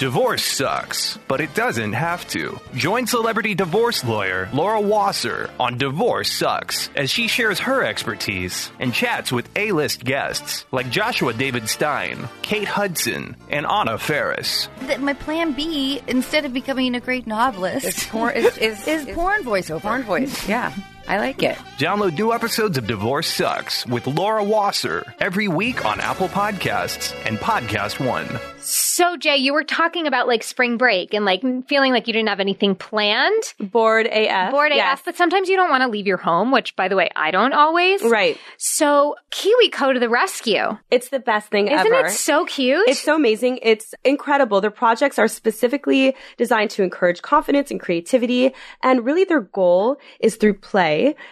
Divorce 0.00 0.42
sucks, 0.42 1.18
but 1.28 1.42
it 1.42 1.52
doesn't 1.54 1.92
have 1.92 2.26
to. 2.28 2.58
Join 2.74 3.06
celebrity 3.06 3.54
divorce 3.54 4.02
lawyer 4.02 4.48
Laura 4.54 4.80
Wasser 4.80 5.50
on 5.60 5.76
Divorce 5.76 6.32
Sucks 6.32 6.88
as 6.96 7.10
she 7.10 7.28
shares 7.28 7.58
her 7.58 7.84
expertise 7.84 8.72
and 8.80 8.94
chats 8.94 9.30
with 9.30 9.50
A 9.56 9.72
list 9.72 10.02
guests 10.02 10.64
like 10.72 10.88
Joshua 10.88 11.34
David 11.34 11.68
Stein, 11.68 12.30
Kate 12.40 12.66
Hudson, 12.66 13.36
and 13.50 13.66
Anna 13.66 13.98
Faris. 13.98 14.68
that 14.84 15.02
my 15.02 15.12
plan 15.12 15.52
B, 15.52 16.00
instead 16.08 16.46
of 16.46 16.54
becoming 16.54 16.94
a 16.94 17.00
great 17.00 17.26
novelist, 17.26 17.84
It's 17.84 18.06
porn. 18.06 18.34
Is, 18.36 18.56
is, 18.56 18.88
is 18.88 19.04
porn 19.14 19.42
voiceover. 19.42 19.82
porn 19.82 20.02
voice. 20.04 20.48
Yeah, 20.48 20.72
I 21.08 21.18
like 21.18 21.42
it. 21.42 21.56
Download 21.78 22.16
new 22.16 22.32
episodes 22.32 22.78
of 22.78 22.86
Divorce 22.86 23.26
Sucks 23.26 23.86
with 23.86 24.06
Laura 24.06 24.44
Wasser 24.44 25.12
every 25.20 25.48
week 25.48 25.84
on 25.84 25.98
Apple 26.00 26.28
Podcasts 26.28 27.14
and 27.26 27.38
Podcast 27.38 28.04
One. 28.04 28.28
So, 28.60 29.16
Jay, 29.16 29.36
you 29.38 29.52
were 29.52 29.64
talking 29.64 30.06
about 30.06 30.28
like 30.28 30.42
spring 30.42 30.76
break 30.76 31.14
and 31.14 31.24
like 31.24 31.42
feeling 31.66 31.92
like 31.92 32.06
you 32.06 32.12
didn't 32.12 32.28
have 32.28 32.40
anything 32.40 32.74
planned. 32.74 33.42
Bored 33.58 34.06
AF. 34.06 34.50
Bored 34.52 34.72
Yes. 34.74 35.00
AF, 35.00 35.04
but 35.06 35.16
sometimes 35.16 35.48
you 35.48 35.56
don't 35.56 35.70
want 35.70 35.82
to 35.82 35.88
leave 35.88 36.06
your 36.06 36.18
home, 36.18 36.52
which, 36.52 36.76
by 36.76 36.86
the 36.88 36.94
way, 36.96 37.08
I 37.16 37.30
don't 37.30 37.54
always. 37.54 38.02
Right. 38.02 38.38
So, 38.58 39.16
Kiwi 39.30 39.70
KiwiCo 39.70 39.94
to 39.94 40.00
the 40.00 40.08
rescue. 40.08 40.76
It's 40.90 41.08
the 41.08 41.18
best 41.18 41.48
thing 41.48 41.70
ever. 41.70 41.92
Isn't 41.92 42.06
it 42.06 42.10
so 42.12 42.44
cute? 42.44 42.88
It's 42.88 43.00
so 43.00 43.16
amazing. 43.16 43.58
It's 43.62 43.94
incredible. 44.04 44.60
Their 44.60 44.70
projects 44.70 45.18
are 45.18 45.28
specifically 45.28 46.14
designed 46.36 46.70
to 46.72 46.82
encourage 46.82 47.22
confidence 47.22 47.70
and 47.70 47.80
creativity. 47.80 48.52
And 48.82 49.04
really 49.04 49.24
their 49.24 49.40
goal 49.40 49.96
is 50.20 50.36
through 50.36 50.54
play 50.54 50.89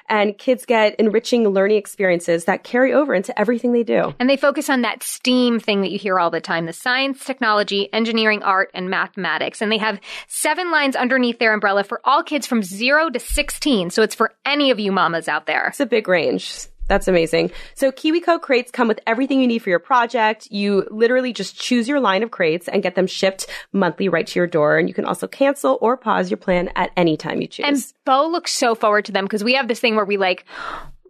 and 0.09 0.37
kids 0.39 0.65
get 0.67 0.95
enriching 0.97 1.47
learning 1.49 1.77
experiences 1.77 2.45
that 2.45 2.65
carry 2.65 2.93
over 2.93 3.15
into 3.15 3.39
everything 3.39 3.73
they 3.73 3.85
do. 3.85 4.15
and 4.19 4.29
they 4.29 4.37
focus 4.37 4.69
on 4.71 4.83
that 4.83 5.03
STEAM 5.03 5.61
thing 5.61 5.81
that 5.83 5.91
you 5.91 5.99
hear 5.99 6.19
all 6.19 6.31
the 6.31 6.41
time 6.41 6.67
the 6.67 6.73
science, 6.73 7.25
technology, 7.25 7.93
engineering, 7.93 8.43
art, 8.43 8.71
and 8.75 8.91
mathematics. 8.91 9.63
And 9.63 9.71
they 9.73 9.79
have 9.79 10.01
seven 10.27 10.71
lines 10.71 10.97
underneath 10.97 11.39
their 11.39 11.55
umbrella 11.55 11.85
for 11.85 12.01
all 12.05 12.23
kids 12.23 12.47
from 12.47 12.63
zero 12.63 13.11
to 13.11 13.19
16. 13.19 13.91
So 13.91 14.03
it's 14.03 14.15
for 14.15 14.35
any 14.45 14.71
of 14.71 14.79
you 14.79 14.93
mamas 14.93 15.29
out 15.29 15.47
there. 15.47 15.69
It's 15.69 15.81
a 15.81 15.87
big 15.87 16.09
range. 16.09 16.69
That's 16.89 17.07
amazing. 17.07 17.53
So 17.75 17.93
KiwiCo 17.93 18.41
crates 18.41 18.71
come 18.71 18.89
with 18.89 19.01
everything 19.07 19.41
you 19.41 19.47
need 19.47 19.61
for 19.61 19.71
your 19.71 19.79
project. 19.79 20.51
You 20.51 20.87
literally 20.91 21.33
just 21.33 21.61
choose 21.61 21.87
your 21.87 22.01
line 22.01 22.23
of 22.23 22.31
crates 22.31 22.67
and 22.67 22.83
get 22.83 22.95
them 22.95 23.07
shipped 23.07 23.47
monthly 23.73 24.09
right 24.09 24.27
to 24.27 24.39
your 24.39 24.47
door. 24.47 24.79
And 24.79 24.89
you 24.89 24.95
can 24.95 25.05
also 25.05 25.27
cancel 25.27 25.79
or 25.81 25.97
pause 25.97 26.31
your 26.31 26.39
plan 26.39 26.71
at 26.75 26.91
any 26.97 27.17
time 27.17 27.41
you 27.41 27.47
choose. 27.47 27.67
And 27.67 27.85
Bo 28.05 28.27
looks 28.27 28.53
so 28.53 28.75
forward 28.75 29.05
to 29.05 29.13
them 29.13 29.25
because 29.25 29.45
we 29.45 29.55
have 29.55 29.69
this 29.69 29.81
thing 29.81 29.97
where 29.97 30.05
we 30.05 30.17
like 30.17 30.45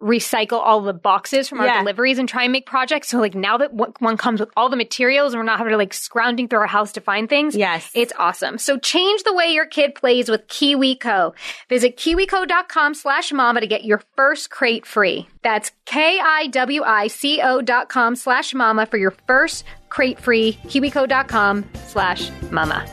recycle 0.01 0.59
all 0.59 0.81
the 0.81 0.93
boxes 0.93 1.47
from 1.49 1.59
our 1.59 1.65
Yeah. 1.65 1.79
deliveries 1.79 2.19
and 2.19 2.27
try 2.29 2.43
and 2.43 2.51
make 2.51 2.65
projects. 2.65 3.09
So 3.09 3.17
like 3.19 3.35
now 3.35 3.57
that 3.57 3.73
one 3.73 3.93
one 3.99 4.17
comes 4.17 4.39
with 4.39 4.49
all 4.55 4.69
the 4.69 4.75
materials 4.77 5.33
and 5.33 5.39
we're 5.39 5.45
not 5.45 5.57
having 5.57 5.71
to 5.71 5.77
like 5.77 5.93
scrounging 5.93 6.47
through 6.47 6.59
our 6.59 6.67
house 6.67 6.91
to 6.93 7.01
find 7.01 7.27
things. 7.27 7.55
Yes. 7.55 7.89
It's 7.93 8.13
awesome. 8.17 8.57
So 8.57 8.77
change 8.77 9.23
the 9.23 9.33
way 9.33 9.47
your 9.51 9.65
kid 9.65 9.95
plays 9.95 10.29
with 10.29 10.47
KiwiCo. 10.47 11.33
Visit 11.69 11.97
kiwico.com 11.97 12.93
slash 12.93 13.31
mama 13.33 13.59
to 13.61 13.67
get 13.67 13.83
your 13.83 14.01
first 14.15 14.49
crate 14.49 14.85
free. 14.85 15.27
That's 15.43 15.71
K-I-W-I-C-O 15.85 17.61
dot 17.61 17.89
com 17.89 18.15
slash 18.15 18.53
mama 18.53 18.85
for 18.85 18.97
your 18.97 19.11
first 19.27 19.63
crate 19.89 20.19
free. 20.19 20.57
Kiwico.com 20.65 21.65
slash 21.87 22.29
mama. 22.51 22.85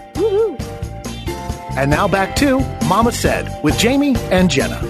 And 1.76 1.90
now 1.90 2.08
back 2.08 2.34
to 2.36 2.60
Mama 2.88 3.12
Said 3.12 3.62
with 3.62 3.76
Jamie 3.78 4.16
and 4.30 4.50
Jenna. 4.50 4.80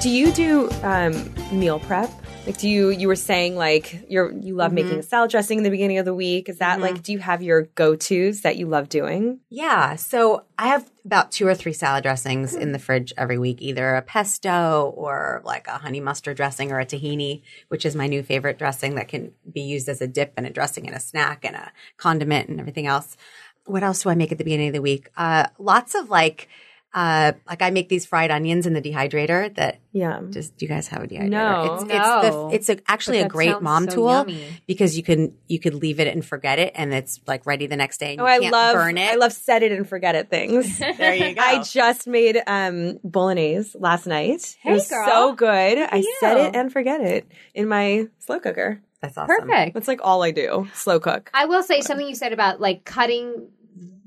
Do 0.00 0.10
you 0.10 0.32
do 0.32 0.68
um, 0.82 1.34
meal 1.52 1.80
prep? 1.80 2.10
Like, 2.46 2.58
do 2.58 2.68
you 2.68 2.90
you 2.90 3.08
were 3.08 3.16
saying 3.16 3.56
like 3.56 4.04
you're 4.08 4.32
you 4.32 4.54
love 4.54 4.72
making 4.72 5.00
a 5.00 5.02
salad 5.02 5.32
dressing 5.32 5.58
in 5.58 5.64
the 5.64 5.70
beginning 5.70 5.98
of 5.98 6.04
the 6.04 6.14
week? 6.14 6.48
Is 6.48 6.58
that 6.58 6.80
like 6.80 7.02
do 7.02 7.12
you 7.12 7.18
have 7.18 7.42
your 7.42 7.62
go 7.62 7.96
tos 7.96 8.42
that 8.42 8.56
you 8.56 8.68
love 8.68 8.88
doing? 8.88 9.40
Yeah. 9.50 9.96
So 9.96 10.44
I 10.56 10.68
have 10.68 10.88
about 11.04 11.32
two 11.32 11.46
or 11.48 11.56
three 11.56 11.72
salad 11.72 12.04
dressings 12.04 12.54
in 12.54 12.70
the 12.70 12.78
fridge 12.78 13.12
every 13.18 13.36
week, 13.36 13.60
either 13.60 13.96
a 13.96 14.02
pesto 14.02 14.92
or 14.96 15.42
like 15.44 15.66
a 15.66 15.78
honey 15.78 15.98
mustard 15.98 16.36
dressing 16.36 16.70
or 16.70 16.78
a 16.78 16.86
tahini, 16.86 17.42
which 17.66 17.84
is 17.84 17.96
my 17.96 18.06
new 18.06 18.22
favorite 18.22 18.58
dressing 18.58 18.94
that 18.94 19.08
can 19.08 19.32
be 19.50 19.62
used 19.62 19.88
as 19.88 20.00
a 20.00 20.06
dip 20.06 20.32
and 20.36 20.46
a 20.46 20.50
dressing 20.50 20.86
and 20.86 20.94
a 20.94 21.00
snack 21.00 21.44
and 21.44 21.56
a 21.56 21.72
condiment 21.96 22.48
and 22.48 22.60
everything 22.60 22.86
else. 22.86 23.16
What 23.64 23.82
else 23.82 24.04
do 24.04 24.10
I 24.10 24.14
make 24.14 24.30
at 24.30 24.38
the 24.38 24.44
beginning 24.44 24.68
of 24.68 24.74
the 24.74 24.82
week? 24.82 25.10
Uh, 25.16 25.48
lots 25.58 25.96
of 25.96 26.10
like, 26.10 26.48
uh, 26.96 27.32
like 27.46 27.60
I 27.60 27.68
make 27.70 27.90
these 27.90 28.06
fried 28.06 28.30
onions 28.30 28.66
in 28.66 28.72
the 28.72 28.80
dehydrator 28.80 29.54
that 29.56 29.80
Yeah. 29.92 30.22
just, 30.30 30.56
do 30.56 30.64
you 30.64 30.68
guys 30.70 30.88
have 30.88 31.02
a 31.02 31.06
dehydrator? 31.06 31.28
No. 31.28 31.74
It's, 31.74 31.84
No. 31.84 31.96
it's, 31.96 32.66
the, 32.68 32.72
it's 32.72 32.80
a, 32.80 32.90
actually 32.90 33.18
a 33.20 33.28
great 33.28 33.60
mom 33.60 33.84
so 33.88 33.94
tool 33.96 34.08
yummy. 34.08 34.42
because 34.66 34.96
you 34.96 35.02
can, 35.02 35.36
you 35.46 35.58
could 35.60 35.74
leave 35.74 36.00
it 36.00 36.08
and 36.08 36.24
forget 36.24 36.58
it 36.58 36.72
and 36.74 36.94
it's 36.94 37.20
like 37.26 37.44
ready 37.44 37.66
the 37.66 37.76
next 37.76 37.98
day 37.98 38.12
and 38.12 38.20
Oh, 38.22 38.24
you 38.24 38.30
I 38.30 38.38
can't 38.38 38.52
love 38.52 38.74
burn 38.74 38.96
it. 38.96 39.12
I 39.12 39.16
love 39.16 39.34
set 39.34 39.62
it 39.62 39.72
and 39.72 39.86
forget 39.86 40.14
it 40.14 40.30
things. 40.30 40.78
there 40.98 41.14
you 41.14 41.34
go. 41.34 41.42
I 41.42 41.62
just 41.62 42.06
made 42.06 42.40
um 42.46 42.98
bolognese 43.04 43.76
last 43.78 44.06
night. 44.06 44.56
Hey, 44.62 44.70
it 44.70 44.74
was 44.74 44.88
girl. 44.88 45.06
so 45.06 45.32
good. 45.34 45.78
I 45.78 45.96
you. 45.96 46.16
set 46.20 46.38
it 46.38 46.56
and 46.56 46.72
forget 46.72 47.02
it 47.02 47.26
in 47.54 47.68
my 47.68 48.06
slow 48.20 48.40
cooker. 48.40 48.80
That's 49.02 49.18
awesome. 49.18 49.36
Perfect. 49.46 49.74
That's 49.74 49.86
like 49.88 50.00
all 50.02 50.22
I 50.22 50.30
do. 50.30 50.66
Slow 50.72 50.98
cook. 50.98 51.30
I 51.34 51.44
will 51.44 51.62
say 51.62 51.82
something 51.82 52.08
you 52.08 52.14
said 52.14 52.32
about 52.32 52.58
like 52.60 52.86
cutting 52.86 53.48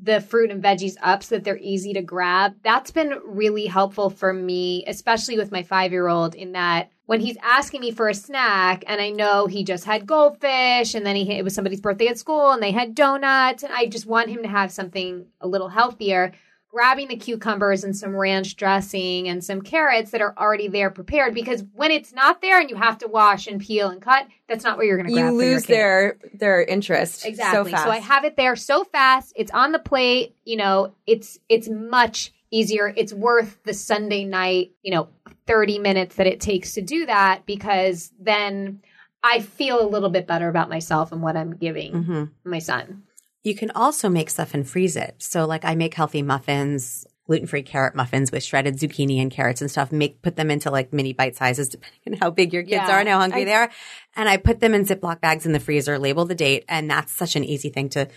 the 0.10 0.22
fruit 0.22 0.50
and 0.50 0.64
veggies 0.64 0.96
up 1.02 1.24
so 1.24 1.36
that 1.36 1.44
they're 1.44 1.60
easy 1.60 1.94
to 1.94 2.02
grab. 2.02 2.56
That's 2.64 2.92
been 2.92 3.20
really 3.24 3.68
helpful 3.68 4.10
for 4.10 4.34
me, 4.34 4.84
especially 4.88 5.38
with 5.38 5.52
my 5.52 5.64
five 5.64 5.92
year 5.92 6.08
old, 6.08 6.36
in 6.36 6.54
that 6.54 6.92
when 7.06 7.20
he's 7.20 7.38
asking 7.42 7.82
me 7.82 7.92
for 7.92 8.10
a 8.10 8.14
snack 8.14 8.84
and 8.88 9.02
I 9.02 9.10
know 9.10 9.48
he 9.48 9.64
just 9.64 9.86
had 9.86 10.06
goldfish 10.06 10.94
and 10.94 11.06
then 11.06 11.16
he 11.16 11.32
it 11.32 11.44
was 11.44 11.56
somebody's 11.56 11.82
birthday 11.82 12.08
at 12.08 12.20
school 12.20 12.52
and 12.52 12.62
they 12.62 12.72
had 12.72 12.94
donuts 12.96 13.64
and 13.64 13.74
I 13.74 13.86
just 13.88 14.06
want 14.06 14.30
him 14.30 14.44
to 14.44 14.50
have 14.50 14.72
something 14.72 15.28
a 15.42 15.48
little 15.48 15.70
healthier. 15.70 16.34
Grabbing 16.72 17.08
the 17.08 17.16
cucumbers 17.16 17.84
and 17.84 17.98
some 17.98 18.16
ranch 18.16 18.56
dressing 18.56 19.28
and 19.28 19.44
some 19.44 19.62
carrots 19.62 20.12
that 20.12 20.22
are 20.22 20.36
already 20.38 20.68
there 20.68 20.92
prepared 20.92 21.34
because 21.34 21.64
when 21.74 21.90
it's 21.90 22.14
not 22.14 22.42
there 22.42 22.60
and 22.60 22.70
you 22.70 22.76
have 22.76 23.00
to 23.00 23.08
wash 23.08 23.48
and 23.48 23.60
peel 23.60 23.90
and 23.90 24.02
cut, 24.02 24.28
that's 24.48 24.64
not 24.64 24.78
what 24.78 24.86
you're 24.86 24.98
going 24.98 25.08
to 25.08 25.14
grab. 25.14 25.32
You 25.32 25.38
lose 25.38 25.66
their 25.66 26.18
their 26.34 26.62
interest 26.62 27.26
Exactly. 27.26 27.72
so 27.72 27.78
fast. 27.78 27.88
I 27.88 27.98
have 27.98 28.24
it 28.24 28.36
there 28.38 28.56
so 28.56 28.84
fast. 28.84 29.34
It's 29.36 29.52
on 29.52 29.72
the 29.72 29.80
plate. 29.80 30.36
You 30.46 30.58
know, 30.58 30.94
it's 31.08 31.40
it's 31.50 31.68
much 31.68 32.34
easier. 32.52 32.94
It's 32.96 33.14
worth 33.14 33.58
the 33.64 33.74
Sunday 33.74 34.26
night, 34.26 34.72
you 34.84 34.92
know, 34.92 35.10
30 35.48 35.80
minutes 35.80 36.16
that 36.16 36.28
it 36.28 36.40
takes 36.40 36.74
to 36.74 36.82
do 36.82 37.06
that 37.06 37.46
because 37.46 38.12
then 38.20 38.82
I 39.24 39.42
feel 39.42 39.82
a 39.82 39.88
little 39.88 40.10
bit 40.10 40.28
better 40.28 40.48
about 40.48 40.70
myself 40.70 41.12
and 41.12 41.22
what 41.22 41.36
I'm 41.36 41.56
giving 41.56 42.04
hmm 42.04 42.24
my 42.44 42.60
son. 42.60 43.04
You 43.44 43.56
can 43.56 43.72
also 43.72 44.10
make 44.10 44.30
stuff 44.30 44.54
and 44.54 44.68
freeze 44.68 44.96
it. 44.96 45.16
So 45.20 45.46
like 45.46 45.64
I 45.66 45.76
make 45.76 45.94
healthy 45.94 46.22
muffins, 46.22 47.06
gluten-free 47.28 47.64
carrot 47.64 47.96
muffins 47.96 48.32
with 48.32 48.44
shredded 48.44 48.76
zucchini 48.78 49.22
and 49.22 49.32
carrots 49.32 49.62
and 49.62 49.70
stuff. 49.72 49.92
Make 49.92 50.22
put 50.22 50.36
them 50.36 50.52
into 50.52 50.70
like 50.72 50.92
mini 50.92 51.14
bite 51.14 51.36
sizes 51.36 51.70
depending 51.70 52.00
on 52.08 52.14
how 52.20 52.32
big 52.32 52.52
your 52.54 52.64
kids 52.64 52.74
Yeah. 52.74 52.92
are 52.92 53.00
and 53.00 53.08
how 53.08 53.20
hungry 53.20 53.46
they 53.46 53.54
are. 53.54 53.70
And 54.16 54.28
I 54.28 54.38
put 54.38 54.60
them 54.60 54.74
in 54.74 54.86
Ziploc 54.86 55.22
bags 55.22 55.46
in 55.46 55.52
the 55.54 55.60
freezer, 55.60 55.98
label 56.00 56.26
the 56.26 56.36
date, 56.36 56.66
and 56.68 56.90
that's 56.90 57.14
such 57.14 57.36
an 57.36 57.44
easy 57.44 57.70
thing 57.70 57.90
to 57.90 58.08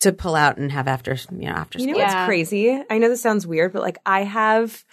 to 0.00 0.12
pull 0.12 0.34
out 0.34 0.56
and 0.58 0.70
have 0.72 0.88
after 0.88 1.14
you 1.32 1.46
know 1.48 1.52
after 1.52 1.78
school. 1.78 1.88
You 1.88 1.92
know 1.94 1.98
school. 1.98 2.02
what's 2.04 2.14
Yeah. 2.14 2.26
crazy? 2.26 2.82
I 2.90 2.98
know 2.98 3.08
this 3.08 3.22
sounds 3.22 3.46
weird, 3.46 3.72
but 3.72 3.82
like 3.82 3.98
I 4.06 4.24
have 4.24 4.84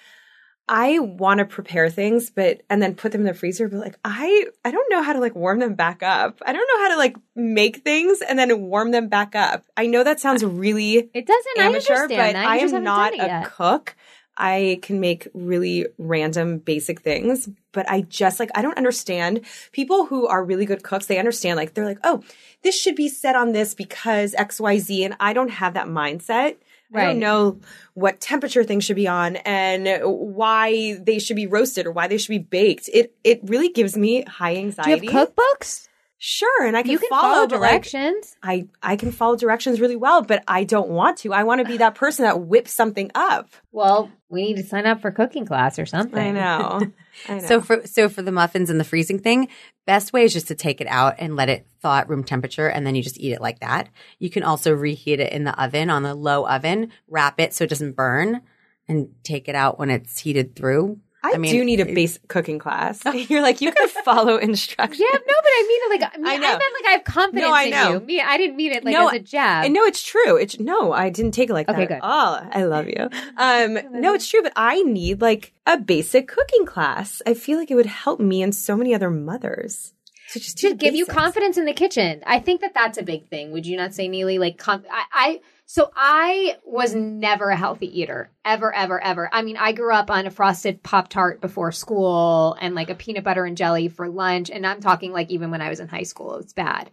I 0.68 1.00
want 1.00 1.40
to 1.40 1.46
prepare 1.46 1.90
things 1.90 2.30
but 2.30 2.62
and 2.70 2.82
then 2.82 2.96
put 2.96 3.12
them 3.12 3.22
in 3.22 3.28
the 3.28 3.34
freezer, 3.34 3.68
but 3.68 3.80
like 3.80 3.98
I 4.06 4.46
I 4.64 4.72
don't 4.72 4.90
know 4.90 5.02
how 5.02 5.14
to 5.14 5.20
like 5.20 5.36
warm 5.36 5.60
them 5.60 5.74
back 5.76 6.02
up. 6.02 6.42
I 6.46 6.54
don't 6.54 6.68
know 6.74 6.84
how 6.84 6.92
to 6.92 6.98
like 6.98 7.18
make 7.36 7.78
things 7.84 8.22
and 8.22 8.40
then 8.40 8.62
warm 8.62 8.92
them 8.92 9.10
back 9.10 9.36
up. 9.36 9.66
I 9.76 9.88
know 9.88 10.04
that 10.04 10.20
sounds 10.20 10.46
really 10.46 11.10
It 11.14 11.28
doesn't 11.28 11.58
amateur, 11.60 11.94
I 11.94 11.98
but 11.98 12.04
understand 12.04 12.36
that. 12.36 12.44
You 12.44 12.50
I 12.50 12.78
am 12.78 12.84
not 12.84 13.14
a 13.14 13.18
yet. 13.18 13.46
cook. 13.46 13.96
I 14.38 14.80
can 14.82 15.00
make 15.02 15.28
really 15.34 15.88
random 15.98 16.60
basic 16.60 17.02
things, 17.02 17.50
but 17.74 17.88
I 17.90 18.02
just 18.02 18.40
like 18.40 18.50
I 18.56 18.62
don't 18.62 18.78
understand 18.78 19.42
people 19.74 20.06
who 20.06 20.26
are 20.26 20.44
really 20.44 20.66
good 20.66 20.84
cooks. 20.84 21.06
They 21.08 21.20
understand 21.20 21.58
like 21.58 21.74
they're 21.74 21.86
like, 21.86 22.00
"Oh, 22.04 22.24
this 22.64 22.80
should 22.80 22.96
be 22.96 23.10
set 23.10 23.36
on 23.36 23.52
this 23.52 23.74
because 23.74 24.34
XYZ." 24.36 25.04
And 25.04 25.16
I 25.20 25.34
don't 25.34 25.50
have 25.50 25.74
that 25.74 25.88
mindset. 25.88 26.56
I 26.94 26.98
Right. 26.98 27.06
don't 27.08 27.20
know 27.20 27.60
what 27.94 28.20
temperature 28.20 28.64
things 28.64 28.84
should 28.84 28.96
be 28.98 29.08
on 29.08 29.38
and 29.38 30.02
why 30.04 30.98
they 31.02 31.20
should 31.20 31.36
be 31.38 31.48
roasted 31.48 31.86
or 31.86 31.92
why 31.92 32.08
they 32.08 32.18
should 32.18 32.30
be 32.30 32.38
baked. 32.40 32.90
It 32.94 33.16
it 33.24 33.40
really 33.44 33.70
gives 33.70 33.96
me 33.98 34.24
high 34.24 34.56
anxiety. 34.56 35.00
Do 35.00 35.06
you 35.06 35.12
have 35.18 35.30
cookbooks? 35.36 35.88
Sure, 36.24 36.68
and 36.68 36.78
I 36.78 36.84
can, 36.84 37.00
can 37.00 37.10
follow, 37.10 37.34
follow 37.34 37.48
but, 37.48 37.60
like, 37.60 37.72
directions. 37.72 38.36
I 38.44 38.68
I 38.84 38.96
can 38.96 39.12
follow 39.12 39.36
directions 39.36 39.82
really 39.82 39.96
well, 39.96 40.22
but 40.22 40.44
I 40.48 40.66
don't 40.66 40.90
want 40.90 41.18
to. 41.20 41.34
I 41.34 41.46
want 41.46 41.62
to 41.62 41.66
be 41.66 41.78
that 41.78 41.96
person 42.04 42.26
that 42.26 42.42
whips 42.42 42.72
something 42.72 43.10
up. 43.16 43.50
well, 43.72 44.12
we 44.30 44.44
need 44.44 44.58
to 44.58 44.64
sign 44.64 44.86
up 44.86 45.02
for 45.02 45.10
cooking 45.10 45.48
class 45.48 45.80
or 45.80 45.88
something. 45.88 46.20
I 46.20 46.30
know. 46.30 46.82
I 47.28 47.40
know. 47.40 47.40
So 47.40 47.60
for 47.60 47.88
so 47.88 48.08
for 48.08 48.22
the 48.22 48.32
muffins 48.32 48.70
and 48.70 48.80
the 48.80 48.84
freezing 48.84 49.18
thing, 49.18 49.48
best 49.88 50.14
way 50.14 50.24
is 50.24 50.32
just 50.32 50.48
to 50.50 50.56
take 50.56 50.80
it 50.80 50.86
out 50.86 51.16
and 51.18 51.36
let 51.36 51.50
it 51.50 51.66
thaw 51.82 51.98
at 51.98 52.08
room 52.08 52.24
temperature, 52.24 52.68
and 52.68 52.86
then 52.86 52.94
you 52.94 53.02
just 53.02 53.20
eat 53.20 53.32
it 53.32 53.42
like 53.42 53.60
that. 53.62 53.90
You 54.20 54.30
can 54.30 54.44
also 54.44 54.74
reheat 54.76 55.20
it 55.20 55.34
in 55.34 55.44
the 55.44 55.60
oven 55.60 55.90
on 55.90 56.04
the 56.04 56.14
low 56.14 56.46
oven, 56.46 56.92
wrap 57.08 57.40
it 57.40 57.56
so 57.56 57.64
it 57.64 57.72
doesn't 57.72 57.96
burn, 57.96 58.42
and 58.88 59.10
take 59.24 59.50
it 59.50 59.56
out 59.56 59.80
when 59.80 59.90
it's 59.90 60.20
heated 60.20 60.56
through. 60.56 61.00
I, 61.24 61.38
mean, 61.38 61.52
do 61.52 61.64
need 61.64 61.80
a 61.80 61.86
basic 61.86 62.28
cooking 62.28 62.60
class. 62.60 63.02
You're 63.30 63.42
like 63.42 63.62
you 63.62 63.72
can 63.72 63.88
follow 63.88 64.38
instructions. 64.38 65.00
Yeah, 65.00 65.18
no, 65.18 65.20
but 65.42 65.50
I 65.50 65.66
mean 65.68 65.82
it 65.84 66.02
like 66.02 66.14
I, 66.16 66.18
mean, 66.18 66.28
I 66.28 66.34
I, 66.36 66.58
meant 66.58 66.74
like 66.74 66.86
I 66.88 66.92
have 66.92 67.04
confidence 67.04 67.48
No, 67.48 67.54
I 67.54 67.64
in 67.64 67.70
know. 67.72 67.92
you. 67.94 68.00
Me, 68.02 68.22
I 68.22 68.38
didn't 68.38 68.56
mean 68.56 68.72
it 68.72 68.84
like 68.84 68.94
No, 68.94 69.08
as 69.08 69.16
a 69.16 69.20
jab. 69.20 69.66
And 69.66 69.74
no, 69.74 69.84
it's 69.84 70.02
true. 70.04 70.38
It's 70.38 70.60
no, 70.60 70.92
I 70.92 71.10
didn't 71.10 71.32
take 71.32 71.50
it 71.50 71.54
like 71.54 71.70
Okay, 71.70 71.86
that. 71.86 71.88
good. 71.88 72.00
Oh, 72.02 72.50
I 72.52 72.64
love 72.64 72.88
you. 72.88 73.10
Um, 73.38 73.80
no, 74.02 74.14
it's 74.14 74.28
true, 74.28 74.42
but 74.42 74.54
I 74.56 74.82
need 74.84 75.22
like 75.22 75.54
a 75.66 75.78
basic 75.78 76.28
cooking 76.28 76.66
class. 76.66 77.22
I 77.26 77.34
feel 77.34 77.58
like 77.58 77.72
it 77.72 77.76
would 77.76 77.86
help 77.86 78.20
me 78.20 78.42
and 78.42 78.56
so 78.56 78.76
many 78.76 78.96
other 78.96 79.10
mothers. 79.10 79.94
So 80.32 80.40
just 80.40 80.60
to 80.60 80.74
give 80.76 80.96
you 80.96 81.06
confidence 81.06 81.58
in 81.58 81.66
the 81.66 81.74
kitchen. 81.74 82.24
I 82.26 82.40
think 82.40 82.62
that 82.62 82.74
that's 82.74 82.98
a 82.98 83.04
big 83.04 83.28
thing. 83.28 83.52
Would 83.52 83.66
you 83.66 83.76
not 83.76 83.94
say, 83.94 84.08
Nealy? 84.08 84.40
Like, 84.40 84.58
com- 84.58 84.86
I, 84.90 85.04
I, 85.12 85.40
so 85.72 85.90
I 85.96 86.58
was 86.66 86.94
never 86.94 87.50
a 87.50 87.56
healthy 87.56 88.02
eater, 88.02 88.30
ever, 88.44 88.76
ever, 88.76 89.02
ever. 89.02 89.30
I 89.32 89.42
mean, 89.42 89.56
I 89.56 89.72
grew 89.72 89.94
up 89.94 90.12
on 90.12 90.28
a 90.28 90.30
frosted 90.30 90.84
Pop 90.84 91.08
Tart 91.08 91.40
before 91.40 91.72
school 91.72 92.58
and 92.60 92.76
like 92.76 92.90
a 92.90 92.96
peanut 92.96 93.24
butter 93.24 93.46
and 93.46 93.56
jelly 93.56 93.88
for 93.88 94.10
lunch. 94.10 94.50
And 94.50 94.68
I'm 94.68 94.82
talking 94.82 95.14
like 95.14 95.30
even 95.30 95.50
when 95.50 95.62
I 95.62 95.70
was 95.70 95.80
in 95.80 95.88
high 95.88 96.04
school, 96.04 96.36
it's 96.36 96.52
bad. 96.52 96.92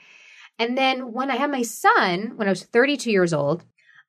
And 0.60 0.78
then 0.78 1.12
when 1.12 1.28
I 1.28 1.34
had 1.34 1.50
my 1.50 1.62
son, 1.62 2.34
when 2.36 2.46
I 2.46 2.52
was 2.52 2.62
32 2.62 3.10
years 3.10 3.32
old, 3.32 3.64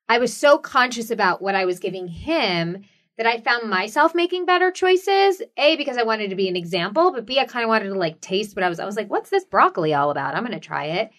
I 0.07 0.19
was 0.19 0.37
so 0.37 0.59
conscious 0.59 1.09
about 1.09 1.41
what 1.41 1.55
I 1.55 1.65
was 1.65 1.79
giving 1.79 2.07
him 2.07 2.83
that 3.17 3.25
I 3.25 3.39
found 3.39 3.71
myself 3.71 4.13
making 4.13 4.45
better 4.45 4.69
choices. 4.69 5.41
A, 5.57 5.77
because 5.77 5.97
I 5.97 6.03
wanted 6.03 6.29
to 6.29 6.35
be 6.35 6.47
an 6.47 6.55
example, 6.55 7.11
but 7.11 7.25
B, 7.25 7.39
I 7.39 7.45
kind 7.45 7.63
of 7.63 7.69
wanted 7.69 7.89
to 7.89 7.95
like 7.95 8.21
taste 8.21 8.55
what 8.55 8.61
I 8.63 8.69
was. 8.69 8.79
I 8.79 8.85
was 8.85 8.97
like, 8.97 9.09
what's 9.09 9.31
this 9.31 9.45
broccoli 9.45 9.95
all 9.95 10.11
about? 10.11 10.35
I'm 10.35 10.45
going 10.45 10.51
to 10.51 10.59
try 10.59 10.85
it. 10.85 11.09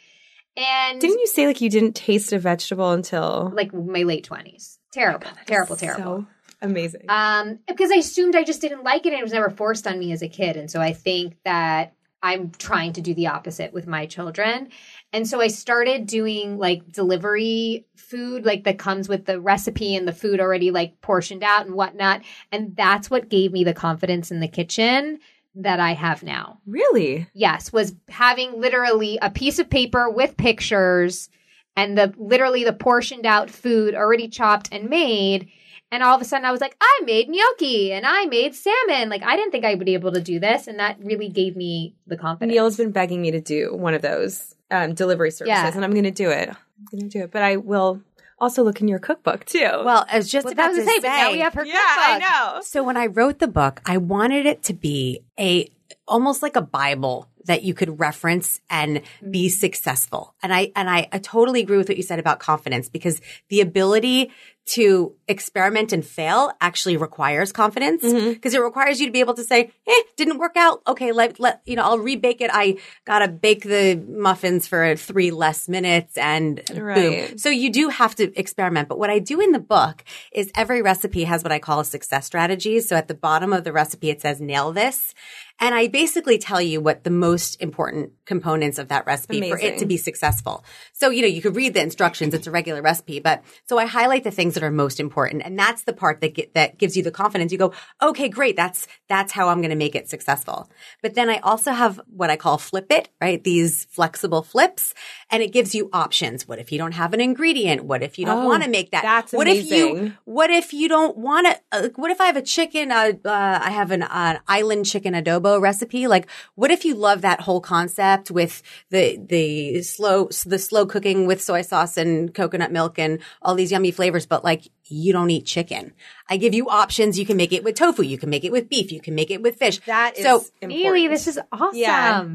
And 0.56 1.00
Didn't 1.00 1.20
you 1.20 1.26
say 1.26 1.46
like 1.46 1.60
you 1.60 1.70
didn't 1.70 1.94
taste 1.94 2.32
a 2.32 2.38
vegetable 2.38 2.90
until 2.90 3.52
like 3.54 3.72
my 3.72 4.02
late 4.02 4.28
20s. 4.28 4.78
Terrible, 4.92 5.28
terrible, 5.46 5.76
terrible. 5.76 6.02
So 6.02 6.26
amazing. 6.60 7.04
Um, 7.08 7.60
because 7.68 7.90
I 7.90 7.96
assumed 7.96 8.34
I 8.34 8.44
just 8.44 8.60
didn't 8.60 8.82
like 8.82 9.06
it 9.06 9.12
and 9.12 9.20
it 9.20 9.22
was 9.22 9.32
never 9.32 9.50
forced 9.50 9.86
on 9.86 9.98
me 9.98 10.12
as 10.12 10.22
a 10.22 10.28
kid. 10.28 10.56
And 10.56 10.70
so 10.70 10.80
I 10.80 10.92
think 10.92 11.36
that 11.44 11.94
I'm 12.22 12.50
trying 12.50 12.92
to 12.94 13.00
do 13.00 13.14
the 13.14 13.28
opposite 13.28 13.72
with 13.72 13.86
my 13.86 14.06
children. 14.06 14.68
And 15.12 15.26
so 15.26 15.40
I 15.40 15.48
started 15.48 16.06
doing 16.06 16.58
like 16.58 16.92
delivery 16.92 17.86
food, 17.96 18.44
like 18.44 18.64
that 18.64 18.78
comes 18.78 19.08
with 19.08 19.24
the 19.24 19.40
recipe 19.40 19.96
and 19.96 20.06
the 20.06 20.12
food 20.12 20.40
already 20.40 20.70
like 20.70 21.00
portioned 21.00 21.42
out 21.42 21.64
and 21.66 21.74
whatnot. 21.74 22.22
And 22.52 22.76
that's 22.76 23.08
what 23.08 23.30
gave 23.30 23.52
me 23.52 23.64
the 23.64 23.72
confidence 23.72 24.30
in 24.30 24.40
the 24.40 24.48
kitchen 24.48 25.20
that 25.54 25.80
I 25.80 25.92
have 25.94 26.22
now. 26.22 26.60
really? 26.66 27.26
Yes, 27.34 27.72
was 27.72 27.94
having 28.08 28.60
literally 28.60 29.18
a 29.20 29.30
piece 29.30 29.58
of 29.58 29.68
paper 29.68 30.08
with 30.08 30.36
pictures 30.36 31.28
and 31.76 31.96
the 31.98 32.12
literally 32.16 32.64
the 32.64 32.72
portioned 32.72 33.26
out 33.26 33.50
food 33.50 33.94
already 33.94 34.28
chopped 34.28 34.68
and 34.72 34.88
made. 34.90 35.48
And 35.92 36.04
all 36.04 36.14
of 36.14 36.20
a 36.22 36.24
sudden 36.24 36.44
I 36.44 36.52
was 36.52 36.60
like, 36.60 36.76
I 36.80 37.00
made 37.04 37.28
gnocchi 37.28 37.92
and 37.92 38.06
I 38.06 38.26
made 38.26 38.54
salmon. 38.54 39.08
Like 39.08 39.22
I 39.24 39.34
didn't 39.36 39.50
think 39.50 39.64
I 39.64 39.74
would 39.74 39.84
be 39.86 39.94
able 39.94 40.12
to 40.12 40.20
do 40.20 40.38
this. 40.38 40.68
And 40.68 40.78
that 40.78 40.98
really 41.02 41.28
gave 41.28 41.56
me 41.56 41.96
the 42.06 42.16
confidence. 42.16 42.52
Neil 42.54 42.64
has 42.64 42.76
been 42.76 42.92
begging 42.92 43.20
me 43.20 43.32
to 43.32 43.40
do 43.40 43.74
one 43.74 43.94
of 43.94 44.02
those 44.02 44.54
um, 44.70 44.94
delivery 44.94 45.32
services, 45.32 45.48
Yeah. 45.48 45.72
and 45.74 45.84
I'm 45.84 45.90
going 45.90 46.04
to 46.04 46.12
do 46.12 46.30
it. 46.30 46.48
I'm 46.48 46.86
going 46.92 47.08
to 47.10 47.18
do 47.18 47.24
it, 47.24 47.32
but 47.32 47.42
I 47.42 47.56
will 47.56 48.00
also 48.40 48.62
look 48.62 48.80
in 48.80 48.88
your 48.88 48.98
cookbook 48.98 49.44
too. 49.44 49.60
Well, 49.60 50.06
I 50.10 50.16
was 50.16 50.30
just 50.30 50.44
Well, 50.44 50.52
about 50.52 50.68
to 50.74 50.84
say, 50.84 50.98
but 51.00 51.08
now 51.08 51.32
we 51.32 51.40
have 51.40 51.54
her 51.54 51.62
cookbook. 51.62 51.74
yeah, 51.74 51.80
I 51.96 52.18
know. 52.54 52.62
So 52.62 52.82
when 52.82 52.96
I 52.96 53.06
wrote 53.06 53.38
the 53.38 53.48
book, 53.48 53.80
I 53.84 53.98
wanted 53.98 54.46
it 54.46 54.62
to 54.64 54.72
be 54.72 55.22
a 55.38 55.68
almost 56.08 56.42
like 56.42 56.56
a 56.56 56.62
Bible 56.62 57.28
that 57.44 57.62
you 57.62 57.74
could 57.74 57.98
reference 57.98 58.60
and 58.68 59.02
be 59.28 59.46
mm-hmm. 59.46 59.58
successful. 59.58 60.34
And 60.42 60.52
I 60.52 60.72
and 60.76 60.88
I, 60.88 61.08
I 61.12 61.18
totally 61.18 61.60
agree 61.60 61.76
with 61.76 61.88
what 61.88 61.96
you 61.96 62.02
said 62.02 62.18
about 62.18 62.38
confidence 62.38 62.88
because 62.88 63.20
the 63.48 63.60
ability 63.60 64.30
to 64.70 65.12
experiment 65.26 65.92
and 65.92 66.06
fail 66.06 66.52
actually 66.60 66.96
requires 66.96 67.50
confidence 67.52 68.04
Mm-hmm. 68.04 68.32
because 68.34 68.54
it 68.54 68.60
requires 68.60 69.00
you 69.00 69.06
to 69.06 69.12
be 69.12 69.20
able 69.20 69.34
to 69.34 69.42
say, 69.44 69.70
"Eh, 69.86 70.02
didn't 70.16 70.38
work 70.38 70.56
out. 70.56 70.80
Okay, 70.86 71.10
let 71.12 71.40
let 71.40 71.60
you 71.66 71.74
know, 71.76 71.82
I'll 71.82 71.98
rebake 71.98 72.40
it. 72.40 72.50
I 72.52 72.76
gotta 73.04 73.26
bake 73.28 73.62
the 73.64 73.96
muffins 73.96 74.66
for 74.68 74.94
three 74.96 75.30
less 75.32 75.68
minutes, 75.68 76.16
and 76.16 76.62
boom." 76.94 77.38
So 77.38 77.48
you 77.50 77.70
do 77.70 77.88
have 77.88 78.14
to 78.16 78.32
experiment. 78.38 78.88
But 78.88 78.98
what 78.98 79.10
I 79.10 79.18
do 79.18 79.40
in 79.40 79.52
the 79.52 79.58
book 79.58 80.04
is 80.32 80.50
every 80.54 80.82
recipe 80.82 81.24
has 81.24 81.42
what 81.42 81.52
I 81.52 81.58
call 81.58 81.80
a 81.80 81.84
success 81.84 82.26
strategy. 82.26 82.80
So 82.80 82.96
at 82.96 83.08
the 83.08 83.14
bottom 83.14 83.52
of 83.52 83.64
the 83.64 83.72
recipe, 83.72 84.10
it 84.10 84.20
says 84.20 84.40
"nail 84.40 84.72
this." 84.72 85.14
And 85.62 85.74
I 85.74 85.88
basically 85.88 86.38
tell 86.38 86.62
you 86.62 86.80
what 86.80 87.04
the 87.04 87.10
most 87.10 87.60
important 87.60 88.12
components 88.24 88.78
of 88.78 88.88
that 88.88 89.04
recipe 89.04 89.40
for 89.50 89.58
it 89.58 89.78
to 89.80 89.84
be 89.86 89.98
successful. 89.98 90.64
So, 90.94 91.10
you 91.10 91.20
know, 91.20 91.28
you 91.28 91.42
could 91.42 91.54
read 91.54 91.74
the 91.74 91.82
instructions. 91.82 92.32
It's 92.32 92.46
a 92.46 92.50
regular 92.50 92.80
recipe, 92.80 93.20
but 93.20 93.42
so 93.68 93.76
I 93.76 93.84
highlight 93.84 94.24
the 94.24 94.30
things 94.30 94.56
that 94.60 94.66
are 94.66 94.70
most 94.70 95.00
important. 95.00 95.42
And 95.44 95.58
that's 95.58 95.84
the 95.84 95.92
part 95.92 96.20
that 96.20 96.34
get, 96.34 96.54
that 96.54 96.78
gives 96.78 96.96
you 96.96 97.02
the 97.02 97.10
confidence. 97.10 97.50
You 97.52 97.58
go, 97.58 97.72
okay, 98.02 98.28
great. 98.28 98.56
That's, 98.56 98.86
that's 99.08 99.32
how 99.32 99.48
I'm 99.48 99.60
going 99.60 99.70
to 99.70 99.76
make 99.76 99.94
it 99.94 100.08
successful. 100.08 100.70
But 101.02 101.14
then 101.14 101.30
I 101.30 101.38
also 101.38 101.72
have 101.72 102.00
what 102.08 102.30
I 102.30 102.36
call 102.36 102.58
flip 102.58 102.86
it, 102.90 103.08
right? 103.20 103.42
These 103.42 103.86
flexible 103.86 104.42
flips 104.42 104.94
and 105.30 105.42
it 105.42 105.52
gives 105.52 105.74
you 105.74 105.88
options. 105.92 106.46
What 106.46 106.58
if 106.58 106.72
you 106.72 106.78
don't 106.78 106.92
have 106.92 107.14
an 107.14 107.20
ingredient? 107.20 107.84
What 107.84 108.02
if 108.02 108.18
you 108.18 108.26
don't 108.26 108.44
Oh, 108.44 108.46
want 108.46 108.62
to 108.64 108.70
make 108.70 108.90
that? 108.90 109.02
that's 109.02 109.32
what 109.32 109.48
if 109.48 109.70
you, 109.70 110.12
what 110.24 110.50
if 110.50 110.72
you 110.72 110.88
don't 110.88 111.16
want 111.16 111.46
to, 111.46 111.60
uh, 111.72 111.88
what 111.96 112.10
if 112.10 112.20
I 112.20 112.26
have 112.26 112.36
a 112.36 112.42
chicken, 112.42 112.92
uh, 112.92 113.12
uh, 113.24 113.58
I 113.62 113.70
have 113.70 113.90
an, 113.90 114.02
an 114.02 114.40
island 114.46 114.86
chicken 114.86 115.14
adobo 115.14 115.60
recipe? 115.60 116.06
Like, 116.06 116.26
what 116.54 116.70
if 116.70 116.84
you 116.84 116.94
love 116.94 117.22
that 117.22 117.40
whole 117.40 117.60
concept 117.60 118.30
with 118.30 118.62
the, 118.90 119.16
the 119.16 119.82
slow, 119.82 120.28
the 120.44 120.58
slow 120.58 120.84
cooking 120.86 121.26
with 121.26 121.42
soy 121.42 121.62
sauce 121.62 121.96
and 121.96 122.34
coconut 122.34 122.72
milk 122.72 122.98
and 122.98 123.20
all 123.42 123.54
these 123.54 123.72
yummy 123.72 123.90
flavors, 123.90 124.26
but 124.26 124.44
like, 124.44 124.49
you 124.84 125.12
don't 125.12 125.30
eat 125.30 125.46
chicken. 125.46 125.92
I 126.28 126.36
give 126.36 126.54
you 126.54 126.68
options. 126.68 127.18
You 127.18 127.26
can 127.26 127.36
make 127.36 127.52
it 127.52 127.62
with 127.64 127.76
tofu. 127.76 128.02
You 128.02 128.18
can 128.18 128.30
make 128.30 128.44
it 128.44 128.52
with 128.52 128.68
beef. 128.68 128.90
You 128.92 129.00
can 129.00 129.14
make 129.14 129.30
it 129.30 129.40
with 129.42 129.56
fish. 129.56 129.78
That 129.86 130.16
is 130.18 130.24
so, 130.24 130.40
Nealy, 130.62 130.80
important. 130.82 131.10
this 131.10 131.26
is 131.28 131.40
awesome. 131.52 131.78
Yeah. 131.78 132.26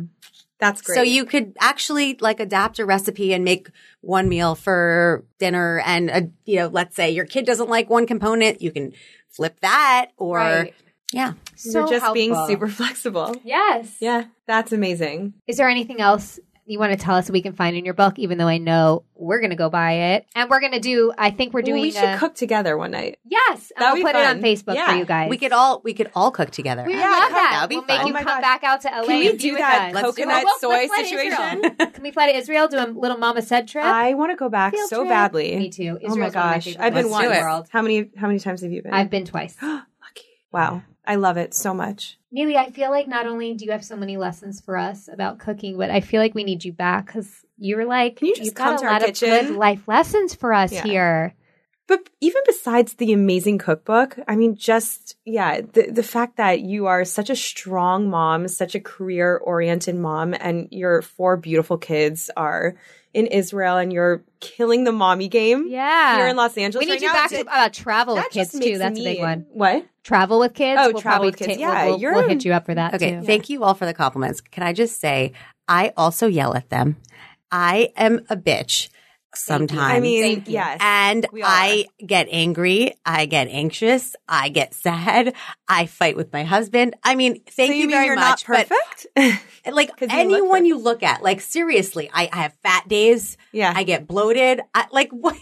That's 0.58 0.82
great. 0.82 0.96
so 0.96 1.02
you 1.02 1.26
could 1.26 1.54
actually 1.60 2.18
like 2.22 2.40
adapt 2.40 2.80
a 2.80 2.86
recipe 2.86 3.34
and 3.34 3.44
make 3.44 3.68
one 4.00 4.30
meal 4.30 4.56
for 4.56 5.26
dinner 5.38 5.82
and 5.86 6.10
uh 6.10 6.22
you 6.46 6.56
know, 6.60 6.68
let's 6.68 6.96
say 6.96 7.12
your 7.12 7.26
kid 7.26 7.46
doesn't 7.46 7.70
like 7.70 7.90
one 7.90 8.08
component, 8.08 8.62
you 8.62 8.72
can 8.72 8.94
flip 9.28 9.60
that 9.60 10.12
or 10.18 10.38
Right. 10.38 10.74
yeah. 11.12 11.34
So 11.56 11.80
You're 11.90 12.00
just 12.00 12.14
being 12.14 12.34
super 12.48 12.68
flexible. 12.80 13.36
Yes. 13.44 13.98
Yeah, 14.00 14.26
that's 14.48 14.72
amazing. 14.72 15.34
Is 15.46 15.58
there 15.58 15.68
anything 15.68 16.00
else 16.00 16.40
you 16.66 16.80
want 16.80 16.92
to 16.94 16.98
tell 16.98 17.16
us 17.16 17.26
what 17.26 17.34
we 17.34 17.42
can 17.42 17.54
find 17.54 17.76
in 17.76 17.86
your 17.86 17.94
book? 17.94 18.18
Even 18.18 18.38
though 18.38 18.48
I 18.48 18.58
know 18.58 19.04
we're 19.14 19.40
going 19.40 19.52
to 19.52 19.56
go 19.56 19.70
buy 19.70 19.92
it, 20.14 20.26
and 20.36 20.50
we're 20.50 20.60
going 20.60 20.72
to 20.72 20.80
do. 20.80 21.14
I 21.18 21.30
think 21.32 21.54
we're 21.54 21.62
doing. 21.62 21.76
Well, 21.76 21.82
we 21.84 21.92
should 21.92 22.04
a- 22.04 22.18
cook 22.18 22.36
together 22.36 22.78
one 22.78 22.92
night. 22.92 23.20
Yes, 23.24 23.72
and 23.76 23.84
That'd 23.84 23.94
we'll 24.04 24.12
be 24.12 24.14
put 24.14 24.20
it 24.20 24.26
on. 24.28 24.42
Facebook 24.42 24.76
Yeah. 24.76 24.92
for 24.92 24.98
you 24.98 25.06
guys. 25.06 25.30
We 25.30 25.38
could 25.38 25.52
all 25.54 25.82
we 25.84 25.94
could 25.94 26.10
all 26.16 26.32
cook 26.32 26.50
together. 26.52 26.84
We 26.86 26.94
Yeah, 26.96 27.02
love 27.10 27.30
that. 27.32 27.50
that'd 27.54 27.70
be 27.70 27.76
we'll 27.78 27.86
make 27.86 27.98
fun. 28.00 28.08
you 28.08 28.14
Oh 28.14 28.16
my 28.16 28.24
come 28.24 28.34
gosh. 28.36 28.42
back 28.42 28.64
out 28.64 28.82
to 28.82 28.88
LA 28.90 29.06
Can 29.06 29.20
we 29.20 29.30
and 29.30 29.38
be 29.38 29.42
do 29.50 29.58
that 29.58 29.90
us. 29.90 29.94
Let's 29.94 30.16
do 30.16 30.22
it. 30.24 30.26
coconut 30.26 30.44
Well, 30.46 30.60
soy 30.60 30.70
let's 30.70 30.98
to 30.98 31.06
situation? 31.06 31.32
Israel. 31.66 31.92
Can 31.94 32.04
we 32.04 32.12
fly 32.12 32.32
to 32.32 32.38
Israel? 32.38 32.68
Do 32.68 32.78
a 32.80 32.88
little 32.88 33.18
Mama 33.18 33.42
said 33.42 33.68
trip. 33.68 33.86
I 33.86 34.14
want 34.16 34.32
to 34.32 34.36
go 34.36 34.50
back 34.50 34.74
Field 34.74 34.90
so 34.90 34.98
trip. 35.02 35.10
badly. 35.10 35.56
Me 35.56 35.70
too. 35.70 36.00
Oh 36.02 36.06
Israel's 36.08 36.10
one 36.12 36.20
my 36.20 36.28
of 36.28 36.34
my 36.36 36.42
gosh, 36.56 36.68
I've 36.68 36.94
been 36.94 36.94
places 36.94 37.12
wanting. 37.12 37.30
world. 37.32 37.68
How 37.72 37.82
many? 37.82 38.10
How 38.18 38.28
many 38.28 38.40
times 38.40 38.62
have 38.62 38.72
you 38.72 38.82
been? 38.82 38.94
I've 38.94 39.10
been 39.10 39.26
twice. 39.26 39.56
lucky. 39.62 39.86
Wow, 40.52 40.82
I 41.08 41.16
love 41.16 41.38
it 41.38 41.54
so 41.54 41.74
much. 41.74 42.18
Nealy, 42.36 42.56
I 42.56 42.70
feel 42.70 42.90
like 42.90 43.08
not 43.08 43.28
only 43.28 43.54
do 43.54 43.66
you 43.66 43.72
have 43.72 43.86
so 43.86 43.96
many 43.96 44.18
lessons 44.18 44.62
for 44.62 44.78
us 44.78 45.08
about 45.12 45.40
cooking, 45.40 45.78
but 45.78 45.90
I 45.90 46.02
feel 46.02 46.22
like 46.22 46.36
we 46.36 46.44
need 46.44 46.66
you 46.66 46.74
back 46.74 47.06
because 47.06 47.46
like 47.60 48.18
Can 48.18 48.28
you 48.28 48.36
just 48.36 48.46
you've 48.46 48.54
come 48.56 48.76
got 48.76 48.80
to 48.82 48.86
a 48.86 48.92
lot 48.92 49.10
of 49.10 49.20
good 49.20 49.56
life 49.56 49.88
lessons 49.88 50.36
for 50.36 50.54
us 50.54 50.72
Yeah. 50.72 50.84
here. 50.84 51.36
But 51.88 52.10
even 52.20 52.42
besides 52.48 52.96
the 52.96 53.14
amazing 53.14 53.60
cookbook, 53.60 54.18
I 54.28 54.36
mean, 54.36 54.56
just 54.56 55.16
yeah, 55.24 55.62
the 55.62 55.92
the 55.92 56.02
fact 56.04 56.38
that 56.38 56.62
you 56.62 56.88
are 56.88 57.06
such 57.06 57.30
a 57.30 57.36
strong 57.36 58.10
mom, 58.10 58.48
such 58.48 58.74
a 58.74 58.80
career 58.80 59.38
oriented 59.38 59.96
mom, 59.96 60.34
and 60.34 60.68
your 60.72 61.04
four 61.04 61.38
beautiful 61.38 61.78
kids 61.78 62.32
are 62.36 62.76
in 63.14 63.28
Israel, 63.28 63.78
and 63.78 63.94
you're 63.94 64.24
killing 64.40 64.84
the 64.84 64.92
mommy 64.92 65.28
game. 65.28 65.68
Yeah, 65.68 66.18
here 66.18 66.28
in 66.28 66.36
Los 66.36 66.58
Angeles. 66.58 66.82
We 66.82 66.88
need 66.88 66.94
right 66.94 67.02
you 67.02 67.08
now. 67.08 67.14
back 67.14 67.30
to, 67.30 67.42
about 67.42 67.74
travel 67.74 68.16
with 68.16 68.24
that 68.24 68.32
kids 68.32 68.52
just 68.52 68.64
too. 68.64 68.78
That's 68.80 69.00
a 69.00 69.04
big 69.04 69.20
one. 69.20 69.46
What? 69.54 69.86
Travel 70.06 70.38
with 70.40 70.54
kids. 70.54 70.80
Oh, 70.82 70.92
we'll 70.94 71.02
travel 71.02 71.26
with 71.26 71.36
kids. 71.36 71.58
Yeah, 71.58 71.88
we'll, 71.88 71.98
we'll 72.00 72.30
hit 72.30 72.46
you 72.46 72.54
up 72.54 72.68
for 72.68 72.76
that 72.76 72.94
Okay, 72.94 73.16
too. 73.16 73.22
thank 73.24 73.50
you 73.50 73.64
all 73.64 73.74
for 73.74 73.88
the 73.88 73.94
compliments. 73.94 74.40
Can 74.40 74.62
I 74.62 74.72
just 74.72 75.02
say 75.02 75.34
I 75.68 75.94
also 75.98 76.28
yell 76.28 76.56
at 76.56 76.70
them. 76.70 76.98
I 77.52 77.92
am 77.98 78.22
a 78.30 78.38
bitch 78.38 78.90
sometimes. 79.38 79.80
I 79.82 80.00
mean, 80.00 80.22
Thank 80.24 80.48
you. 80.48 80.54
yes. 80.54 80.78
And 80.82 81.26
We 81.32 81.42
all 81.44 81.50
I 81.50 81.86
get 82.06 82.28
angry. 82.32 82.96
I 83.06 83.26
get 83.26 83.48
anxious. 83.48 84.16
I 84.28 84.50
get 84.50 84.74
sad. 84.74 85.34
I 85.68 85.86
fight 85.86 86.16
with 86.16 86.32
my 86.34 86.44
husband. 86.44 86.96
I 87.04 87.16
mean, 87.16 87.42
thank 87.48 87.70
so 87.70 87.74
you, 87.74 87.82
you, 87.82 87.88
mean 87.88 87.92
very 87.92 88.06
you're 88.08 88.16
much. 88.16 88.48
not 88.48 88.68
perfect? 88.70 89.08
But 89.16 89.40
like 89.74 89.90
'Cause 89.98 90.10
you 90.12 90.18
look 90.18 90.26
anyone 90.26 90.50
perfect. 90.50 90.68
you 90.68 90.78
look 90.78 91.04
at, 91.04 91.24
like 91.24 91.42
seriously, 91.42 92.10
I, 92.14 92.30
I 92.32 92.38
have 92.44 92.54
fat 92.64 92.88
days. 92.88 93.38
Yeah. 93.52 93.74
I 93.76 93.84
get 93.84 94.08
bloated. 94.08 94.62
I 94.74 94.88
like 94.92 95.10
what? 95.12 95.36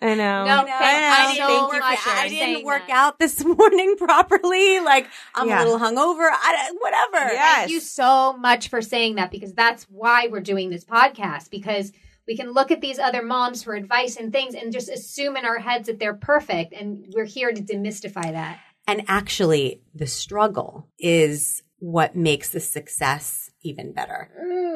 I 0.00 0.14
know. 0.14 0.44
No, 0.44 0.64
I 0.66 0.78
thank 0.78 1.36
didn't 1.36 1.48
you 1.48 1.54
so 1.56 1.68
work, 1.68 1.80
much 1.80 1.98
I 2.06 2.28
didn't 2.28 2.64
work 2.64 2.86
that. 2.88 2.96
out 2.96 3.18
this 3.18 3.44
morning 3.44 3.96
properly. 3.96 4.80
Like 4.80 5.06
I'm 5.34 5.48
Yeah. 5.48 5.62
a 5.62 5.64
little 5.64 5.78
hungover. 5.78 6.28
I 6.30 6.72
whatever. 6.78 7.32
Yes. 7.32 7.56
Thank 7.58 7.70
you 7.70 7.80
so 7.80 8.36
much 8.36 8.68
for 8.68 8.82
saying 8.82 9.16
that 9.16 9.30
because 9.30 9.52
that's 9.54 9.84
why 9.84 10.28
we're 10.30 10.40
doing 10.40 10.70
this 10.70 10.84
podcast 10.84 11.50
because 11.50 11.92
we 12.28 12.36
can 12.36 12.52
look 12.52 12.70
at 12.70 12.82
these 12.82 12.98
other 12.98 13.22
moms 13.22 13.62
for 13.64 13.74
advice 13.74 14.16
and 14.16 14.30
things 14.30 14.54
and 14.54 14.70
just 14.70 14.90
assume 14.90 15.36
in 15.36 15.46
our 15.46 15.58
heads 15.58 15.88
that 15.88 15.98
they're 15.98 16.14
perfect 16.14 16.74
and 16.74 17.06
we're 17.14 17.24
here 17.24 17.50
to 17.50 17.62
demystify 17.62 18.30
that. 18.32 18.60
And 18.86 19.04
actually, 19.08 19.80
the 19.94 20.06
struggle 20.06 20.88
is 20.98 21.62
what 21.78 22.14
makes 22.14 22.50
the 22.50 22.60
success 22.60 23.50
even 23.62 23.92
better. 23.92 24.30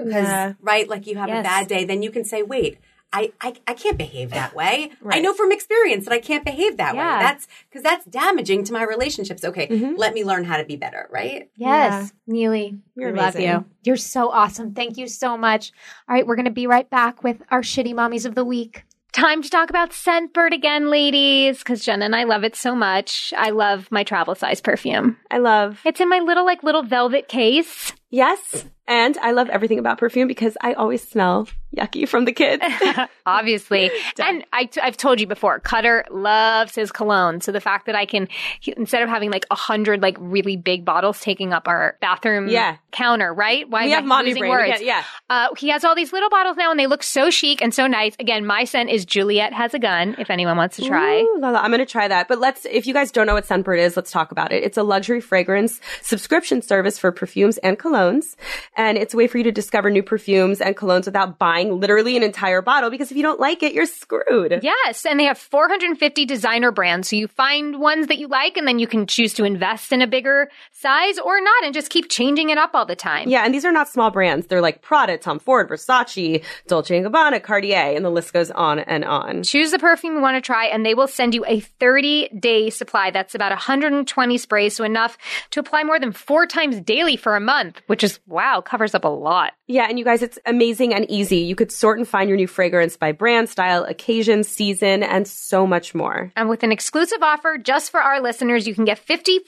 Because, 0.04 0.28
Yeah. 0.28 0.52
right, 0.60 0.88
like 0.88 1.06
you 1.06 1.16
have 1.16 1.28
a 1.28 1.42
bad 1.42 1.68
day, 1.68 1.84
then 1.84 2.02
you 2.02 2.10
can 2.10 2.24
say, 2.24 2.42
wait, 2.42 2.78
I, 3.12 3.32
I, 3.40 3.54
I 3.66 3.74
can't 3.74 3.98
behave 3.98 4.30
that 4.30 4.54
way. 4.54 4.92
I 5.06 5.20
know 5.20 5.34
from 5.34 5.52
experience 5.52 6.04
that 6.06 6.14
I 6.14 6.18
can't 6.20 6.44
behave 6.44 6.78
that 6.78 6.94
Yeah. 6.94 7.18
way. 7.18 7.24
That's 7.24 7.46
because 7.68 7.82
that's 7.82 8.04
damaging 8.06 8.64
to 8.64 8.72
my 8.72 8.82
relationships. 8.82 9.44
Okay, 9.44 9.66
Mm-hmm. 9.68 9.96
let 9.96 10.14
me 10.14 10.24
learn 10.24 10.44
how 10.44 10.56
to 10.56 10.64
be 10.64 10.76
better, 10.76 11.08
right? 11.10 11.50
Yes, 11.56 12.12
Nealy, 12.28 12.78
You're 12.96 13.12
we 13.12 13.18
love 13.18 13.38
you. 13.38 13.64
You're 13.84 13.96
so 13.96 14.30
awesome. 14.30 14.72
Thank 14.74 14.96
you 14.96 15.06
so 15.08 15.36
much. 15.36 15.72
All 16.08 16.14
right, 16.14 16.26
we're 16.26 16.36
going 16.36 16.46
to 16.46 16.50
be 16.50 16.66
right 16.66 16.88
back 16.88 17.22
with 17.22 17.42
our 17.50 17.62
shitty 17.62 17.92
mommies 17.94 18.24
of 18.26 18.34
the 18.34 18.44
week. 18.44 18.84
Time 19.12 19.42
to 19.42 19.50
talk 19.50 19.68
about 19.68 19.90
Scentbird 19.90 20.52
again, 20.54 20.88
ladies, 20.88 21.58
because 21.58 21.84
Jen 21.84 22.00
and 22.00 22.16
I 22.16 22.24
love 22.24 22.44
it 22.44 22.56
so 22.56 22.74
much. 22.74 23.34
I 23.36 23.50
love 23.50 23.88
my 23.90 24.04
travel 24.04 24.34
size 24.34 24.62
perfume. 24.62 25.18
I 25.30 25.36
love. 25.36 25.80
It's 25.84 26.00
in 26.00 26.08
my 26.08 26.20
little, 26.20 26.46
like, 26.46 26.62
little 26.62 26.82
velvet 26.82 27.28
case. 27.28 27.92
Yes. 28.12 28.66
And 28.88 29.16
I 29.18 29.30
love 29.30 29.48
everything 29.48 29.78
about 29.78 29.98
perfume 29.98 30.28
because 30.28 30.56
I 30.60 30.74
always 30.74 31.06
smell 31.08 31.48
yucky 31.74 32.06
from 32.06 32.24
the 32.26 32.32
kids. 32.32 32.62
Obviously. 33.26 33.90
and 34.18 34.44
I 34.52 34.64
t- 34.66 34.80
I've 34.82 34.96
told 34.96 35.20
you 35.20 35.26
before, 35.26 35.60
Cutter 35.60 36.04
loves 36.10 36.74
his 36.74 36.90
cologne. 36.90 37.40
So 37.40 37.52
the 37.52 37.60
fact 37.60 37.86
that 37.86 37.94
I 37.94 38.04
can, 38.04 38.28
he, 38.60 38.74
instead 38.76 39.02
of 39.02 39.08
having 39.08 39.30
like 39.30 39.46
a 39.50 39.54
hundred 39.54 40.02
like 40.02 40.16
really 40.18 40.56
big 40.56 40.84
bottles 40.84 41.20
taking 41.20 41.52
up 41.52 41.68
our 41.68 41.96
bathroom 42.00 42.48
Yeah. 42.48 42.76
counter, 42.90 43.32
right? 43.32 43.70
Why 43.70 43.84
we 43.86 43.92
am 43.92 43.98
have 43.98 44.04
I 44.04 44.06
mommy 44.08 44.28
losing 44.30 44.42
brain. 44.42 44.50
Words? 44.70 44.82
yeah. 44.82 45.04
Uh, 45.30 45.48
he 45.56 45.68
has 45.68 45.84
all 45.84 45.94
these 45.94 46.12
little 46.12 46.28
bottles 46.28 46.56
now 46.56 46.70
and 46.72 46.78
they 46.78 46.88
look 46.88 47.04
so 47.04 47.30
chic 47.30 47.62
and 47.62 47.72
so 47.72 47.86
nice. 47.86 48.14
Again, 48.18 48.44
my 48.44 48.64
scent 48.64 48.90
is 48.90 49.06
Juliette 49.06 49.52
has 49.54 49.72
a 49.74 49.78
gun 49.78 50.16
if 50.18 50.28
anyone 50.28 50.56
wants 50.56 50.76
to 50.76 50.84
try. 50.84 51.20
Ooh, 51.20 51.38
la, 51.38 51.50
la. 51.50 51.60
I'm 51.60 51.70
going 51.70 51.78
to 51.78 51.86
try 51.86 52.08
that. 52.08 52.26
But 52.28 52.40
let's, 52.40 52.66
if 52.66 52.86
you 52.88 52.92
guys 52.92 53.12
don't 53.12 53.26
know 53.28 53.34
what 53.34 53.46
Scentbird 53.46 53.78
is, 53.78 53.96
let's 53.96 54.10
talk 54.10 54.32
about 54.32 54.52
it. 54.52 54.64
It's 54.64 54.76
a 54.76 54.82
luxury 54.82 55.20
fragrance 55.20 55.80
subscription 56.02 56.60
service 56.60 56.98
for 56.98 57.12
perfumes 57.12 57.56
and 57.58 57.78
colognes. 58.02 58.36
And 58.76 58.98
it's 58.98 59.14
a 59.14 59.16
way 59.16 59.26
for 59.26 59.38
you 59.38 59.44
to 59.44 59.52
discover 59.52 59.90
new 59.90 60.02
perfumes 60.02 60.60
and 60.60 60.76
colognes 60.76 61.06
without 61.06 61.38
buying 61.38 61.80
literally 61.80 62.16
an 62.16 62.22
entire 62.22 62.62
bottle 62.62 62.90
because 62.90 63.10
if 63.10 63.16
you 63.16 63.22
don't 63.22 63.40
like 63.40 63.62
it, 63.62 63.72
you're 63.72 63.86
screwed. 63.86 64.60
Yes, 64.62 65.04
and 65.04 65.18
they 65.18 65.24
have 65.24 65.38
450 65.38 66.24
designer 66.24 66.70
brands. 66.70 67.08
So 67.08 67.16
you 67.16 67.28
find 67.28 67.78
ones 67.80 68.06
that 68.08 68.18
you 68.18 68.28
like 68.28 68.56
and 68.56 68.66
then 68.66 68.78
you 68.78 68.86
can 68.86 69.06
choose 69.06 69.34
to 69.34 69.44
invest 69.44 69.92
in 69.92 70.02
a 70.02 70.06
bigger 70.06 70.50
size 70.72 71.18
or 71.18 71.40
not 71.40 71.64
and 71.64 71.74
just 71.74 71.90
keep 71.90 72.10
changing 72.10 72.50
it 72.50 72.58
up 72.58 72.70
all 72.74 72.86
the 72.86 72.96
time. 72.96 73.28
Yeah, 73.28 73.44
and 73.44 73.54
these 73.54 73.64
are 73.64 73.72
not 73.72 73.88
small 73.88 74.10
brands. 74.10 74.46
They're 74.46 74.60
like 74.60 74.82
Prada, 74.82 75.18
Tom 75.18 75.38
Ford, 75.38 75.68
Versace, 75.68 76.42
Dolce 76.66 77.00
& 77.00 77.02
Gabbana, 77.02 77.42
Cartier, 77.42 77.96
and 77.96 78.04
the 78.04 78.10
list 78.10 78.32
goes 78.32 78.50
on 78.50 78.78
and 78.80 79.04
on. 79.04 79.42
Choose 79.42 79.70
the 79.70 79.78
perfume 79.78 80.14
you 80.16 80.20
want 80.20 80.36
to 80.36 80.40
try, 80.40 80.66
and 80.66 80.84
they 80.84 80.94
will 80.94 81.08
send 81.08 81.34
you 81.34 81.44
a 81.46 81.60
30 81.60 82.28
day 82.38 82.70
supply. 82.70 83.10
That's 83.10 83.34
about 83.34 83.50
120 83.50 84.38
sprays, 84.38 84.76
so 84.76 84.84
enough 84.84 85.16
to 85.50 85.60
apply 85.60 85.84
more 85.84 85.98
than 85.98 86.12
four 86.12 86.46
times 86.46 86.80
daily 86.80 87.16
for 87.16 87.36
a 87.36 87.40
month, 87.40 87.82
which 87.92 88.02
is 88.02 88.20
wow, 88.26 88.62
covers 88.62 88.94
up 88.94 89.04
a 89.04 89.08
lot. 89.08 89.52
Yeah, 89.66 89.86
and 89.86 89.98
you 89.98 90.04
guys, 90.06 90.22
it's 90.22 90.38
amazing 90.46 90.94
and 90.94 91.04
easy. 91.10 91.36
You 91.36 91.54
could 91.54 91.70
sort 91.70 91.98
and 91.98 92.08
find 92.08 92.26
your 92.26 92.38
new 92.38 92.46
fragrance 92.46 92.96
by 92.96 93.12
brand, 93.12 93.50
style, 93.50 93.84
occasion, 93.84 94.44
season, 94.44 95.02
and 95.02 95.28
so 95.28 95.66
much 95.66 95.94
more. 95.94 96.32
And 96.34 96.48
with 96.48 96.62
an 96.62 96.72
exclusive 96.72 97.22
offer 97.22 97.58
just 97.58 97.90
for 97.90 98.00
our 98.00 98.22
listeners, 98.22 98.66
you 98.66 98.74
can 98.74 98.86
get 98.86 98.98
50% 98.98 99.40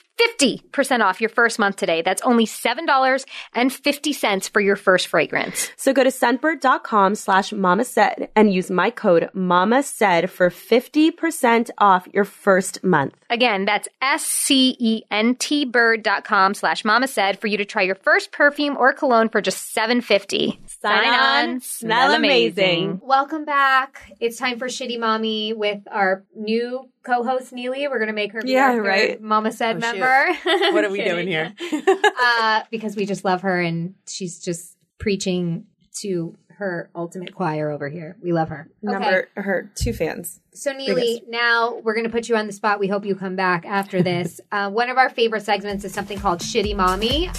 off 1.14 1.20
your 1.20 1.30
first 1.30 1.58
month 1.58 1.76
today. 1.76 2.02
That's 2.02 2.22
only 2.22 2.46
$7.50 2.46 4.50
for 4.50 4.60
your 4.60 4.76
first 4.76 5.08
fragrance. 5.08 5.70
So 5.76 5.92
go 5.92 6.02
to 6.02 6.10
scentbird.com 6.10 7.14
slash 7.14 7.52
mama 7.52 7.84
said 7.84 8.30
and 8.34 8.52
use 8.52 8.70
my 8.70 8.90
code 8.90 9.30
mama 9.32 9.82
said 9.82 10.30
for 10.30 10.50
50% 10.50 11.70
off 11.78 12.08
your 12.12 12.24
first 12.24 12.82
month. 12.82 13.14
Again, 13.30 13.64
that's 13.64 13.88
S-C-E-N-T 14.02 15.64
bird.com 15.66 16.54
slash 16.54 16.84
mama 16.84 17.08
said 17.08 17.40
for 17.40 17.46
you 17.46 17.56
to 17.58 17.64
try 17.64 17.82
your 17.82 17.96
first 17.96 18.32
perfume 18.32 18.76
or 18.76 18.92
cologne 18.92 19.28
for 19.28 19.40
just 19.40 19.72
750. 19.72 20.60
Sign 20.66 21.08
on, 21.08 21.60
smell 21.60 22.14
amazing. 22.14 23.00
Welcome 23.02 23.44
back. 23.44 24.14
It's 24.20 24.36
time 24.36 24.58
for 24.58 24.66
Shitty 24.66 24.98
Mommy 24.98 25.52
with 25.52 25.80
our 25.90 26.24
new 26.34 26.88
co-host 27.04 27.54
Nealy. 27.54 27.88
We're 27.90 27.98
gonna 27.98 28.12
make 28.14 28.32
her 28.32 28.42
be 28.42 28.52
Yeah, 28.52 28.72
our 28.72 28.80
right. 28.80 29.20
Mama 29.20 29.52
said 29.52 29.76
Oh, 29.76 29.80
shoot. 29.92 30.00
Member. 30.04 30.70
What 30.74 30.84
are 30.84 30.90
we 30.90 31.02
doing 31.04 31.28
here? 31.28 31.54
uh, 32.22 32.62
because 32.70 32.96
we 32.96 33.06
just 33.06 33.24
love 33.24 33.42
her 33.42 33.60
and 33.60 33.94
she's 34.06 34.38
just 34.38 34.76
preaching 34.98 35.66
to 36.00 36.36
her 36.58 36.90
ultimate 36.94 37.34
choir 37.34 37.70
over 37.70 37.88
here. 37.88 38.16
We 38.22 38.32
love 38.32 38.48
her. 38.48 38.68
Okay. 38.84 38.92
Number 38.92 39.28
her 39.34 39.70
two 39.74 39.92
fans. 39.92 40.40
So 40.52 40.72
Nealy, 40.72 41.26
now 41.28 41.80
we're 41.82 41.94
going 41.94 42.04
to 42.06 42.10
put 42.10 42.28
you 42.28 42.36
on 42.36 42.46
the 42.46 42.52
spot. 42.52 42.78
We 42.78 42.88
hope 42.88 43.04
you 43.04 43.14
come 43.16 43.36
back 43.36 43.64
after 43.66 44.02
this. 44.10 44.40
uh, 44.52 44.70
one 44.70 44.88
of 44.90 44.98
our 44.98 45.10
favorite 45.10 45.42
segments 45.42 45.84
is 45.84 45.92
something 45.92 46.18
called 46.18 46.40
Shitty 46.40 46.76
Mommy. 46.76 47.30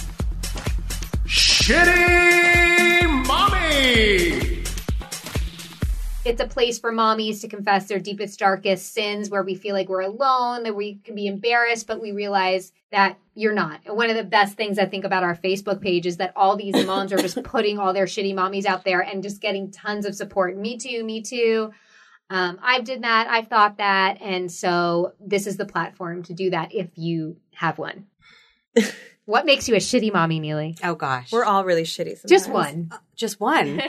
Shitty 1.26 3.26
Mommy! 3.26 4.55
It's 6.26 6.40
a 6.40 6.48
place 6.48 6.76
for 6.80 6.92
mommies 6.92 7.40
to 7.42 7.48
confess 7.48 7.86
their 7.86 8.00
deepest, 8.00 8.40
darkest 8.40 8.92
sins 8.92 9.30
where 9.30 9.44
we 9.44 9.54
feel 9.54 9.74
like 9.76 9.88
we're 9.88 10.00
alone, 10.00 10.64
that 10.64 10.74
we 10.74 10.96
can 10.96 11.14
be 11.14 11.28
embarrassed, 11.28 11.86
but 11.86 12.02
we 12.02 12.10
realize 12.10 12.72
that 12.90 13.16
you're 13.36 13.54
not. 13.54 13.78
And 13.86 13.96
one 13.96 14.10
of 14.10 14.16
the 14.16 14.24
best 14.24 14.56
things 14.56 14.76
I 14.76 14.86
think 14.86 15.04
about 15.04 15.22
our 15.22 15.36
Facebook 15.36 15.80
page 15.80 16.04
is 16.04 16.16
that 16.16 16.32
all 16.34 16.56
these 16.56 16.84
moms 16.84 17.12
are 17.12 17.18
just 17.18 17.40
putting 17.44 17.78
all 17.78 17.92
their 17.92 18.06
shitty 18.06 18.34
mommies 18.34 18.64
out 18.64 18.82
there 18.84 19.00
and 19.00 19.22
just 19.22 19.40
getting 19.40 19.70
tons 19.70 20.04
of 20.04 20.16
support. 20.16 20.56
Me 20.56 20.76
too, 20.76 21.04
me 21.04 21.22
too. 21.22 21.70
Um, 22.28 22.58
I've 22.60 22.82
did 22.82 23.04
that. 23.04 23.28
I've 23.28 23.46
thought 23.46 23.78
that. 23.78 24.20
And 24.20 24.50
so 24.50 25.12
this 25.20 25.46
is 25.46 25.56
the 25.58 25.64
platform 25.64 26.24
to 26.24 26.34
do 26.34 26.50
that 26.50 26.74
if 26.74 26.88
you 26.96 27.36
have 27.54 27.78
one. 27.78 28.06
what 29.26 29.46
makes 29.46 29.68
you 29.68 29.76
a 29.76 29.78
shitty 29.78 30.12
mommy, 30.12 30.40
Nealy? 30.40 30.76
Oh 30.82 30.96
gosh. 30.96 31.30
We're 31.30 31.44
all 31.44 31.64
really 31.64 31.84
shitty. 31.84 32.18
Sometimes. 32.18 32.30
Just 32.30 32.50
one. 32.50 32.90
just 33.14 33.40
one. 33.40 33.80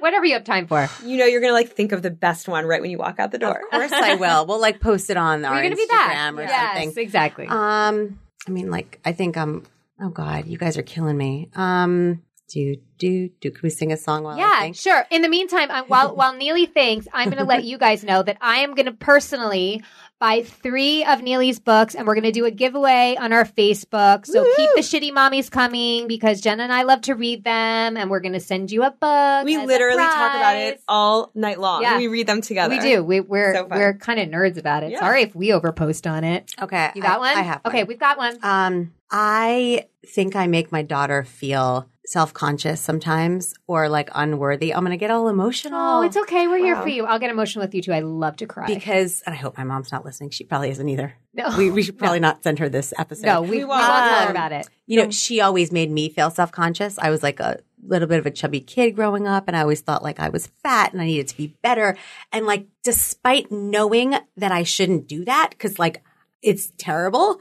Whatever 0.00 0.24
you 0.24 0.34
have 0.34 0.44
time 0.44 0.66
for. 0.66 0.88
You 1.04 1.18
know, 1.18 1.26
you're 1.26 1.40
gonna 1.40 1.52
like 1.52 1.70
think 1.70 1.92
of 1.92 2.02
the 2.02 2.10
best 2.10 2.48
one 2.48 2.66
right 2.66 2.80
when 2.80 2.90
you 2.90 2.98
walk 2.98 3.18
out 3.18 3.30
the 3.32 3.38
door. 3.38 3.60
Of 3.64 3.70
course 3.70 3.92
I 3.92 4.14
will. 4.16 4.46
We'll 4.46 4.60
like 4.60 4.80
post 4.80 5.10
it 5.10 5.16
on 5.16 5.44
our 5.44 5.54
We're 5.54 5.62
going 5.62 5.76
to 5.76 5.82
Instagram 5.82 5.82
be 5.82 5.86
that. 5.96 6.32
or 6.36 6.42
yes, 6.42 6.82
something. 6.84 7.02
exactly. 7.04 7.46
Um, 7.48 8.18
I 8.48 8.50
mean, 8.50 8.70
like, 8.70 9.00
I 9.04 9.12
think 9.12 9.36
I'm. 9.36 9.64
Oh 10.02 10.08
God, 10.08 10.46
you 10.46 10.56
guys 10.58 10.78
are 10.78 10.82
killing 10.82 11.16
me. 11.16 11.50
Um, 11.54 12.22
do 12.48 12.76
do 12.98 13.28
do. 13.40 13.50
Can 13.50 13.60
we 13.62 13.70
sing 13.70 13.92
a 13.92 13.96
song 13.96 14.24
while 14.24 14.36
I 14.40 14.66
Yeah, 14.66 14.72
sure. 14.72 15.06
In 15.10 15.22
the 15.22 15.28
meantime, 15.28 15.70
I, 15.70 15.82
while 15.82 16.16
while 16.16 16.34
Nealy 16.40 16.72
thinks, 16.72 17.06
I'm 17.12 17.28
going 17.28 17.38
to 17.38 17.44
let 17.44 17.64
you 17.64 17.76
guys 17.78 18.02
know 18.02 18.22
that 18.22 18.38
I 18.40 18.58
am 18.60 18.74
going 18.74 18.86
to 18.86 18.92
personally 18.92 19.82
buy 20.20 20.42
three 20.42 21.02
of 21.04 21.20
Nealy's 21.20 21.58
books, 21.58 21.94
and 21.94 22.06
we're 22.06 22.14
going 22.14 22.24
to 22.24 22.30
do 22.32 22.44
a 22.44 22.50
giveaway 22.50 23.16
on 23.18 23.32
our 23.32 23.44
Facebook. 23.44 24.26
So 24.26 24.44
keep 24.56 24.70
the 24.76 24.82
shitty 24.82 25.10
mommies 25.12 25.50
coming 25.50 26.06
because 26.06 26.40
Jenna 26.40 26.62
and 26.62 26.72
I 26.72 26.82
love 26.82 27.00
to 27.02 27.14
read 27.14 27.42
them, 27.42 27.96
and 27.96 28.10
we're 28.10 28.20
going 28.20 28.34
to 28.34 28.40
send 28.40 28.70
you 28.70 28.84
a 28.84 28.90
book. 28.90 29.44
We 29.44 29.56
literally 29.56 29.96
talk 30.02 30.34
about 30.34 30.56
it 30.56 30.80
all 30.86 31.30
night 31.34 31.58
long. 31.58 31.82
Yeah. 31.82 31.96
We 31.96 32.06
read 32.08 32.26
them 32.26 32.42
together. 32.42 32.76
We 32.76 32.80
do. 32.80 33.02
We, 33.02 33.20
we're 33.20 33.54
So 33.54 33.64
we're 33.64 33.94
kind 33.94 34.20
of 34.20 34.28
nerds 34.28 34.58
about 34.58 34.82
it. 34.82 34.92
Yeah. 34.92 35.00
Sorry 35.00 35.22
if 35.22 35.34
we 35.34 35.48
overpost 35.48 36.08
on 36.10 36.22
it. 36.22 36.54
Okay, 36.60 36.90
You 36.94 37.02
got 37.02 37.16
I- 37.16 37.18
one? 37.18 37.36
I 37.38 37.42
have. 37.42 37.60
One. 37.64 37.74
Okay, 37.74 37.84
we've 37.84 37.98
got 37.98 38.18
one. 38.18 38.38
Um, 38.42 38.92
I 39.10 39.86
think 40.06 40.36
I 40.36 40.46
make 40.46 40.70
my 40.70 40.82
daughter 40.82 41.24
feel 41.24 41.88
self 42.10 42.34
conscious 42.34 42.80
sometimes 42.80 43.54
or 43.68 43.88
like 43.88 44.10
unworthy. 44.14 44.74
I'm 44.74 44.82
gonna 44.82 44.96
get 44.96 45.12
all 45.12 45.28
emotional. 45.28 45.78
Oh, 45.78 46.02
it's 46.02 46.16
okay. 46.16 46.48
We're 46.48 46.58
here 46.58 46.74
Wow. 46.74 46.82
for 46.82 46.88
you. 46.88 47.06
I'll 47.06 47.20
get 47.20 47.30
emotional 47.30 47.64
with 47.64 47.72
you 47.74 47.82
too. 47.82 47.92
I 47.92 48.00
love 48.00 48.36
to 48.38 48.46
cry. 48.46 48.66
because, 48.66 49.22
and 49.26 49.32
I 49.34 49.38
hope 49.38 49.56
my 49.56 49.62
mom's 49.62 49.92
not 49.92 50.04
listening. 50.04 50.30
She 50.30 50.42
probably 50.42 50.70
isn't 50.70 50.88
either. 50.88 51.14
No. 51.34 51.56
We, 51.56 51.70
we 51.70 51.82
should 51.84 51.98
probably 52.02 52.18
not 52.18 52.42
send 52.42 52.58
her 52.58 52.68
this 52.68 52.92
episode. 52.98 53.26
no, 53.26 53.42
we, 53.42 53.50
we 53.50 53.56
We 53.58 53.64
won't 53.64 53.80
won't. 53.80 53.92
tell 53.92 54.18
her 54.22 54.24
Um, 54.24 54.30
about 54.30 54.50
it. 54.52 54.68
You 54.86 55.04
know, 55.04 55.10
she 55.10 55.40
always 55.40 55.70
made 55.70 55.90
me 55.90 56.08
feel 56.08 56.30
self 56.30 56.50
conscious. 56.50 56.98
I 56.98 57.10
was 57.10 57.22
like 57.22 57.38
a 57.38 57.60
little 57.86 58.08
bit 58.08 58.18
of 58.18 58.26
a 58.26 58.30
chubby 58.32 58.60
kid 58.60 58.96
growing 58.96 59.28
up, 59.28 59.44
and 59.46 59.56
I 59.56 59.60
always 59.60 59.80
thought 59.80 60.02
like 60.02 60.18
I 60.18 60.30
was 60.30 60.48
fat 60.64 60.92
and 60.92 61.00
I 61.00 61.04
needed 61.06 61.28
to 61.28 61.36
be 61.36 61.54
better. 61.62 61.96
And 62.32 62.44
like, 62.44 62.66
despite 62.82 63.52
knowing 63.52 64.16
that 64.36 64.50
I 64.50 64.64
shouldn't 64.64 65.06
do 65.06 65.24
that, 65.26 65.50
because 65.50 65.78
like 65.78 66.02
it's 66.42 66.72
terrible, 66.76 67.40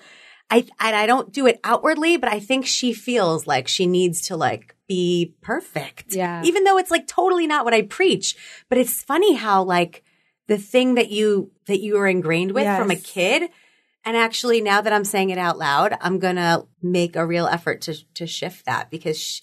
I 0.50 0.66
and 0.80 0.96
I 0.96 1.06
don't 1.06 1.32
do 1.32 1.48
it 1.48 1.60
outwardly, 1.64 2.18
but 2.18 2.30
I 2.30 2.40
think 2.40 2.66
she 2.66 2.94
feels 2.94 3.46
like 3.46 3.68
she 3.68 3.86
needs 3.86 4.22
to 4.28 4.38
like 4.38 4.76
be 4.88 5.36
perfect. 5.42 6.16
Yeah. 6.16 6.42
Even 6.44 6.64
though 6.64 6.78
it's 6.78 6.92
like 6.92 7.08
totally 7.08 7.48
not 7.48 7.66
what 7.66 7.74
I 7.74 7.84
preach. 7.84 8.36
But 8.70 8.78
it's 8.78 9.04
funny 9.04 9.36
how 9.36 9.64
like 9.64 10.04
the 10.48 10.58
thing 10.58 10.96
that 10.96 11.12
you 11.12 11.52
that 11.68 11.80
you 11.80 11.96
were 11.96 12.08
ingrained 12.08 12.52
with 12.52 12.66
from 12.66 12.92
a 12.92 12.96
kid 12.96 13.50
and 14.06 14.16
actually, 14.16 14.62
now 14.62 14.82
that 14.82 14.94
I'm 14.94 15.06
saying 15.06 15.30
it 15.30 15.38
out 15.38 15.58
loud, 15.58 15.96
I'm 16.02 16.20
gonna 16.20 16.66
make 16.82 17.16
a 17.16 17.26
real 17.26 17.48
effort 17.48 17.82
to 17.82 17.96
to 18.16 18.26
shift 18.26 18.66
that 18.66 18.90
because 18.90 19.20
sh 19.20 19.42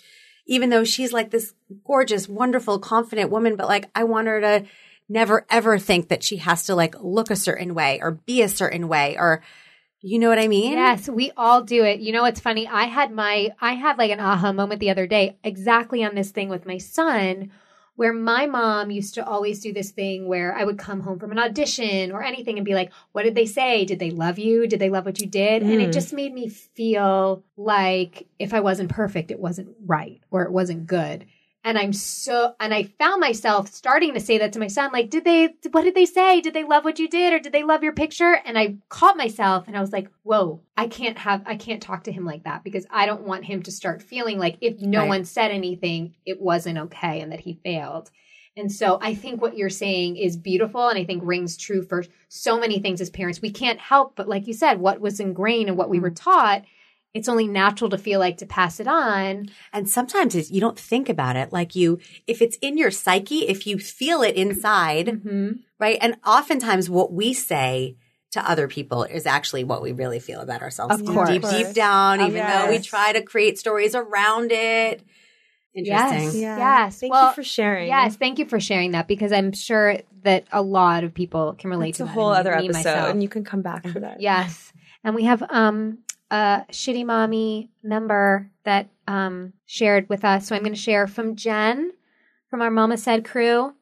even 0.49 0.71
though 0.71 0.85
she's 0.85 1.13
like 1.13 1.31
this 1.31 1.55
gorgeous, 1.85 2.29
wonderful, 2.29 2.79
confident 2.79 3.31
woman, 3.31 3.57
but 3.57 3.67
like 3.67 3.91
I 3.95 4.05
want 4.05 4.29
her 4.29 4.41
to 4.41 4.67
never 5.09 5.45
ever 5.51 5.79
think 5.79 6.09
that 6.09 6.23
she 6.23 6.39
has 6.39 6.65
to 6.65 6.75
like 6.75 6.95
look 7.01 7.31
a 7.31 7.37
certain 7.37 7.75
way 7.75 8.01
or 8.01 8.13
be 8.13 8.43
a 8.43 8.49
certain 8.49 8.89
way 8.89 9.17
or 9.19 9.43
you 10.03 10.19
know 10.19 10.29
what 10.29 10.39
I 10.39 10.49
mean? 10.49 10.73
Yes, 10.73 11.09
we 11.09 11.33
all 11.37 11.63
do 11.63 11.85
it. 11.85 12.01
You 12.01 12.13
know 12.13 12.23
what's 12.23 12.41
funny? 12.41 12.69
I 12.69 12.85
had 12.85 13.13
my 13.13 13.51
I 13.61 13.73
had 13.73 13.99
like 13.99 14.11
an 14.11 14.21
aha 14.21 14.53
moment 14.53 14.81
the 14.81 14.91
other 14.91 15.07
day 15.07 15.39
exactly 15.43 16.05
on 16.05 16.15
this 16.15 16.31
thing 16.31 16.49
with 16.49 16.67
my 16.67 16.79
son 16.79 17.51
where 17.97 18.13
my 18.13 18.45
mom 18.45 18.91
used 18.91 19.15
to 19.15 19.27
always 19.27 19.61
do 19.61 19.73
this 19.73 19.91
thing 19.91 20.29
where 20.29 20.55
I 20.55 20.65
would 20.65 20.79
come 20.79 21.01
home 21.01 21.19
from 21.19 21.33
an 21.33 21.39
audition 21.39 22.13
or 22.13 22.23
anything 22.23 22.59
and 22.59 22.65
be 22.65 22.75
like, 22.75 22.93
"What 23.13 23.23
did 23.23 23.35
they 23.35 23.47
say? 23.47 23.87
Did 23.87 23.99
they 23.99 24.11
love 24.11 24.39
you? 24.39 24.67
Did 24.67 24.81
they 24.81 24.91
love 24.91 25.07
what 25.07 25.21
you 25.21 25.27
did?" 25.27 25.63
And 25.63 25.81
it 25.81 25.89
mm. 25.89 25.95
just 25.95 26.13
made 26.13 26.35
me 26.35 26.49
feel 26.49 27.43
like 27.57 28.27
if 28.39 28.53
I 28.53 28.61
wasn't 28.61 28.91
perfect, 28.91 29.31
it 29.31 29.41
wasn't 29.41 29.75
right 29.85 30.21
or 30.31 30.43
it 30.43 30.53
wasn't 30.53 30.87
good. 30.87 31.25
And 31.67 31.77
I'm 31.77 31.93
so, 31.93 32.55
and 32.61 32.73
I 32.73 32.85
found 32.85 33.21
myself 33.21 33.73
starting 33.73 34.15
to 34.15 34.21
say 34.21 34.39
that 34.39 34.53
to 34.53 34.61
my 34.61 34.69
son, 34.69 34.93
like, 34.93 35.11
did 35.11 35.25
they, 35.25 35.49
what 35.73 35.83
did 35.83 35.97
they 35.97 36.07
say? 36.07 36.41
Did 36.41 36.55
they 36.55 36.63
love 36.63 36.85
what 36.85 37.01
you 37.01 37.09
did 37.09 37.33
or 37.33 37.41
did 37.41 37.53
they 37.53 37.65
love 37.65 37.83
your 37.83 37.93
picture? 37.93 38.41
And 38.45 38.57
I 38.57 38.77
caught 38.89 39.17
myself 39.17 39.67
and 39.67 39.77
I 39.77 39.81
was 39.81 39.93
like, 39.93 40.09
whoa, 40.23 40.61
I 40.77 40.87
can't 40.87 41.19
have, 41.19 41.43
I 41.45 41.57
can't 41.57 41.83
talk 41.83 42.05
to 42.05 42.13
him 42.13 42.25
like 42.25 42.45
that 42.45 42.63
because 42.63 42.87
I 42.89 43.05
don't 43.05 43.27
want 43.27 43.45
him 43.47 43.65
to 43.65 43.73
start 43.73 44.01
feeling 44.01 44.39
like 44.39 44.59
if 44.61 44.81
no 44.81 45.01
Right. 45.01 45.09
one 45.09 45.25
said 45.25 45.51
anything, 45.51 46.15
it 46.25 46.41
wasn't 46.41 46.79
okay 46.79 47.21
and 47.21 47.33
that 47.33 47.41
he 47.41 47.59
failed. 47.65 48.13
And 48.57 48.71
so 48.71 49.01
I 49.03 49.17
think 49.17 49.43
what 49.43 49.57
you're 49.57 49.69
saying 49.69 50.19
is 50.19 50.37
beautiful 50.37 50.89
and 50.89 50.97
I 50.97 51.05
think 51.05 51.23
rings 51.25 51.57
true 51.57 51.83
for 51.83 52.05
so 52.29 52.61
many 52.61 52.79
things 52.79 53.01
as 53.01 53.11
parents. 53.11 53.43
We 53.43 53.51
can't 53.51 53.81
help 53.81 54.15
but, 54.15 54.29
like 54.29 54.47
you 54.47 54.55
said, 54.55 54.79
what 54.79 55.01
was 55.01 55.19
ingrained 55.19 55.69
and 55.69 55.77
what 55.77 55.91
we 55.91 55.99
were 55.99 56.11
mm-hmm. 56.11 56.31
taught. 56.31 56.65
It's 57.17 57.29
only 57.29 57.49
natural 57.49 57.91
to 57.91 57.99
feel 57.99 58.21
like 58.21 58.37
to 58.39 58.47
pass 58.47 58.79
it 58.81 58.87
on. 58.87 59.49
And 59.73 59.89
sometimes 59.89 60.35
it's, 60.35 60.51
you 60.51 60.61
don't 60.61 60.79
think 60.79 61.09
about 61.09 61.37
it. 61.37 61.53
Like 61.53 61.75
you, 61.75 61.99
if 62.27 62.43
it's 62.43 62.57
in 62.63 62.77
your 62.77 62.91
psyche, 62.91 63.49
if 63.49 63.67
you 63.67 63.79
feel 63.79 64.23
it 64.23 64.35
inside, 64.37 65.07
Mm-hmm. 65.07 65.53
right? 65.79 65.99
And 66.01 66.17
oftentimes 66.27 66.89
what 66.91 67.13
we 67.13 67.33
say 67.33 67.97
to 68.33 68.51
other 68.51 68.69
people 68.69 69.05
is 69.05 69.25
actually 69.25 69.65
what 69.65 69.81
we 69.83 69.93
really 69.93 70.19
feel 70.21 70.41
about 70.41 70.61
ourselves. 70.63 71.01
Of 71.01 71.07
course. 71.07 71.31
Deep, 71.31 71.43
deep 71.43 71.73
down, 71.73 72.21
Of 72.21 72.29
even 72.29 72.47
though 72.47 72.69
we 72.69 72.79
try 72.81 73.13
to 73.13 73.23
create 73.23 73.59
stories 73.59 73.95
around 73.95 74.53
it. 74.53 75.03
Interesting. 75.75 76.41
Yes. 76.41 76.59
Yes. 76.59 77.01
Thank 77.01 77.13
Well, 77.13 77.29
you 77.29 77.35
for 77.35 77.43
sharing. 77.43 77.89
Yes, 77.89 78.17
thank 78.17 78.39
you 78.39 78.47
for 78.47 78.59
sharing 78.61 78.93
that 78.93 79.07
because 79.07 79.31
I'm 79.31 79.53
sure 79.53 79.99
that 80.23 80.45
a 80.51 80.63
lot 80.63 81.05
of 81.05 81.13
people 81.13 81.55
can 81.59 81.69
relate 81.71 81.91
It's 81.91 81.99
to 81.99 82.05
a 82.05 82.07
that, 82.07 82.13
whole 82.13 82.31
other 82.31 82.51
me 82.57 82.65
episode, 82.65 82.73
myself. 82.79 83.11
and 83.11 83.23
you 83.23 83.29
can 83.29 83.45
come 83.45 83.63
back 83.63 83.87
for 83.87 84.01
that. 84.01 84.21
Yes. 84.21 84.73
And 85.05 85.15
we 85.15 85.25
have 85.25 85.43
um 85.51 85.99
a 86.31 86.65
shitty 86.71 87.05
mommy 87.05 87.71
member 87.83 88.51
that 88.65 88.89
um 89.07 89.53
shared 89.67 90.09
with 90.09 90.25
us. 90.25 90.49
So 90.49 90.57
I'm 90.57 90.63
going 90.63 90.75
to 90.75 90.81
share 90.81 91.07
from 91.07 91.37
Jen 91.37 91.93
from 92.49 92.63
our 92.63 92.71
Mama 92.71 92.97
Said 92.97 93.25
crew. 93.25 93.75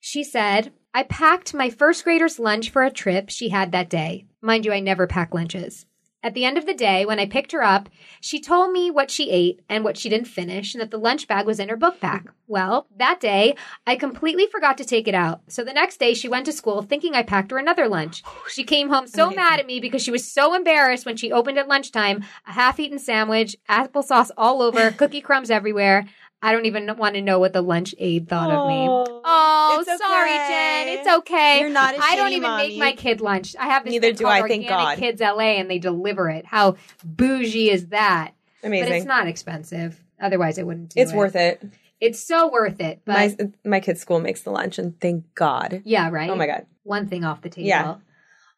She 0.00 0.22
said, 0.22 0.72
I 0.94 1.02
packed 1.02 1.52
my 1.52 1.68
first 1.68 2.04
grader's 2.04 2.38
lunch 2.38 2.70
for 2.70 2.82
a 2.82 2.90
trip 2.90 3.28
she 3.28 3.50
had 3.50 3.72
that 3.72 3.90
day. 3.90 4.26
Mind 4.40 4.64
you, 4.64 4.72
I 4.72 4.80
never 4.80 5.06
pack 5.06 5.34
lunches. 5.34 5.86
At 6.26 6.34
the 6.34 6.44
end 6.44 6.58
of 6.58 6.66
the 6.66 6.74
day, 6.74 7.06
when 7.06 7.20
I 7.20 7.26
picked 7.26 7.52
her 7.52 7.62
up, 7.62 7.88
she 8.20 8.40
told 8.40 8.72
me 8.72 8.90
what 8.90 9.12
she 9.12 9.30
ate 9.30 9.60
and 9.68 9.84
what 9.84 9.96
she 9.96 10.08
didn't 10.08 10.26
finish, 10.26 10.74
and 10.74 10.80
that 10.80 10.90
the 10.90 10.98
lunch 10.98 11.28
bag 11.28 11.46
was 11.46 11.60
in 11.60 11.68
her 11.68 11.76
book 11.76 12.00
bag. 12.00 12.28
Well, 12.48 12.88
that 12.96 13.20
day, 13.20 13.54
I 13.86 13.94
completely 13.94 14.48
forgot 14.48 14.76
to 14.78 14.84
take 14.84 15.06
it 15.06 15.14
out. 15.14 15.42
So 15.46 15.62
the 15.62 15.72
next 15.72 16.00
day, 16.00 16.14
she 16.14 16.28
went 16.28 16.46
to 16.46 16.52
school 16.52 16.82
thinking 16.82 17.14
I 17.14 17.22
packed 17.22 17.52
her 17.52 17.58
another 17.58 17.86
lunch. 17.86 18.24
She 18.48 18.64
came 18.64 18.88
home 18.88 19.06
so 19.06 19.30
mad 19.30 19.60
at 19.60 19.66
me 19.66 19.78
because 19.78 20.02
she 20.02 20.10
was 20.10 20.28
so 20.28 20.52
embarrassed 20.52 21.06
when 21.06 21.16
she 21.16 21.30
opened 21.30 21.58
at 21.58 21.68
lunchtime 21.68 22.24
a 22.44 22.52
half 22.52 22.80
eaten 22.80 22.98
sandwich, 22.98 23.54
applesauce 23.68 24.32
all 24.36 24.62
over, 24.62 24.90
cookie 24.96 25.20
crumbs 25.20 25.48
everywhere. 25.48 26.06
I 26.46 26.52
don't 26.52 26.66
even 26.66 26.96
want 26.96 27.16
to 27.16 27.22
know 27.22 27.38
what 27.40 27.52
the 27.52 27.60
lunch 27.62 27.92
aide 27.98 28.28
thought 28.28 28.50
of 28.50 28.68
me. 28.68 28.86
Oh, 28.88 29.22
Oh, 29.28 29.80
it's 29.86 30.00
sorry, 30.00 30.30
okay. 30.30 30.84
Jen. 30.86 30.98
It's 31.00 31.08
okay. 31.18 31.58
You're 31.60 31.70
not 31.70 31.94
a 31.94 31.98
I 32.00 32.14
don't 32.14 32.30
even 32.30 32.42
mommy. 32.42 32.68
make 32.68 32.78
my 32.78 32.92
kid 32.92 33.20
lunch. 33.20 33.56
I 33.58 33.64
have 33.66 33.84
this 33.84 33.90
Neither 33.90 34.08
thing 34.08 34.16
do 34.16 34.24
called 34.24 34.34
I, 34.34 34.40
thank 34.48 34.62
Organic 34.62 34.68
God. 34.68 34.98
Kids 34.98 35.20
LA, 35.20 35.40
and 35.58 35.68
they 35.68 35.78
deliver 35.80 36.30
it. 36.30 36.46
How 36.46 36.76
bougie 37.04 37.70
is 37.70 37.88
that? 37.88 38.32
Amazing. 38.62 38.88
But 38.88 38.96
it's 38.96 39.06
not 39.06 39.26
expensive. 39.26 40.00
Otherwise, 40.20 40.58
I 40.58 40.62
wouldn't 40.62 40.90
do 40.90 41.00
It's 41.00 41.12
it. 41.12 41.16
worth 41.16 41.34
it. 41.34 41.62
It's 42.00 42.20
so 42.20 42.48
worth 42.50 42.80
it. 42.80 43.00
But 43.04 43.14
my 43.14 43.36
my 43.64 43.80
kid's 43.80 44.00
school 44.00 44.20
makes 44.20 44.42
the 44.42 44.50
lunch, 44.50 44.78
and 44.78 44.98
thank 45.00 45.24
God. 45.34 45.82
yeah, 45.84 46.08
right. 46.10 46.30
Oh 46.30 46.36
my 46.36 46.46
God. 46.46 46.66
One 46.84 47.08
thing 47.08 47.24
off 47.24 47.42
the 47.42 47.48
table. 47.48 47.66
Yeah. 47.68 47.96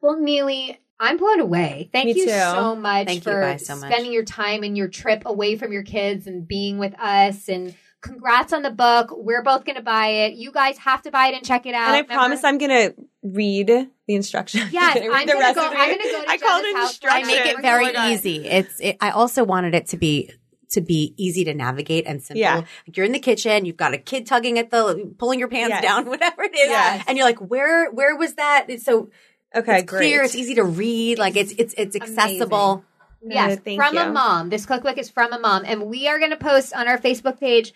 Well, 0.03 0.17
Nealy, 0.17 0.77
I'm 1.01 1.17
blown 1.17 1.41
away. 1.41 1.89
Thank 1.93 2.07
Me 2.07 2.13
you 2.15 2.25
too. 2.27 2.31
so 2.31 2.75
much 2.77 3.07
Thank 3.07 3.25
you 3.25 3.33
for 3.33 3.41
guys 3.41 3.67
so 3.67 3.77
much. 3.77 3.91
spending 3.91 4.13
your 4.13 4.25
time 4.25 4.63
and 4.63 4.77
your 4.77 4.89
trip 4.89 5.23
away 5.27 5.57
from 5.57 5.73
your 5.73 5.83
kids 5.85 6.27
and 6.27 6.47
being 6.47 6.79
with 6.79 6.99
us. 6.99 7.49
And 7.49 7.75
congrats 8.01 8.53
on 8.53 8.63
the 8.63 8.71
book. 8.71 9.09
We're 9.13 9.43
both 9.43 9.65
going 9.65 9.77
to 9.77 9.83
buy 9.83 10.09
it. 10.09 10.35
You 10.35 10.51
guys 10.53 10.79
have 10.79 11.03
to 11.03 11.11
buy 11.11 11.29
it 11.29 11.35
and 11.35 11.45
check 11.45 11.67
it 11.67 11.75
out. 11.75 11.89
And 11.89 11.97
I 11.97 12.01
Remember? 12.01 12.15
promise 12.15 12.45
I'm 12.45 12.59
gonna 12.59 12.95
read 13.23 13.69
the 13.69 14.15
instructions. 14.15 14.65
Yes, 14.73 14.97
I'm 15.03 15.11
gonna 15.27 15.33
go- 15.33 15.39
recipe. 15.39 15.61
I'm 15.77 15.91
gonna 15.99 16.11
go 16.13 16.25
to 16.25 16.31
I 16.31 16.39
called 16.39 16.63
Jenna's 16.65 16.75
it 16.75 16.77
house. 16.77 16.99
I 17.05 17.23
make 17.25 17.47
it 17.47 17.63
very 17.63 17.85
work 17.87 17.99
on 17.99 18.11
it. 18.11 18.15
easy. 18.15 18.47
It's. 18.47 18.81
It, 18.81 18.97
I 19.01 19.11
also 19.11 19.45
wanted 19.45 19.75
it 19.75 19.87
to 19.89 19.97
be 19.97 20.31
to 20.71 20.81
be 20.83 21.15
easy 21.17 21.45
to 21.45 21.55
navigate 21.55 22.07
and 22.07 22.23
simple. 22.23 22.41
Yeah. 22.41 22.57
Like 22.57 22.97
you're 22.97 23.07
in 23.07 23.13
the 23.13 23.19
kitchen, 23.19 23.65
you've 23.65 23.79
got 23.79 23.95
a 23.95 23.99
kid 23.99 24.27
tugging 24.27 24.59
at 24.59 24.71
the 24.71 25.15
pulling 25.19 25.39
your 25.39 25.49
pants 25.49 25.71
Yes. 25.71 25.83
down, 25.83 26.07
whatever 26.11 26.43
it 26.43 26.53
is, 26.55 26.69
Yes. 26.69 27.05
and 27.09 27.17
you're 27.17 27.27
like, 27.27 27.39
where 27.39 27.91
where 27.91 28.15
was 28.17 28.35
that? 28.35 28.67
It's 28.69 28.85
so 28.85 29.09
Okay, 29.55 29.79
it's 29.79 29.91
great. 29.91 29.99
clear. 30.01 30.23
It's 30.23 30.35
easy 30.35 30.55
to 30.57 30.65
read. 30.65 31.19
Like 31.19 31.37
it's 31.37 31.53
it's 31.53 31.75
it's 31.77 31.97
accessible. 31.97 32.85
Yes, 33.21 33.59
Uh, 33.59 33.61
thank 33.65 33.81
from 33.81 33.97
a 33.97 34.13
mom. 34.13 34.49
This 34.49 34.65
cookbook 34.65 34.97
is 34.99 35.11
from 35.11 35.33
a 35.33 35.39
mom, 35.41 35.65
and 35.67 35.87
we 35.87 36.07
are 36.07 36.19
going 36.19 36.31
to 36.31 36.37
post 36.37 36.75
on 36.75 36.87
our 36.87 36.99
Facebook 36.99 37.41
page. 37.41 37.73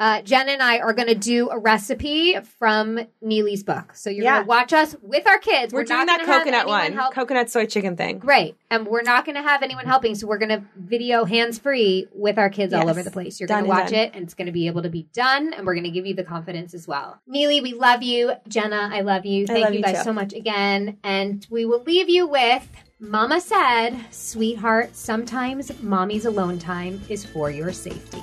Uh, 0.00 0.22
Jen 0.22 0.48
and 0.48 0.62
I 0.62 0.78
are 0.78 0.92
going 0.92 1.08
to 1.08 1.14
do 1.14 1.50
a 1.50 1.58
recipe 1.58 2.36
from 2.58 3.00
Nealy's 3.24 3.64
book. 3.64 3.94
So 3.94 4.10
you're 4.10 4.24
Yeah. 4.24 4.34
going 4.34 4.44
to 4.44 4.48
watch 4.48 4.72
us 4.72 4.94
with 5.02 5.26
our 5.26 5.38
kids. 5.38 5.72
We're, 5.72 5.82
doing 5.82 6.06
not 6.06 6.06
that 6.06 6.24
coconut 6.24 6.68
one, 6.68 6.92
help- 6.92 7.14
coconut 7.14 7.50
soy 7.50 7.66
chicken 7.66 7.96
thing. 7.96 8.18
Great. 8.18 8.56
And 8.70 8.86
we're 8.86 9.02
not 9.02 9.24
going 9.24 9.34
to 9.34 9.42
have 9.42 9.62
anyone 9.62 9.86
helping. 9.86 10.14
So 10.14 10.28
we're 10.28 10.38
going 10.38 10.50
to 10.50 10.62
video 10.76 11.24
hands 11.24 11.58
free 11.58 12.06
with 12.14 12.38
our 12.38 12.48
kids 12.48 12.72
all 12.72 12.88
over 12.88 13.02
the 13.02 13.10
place. 13.10 13.40
You're 13.40 13.48
going 13.48 13.64
to 13.64 13.68
watch 13.68 13.90
done. 13.90 13.98
it 13.98 14.12
and 14.14 14.22
it's 14.24 14.34
going 14.34 14.46
to 14.46 14.52
be 14.52 14.68
able 14.68 14.82
to 14.82 14.90
be 14.90 15.08
done. 15.12 15.52
And 15.52 15.66
we're 15.66 15.74
going 15.74 15.84
to 15.84 15.90
give 15.90 16.06
you 16.06 16.14
the 16.14 16.24
confidence 16.24 16.74
as 16.74 16.86
well. 16.86 17.20
Nealy, 17.28 17.60
we 17.60 17.72
love 17.72 18.02
you. 18.02 18.32
Jenna, 18.46 18.90
I 18.92 19.00
love 19.00 19.26
you. 19.26 19.46
Thank 19.46 19.64
love 19.64 19.74
you 19.74 19.82
guys 19.82 20.04
so 20.04 20.12
much 20.12 20.32
again. 20.32 20.98
And 21.02 21.44
we 21.50 21.64
will 21.64 21.82
leave 21.82 22.08
you 22.08 22.28
with 22.28 22.68
Mama 23.00 23.40
said, 23.40 23.96
sweetheart, 24.10 24.94
sometimes 24.94 25.82
mommy's 25.82 26.24
alone 26.24 26.58
time 26.58 27.00
is 27.08 27.24
for 27.24 27.50
your 27.50 27.72
safety. 27.72 28.18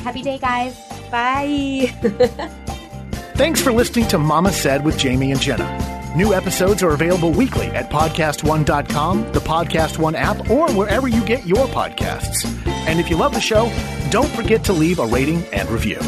Happy 0.00 0.22
day, 0.22 0.38
guys. 0.38 0.76
Bye. 1.10 1.92
Thanks 3.36 3.60
for 3.60 3.72
listening 3.72 4.08
to 4.08 4.18
Mama 4.18 4.50
Said 4.52 4.84
with 4.84 4.98
Jamie 4.98 5.30
and 5.30 5.40
Jenna. 5.40 6.12
New 6.16 6.34
episodes 6.34 6.82
are 6.82 6.90
available 6.90 7.30
weekly 7.30 7.66
at 7.68 7.90
podcast1.com, 7.90 9.32
the 9.32 9.40
Podcast 9.40 9.98
One 9.98 10.14
app, 10.14 10.50
or 10.50 10.70
wherever 10.72 11.06
you 11.06 11.24
get 11.24 11.46
your 11.46 11.66
podcasts. 11.66 12.44
And 12.66 12.98
if 12.98 13.10
you 13.10 13.16
love 13.16 13.34
the 13.34 13.40
show, 13.40 13.70
don't 14.10 14.28
forget 14.30 14.64
to 14.64 14.72
leave 14.72 14.98
a 14.98 15.06
rating 15.06 15.44
and 15.52 15.68
review. 15.70 16.00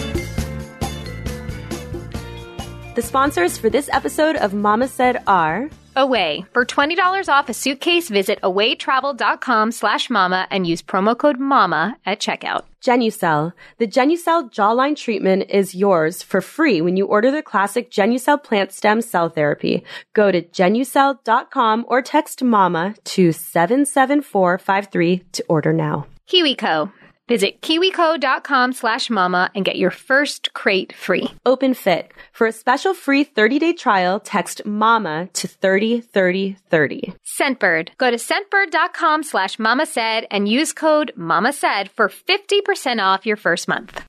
The 2.97 3.03
sponsors 3.03 3.57
for 3.57 3.71
this 3.71 3.89
episode 3.93 4.37
of 4.37 4.53
Mama 4.53 4.89
Said 4.89 5.23
are 5.27 5.71
Away. 5.97 6.47
For 6.53 6.65
$20 6.65 7.29
off 7.29 7.49
a 7.49 7.55
suitcase, 7.55 8.09
visit 8.09 8.41
awaytravel.com 8.43 9.73
slash 9.73 10.09
mama 10.09 10.47
and 10.51 10.67
use 10.67 10.83
promo 10.83 11.19
code 11.19 11.41
MAMA 11.41 11.97
at 12.07 12.21
checkout. 12.21 12.63
Genucel. 12.81 13.53
The 13.79 13.87
Genucel 13.87 14.51
jawline 14.51 14.97
treatment 14.97 15.51
is 15.51 15.75
yours 15.75 16.23
for 16.23 16.41
free 16.41 16.81
when 16.81 16.97
you 16.97 17.07
order 17.07 17.31
the 17.31 17.43
classic 17.43 17.91
Genucel 17.91 18.43
plant 18.43 18.73
stem 18.73 19.03
cell 19.03 19.29
therapy. 19.29 19.85
Go 20.15 20.33
to 20.33 20.43
genucel.com 20.43 21.85
or 21.89 22.03
text 22.03 22.43
MAMA 22.43 22.95
to 23.05 23.33
77453 23.33 25.23
to 25.33 25.45
order 25.49 25.73
now. 25.73 26.07
KiwiCo. 26.29 26.93
Visit 27.31 27.63
kiwico.com 27.63 28.73
slash 28.73 29.09
mama 29.09 29.53
and 29.55 29.65
get 29.65 29.79
your 29.79 29.93
first 29.93 30.53
crate 30.53 30.93
free. 30.93 31.31
Open 31.47 31.75
Fit. 31.75 32.11
For 32.33 32.49
a 32.49 32.53
special 32.53 32.93
free 32.93 33.25
30-day 33.25 33.75
trial, 33.75 34.19
text 34.19 34.67
MAMA 34.67 35.29
to 35.35 35.47
303030. 35.47 37.15
Scentbird. 37.25 37.91
Go 37.99 38.11
to 38.11 38.17
scentbird.com 38.17 39.23
slash 39.23 39.61
mama 39.61 39.87
said 39.87 40.27
and 40.33 40.49
use 40.49 40.73
code 40.73 41.13
mama 41.15 41.53
said 41.53 41.89
for 41.93 42.09
50% 42.09 43.01
off 43.01 43.25
your 43.27 43.37
first 43.37 43.69
month. 43.69 43.97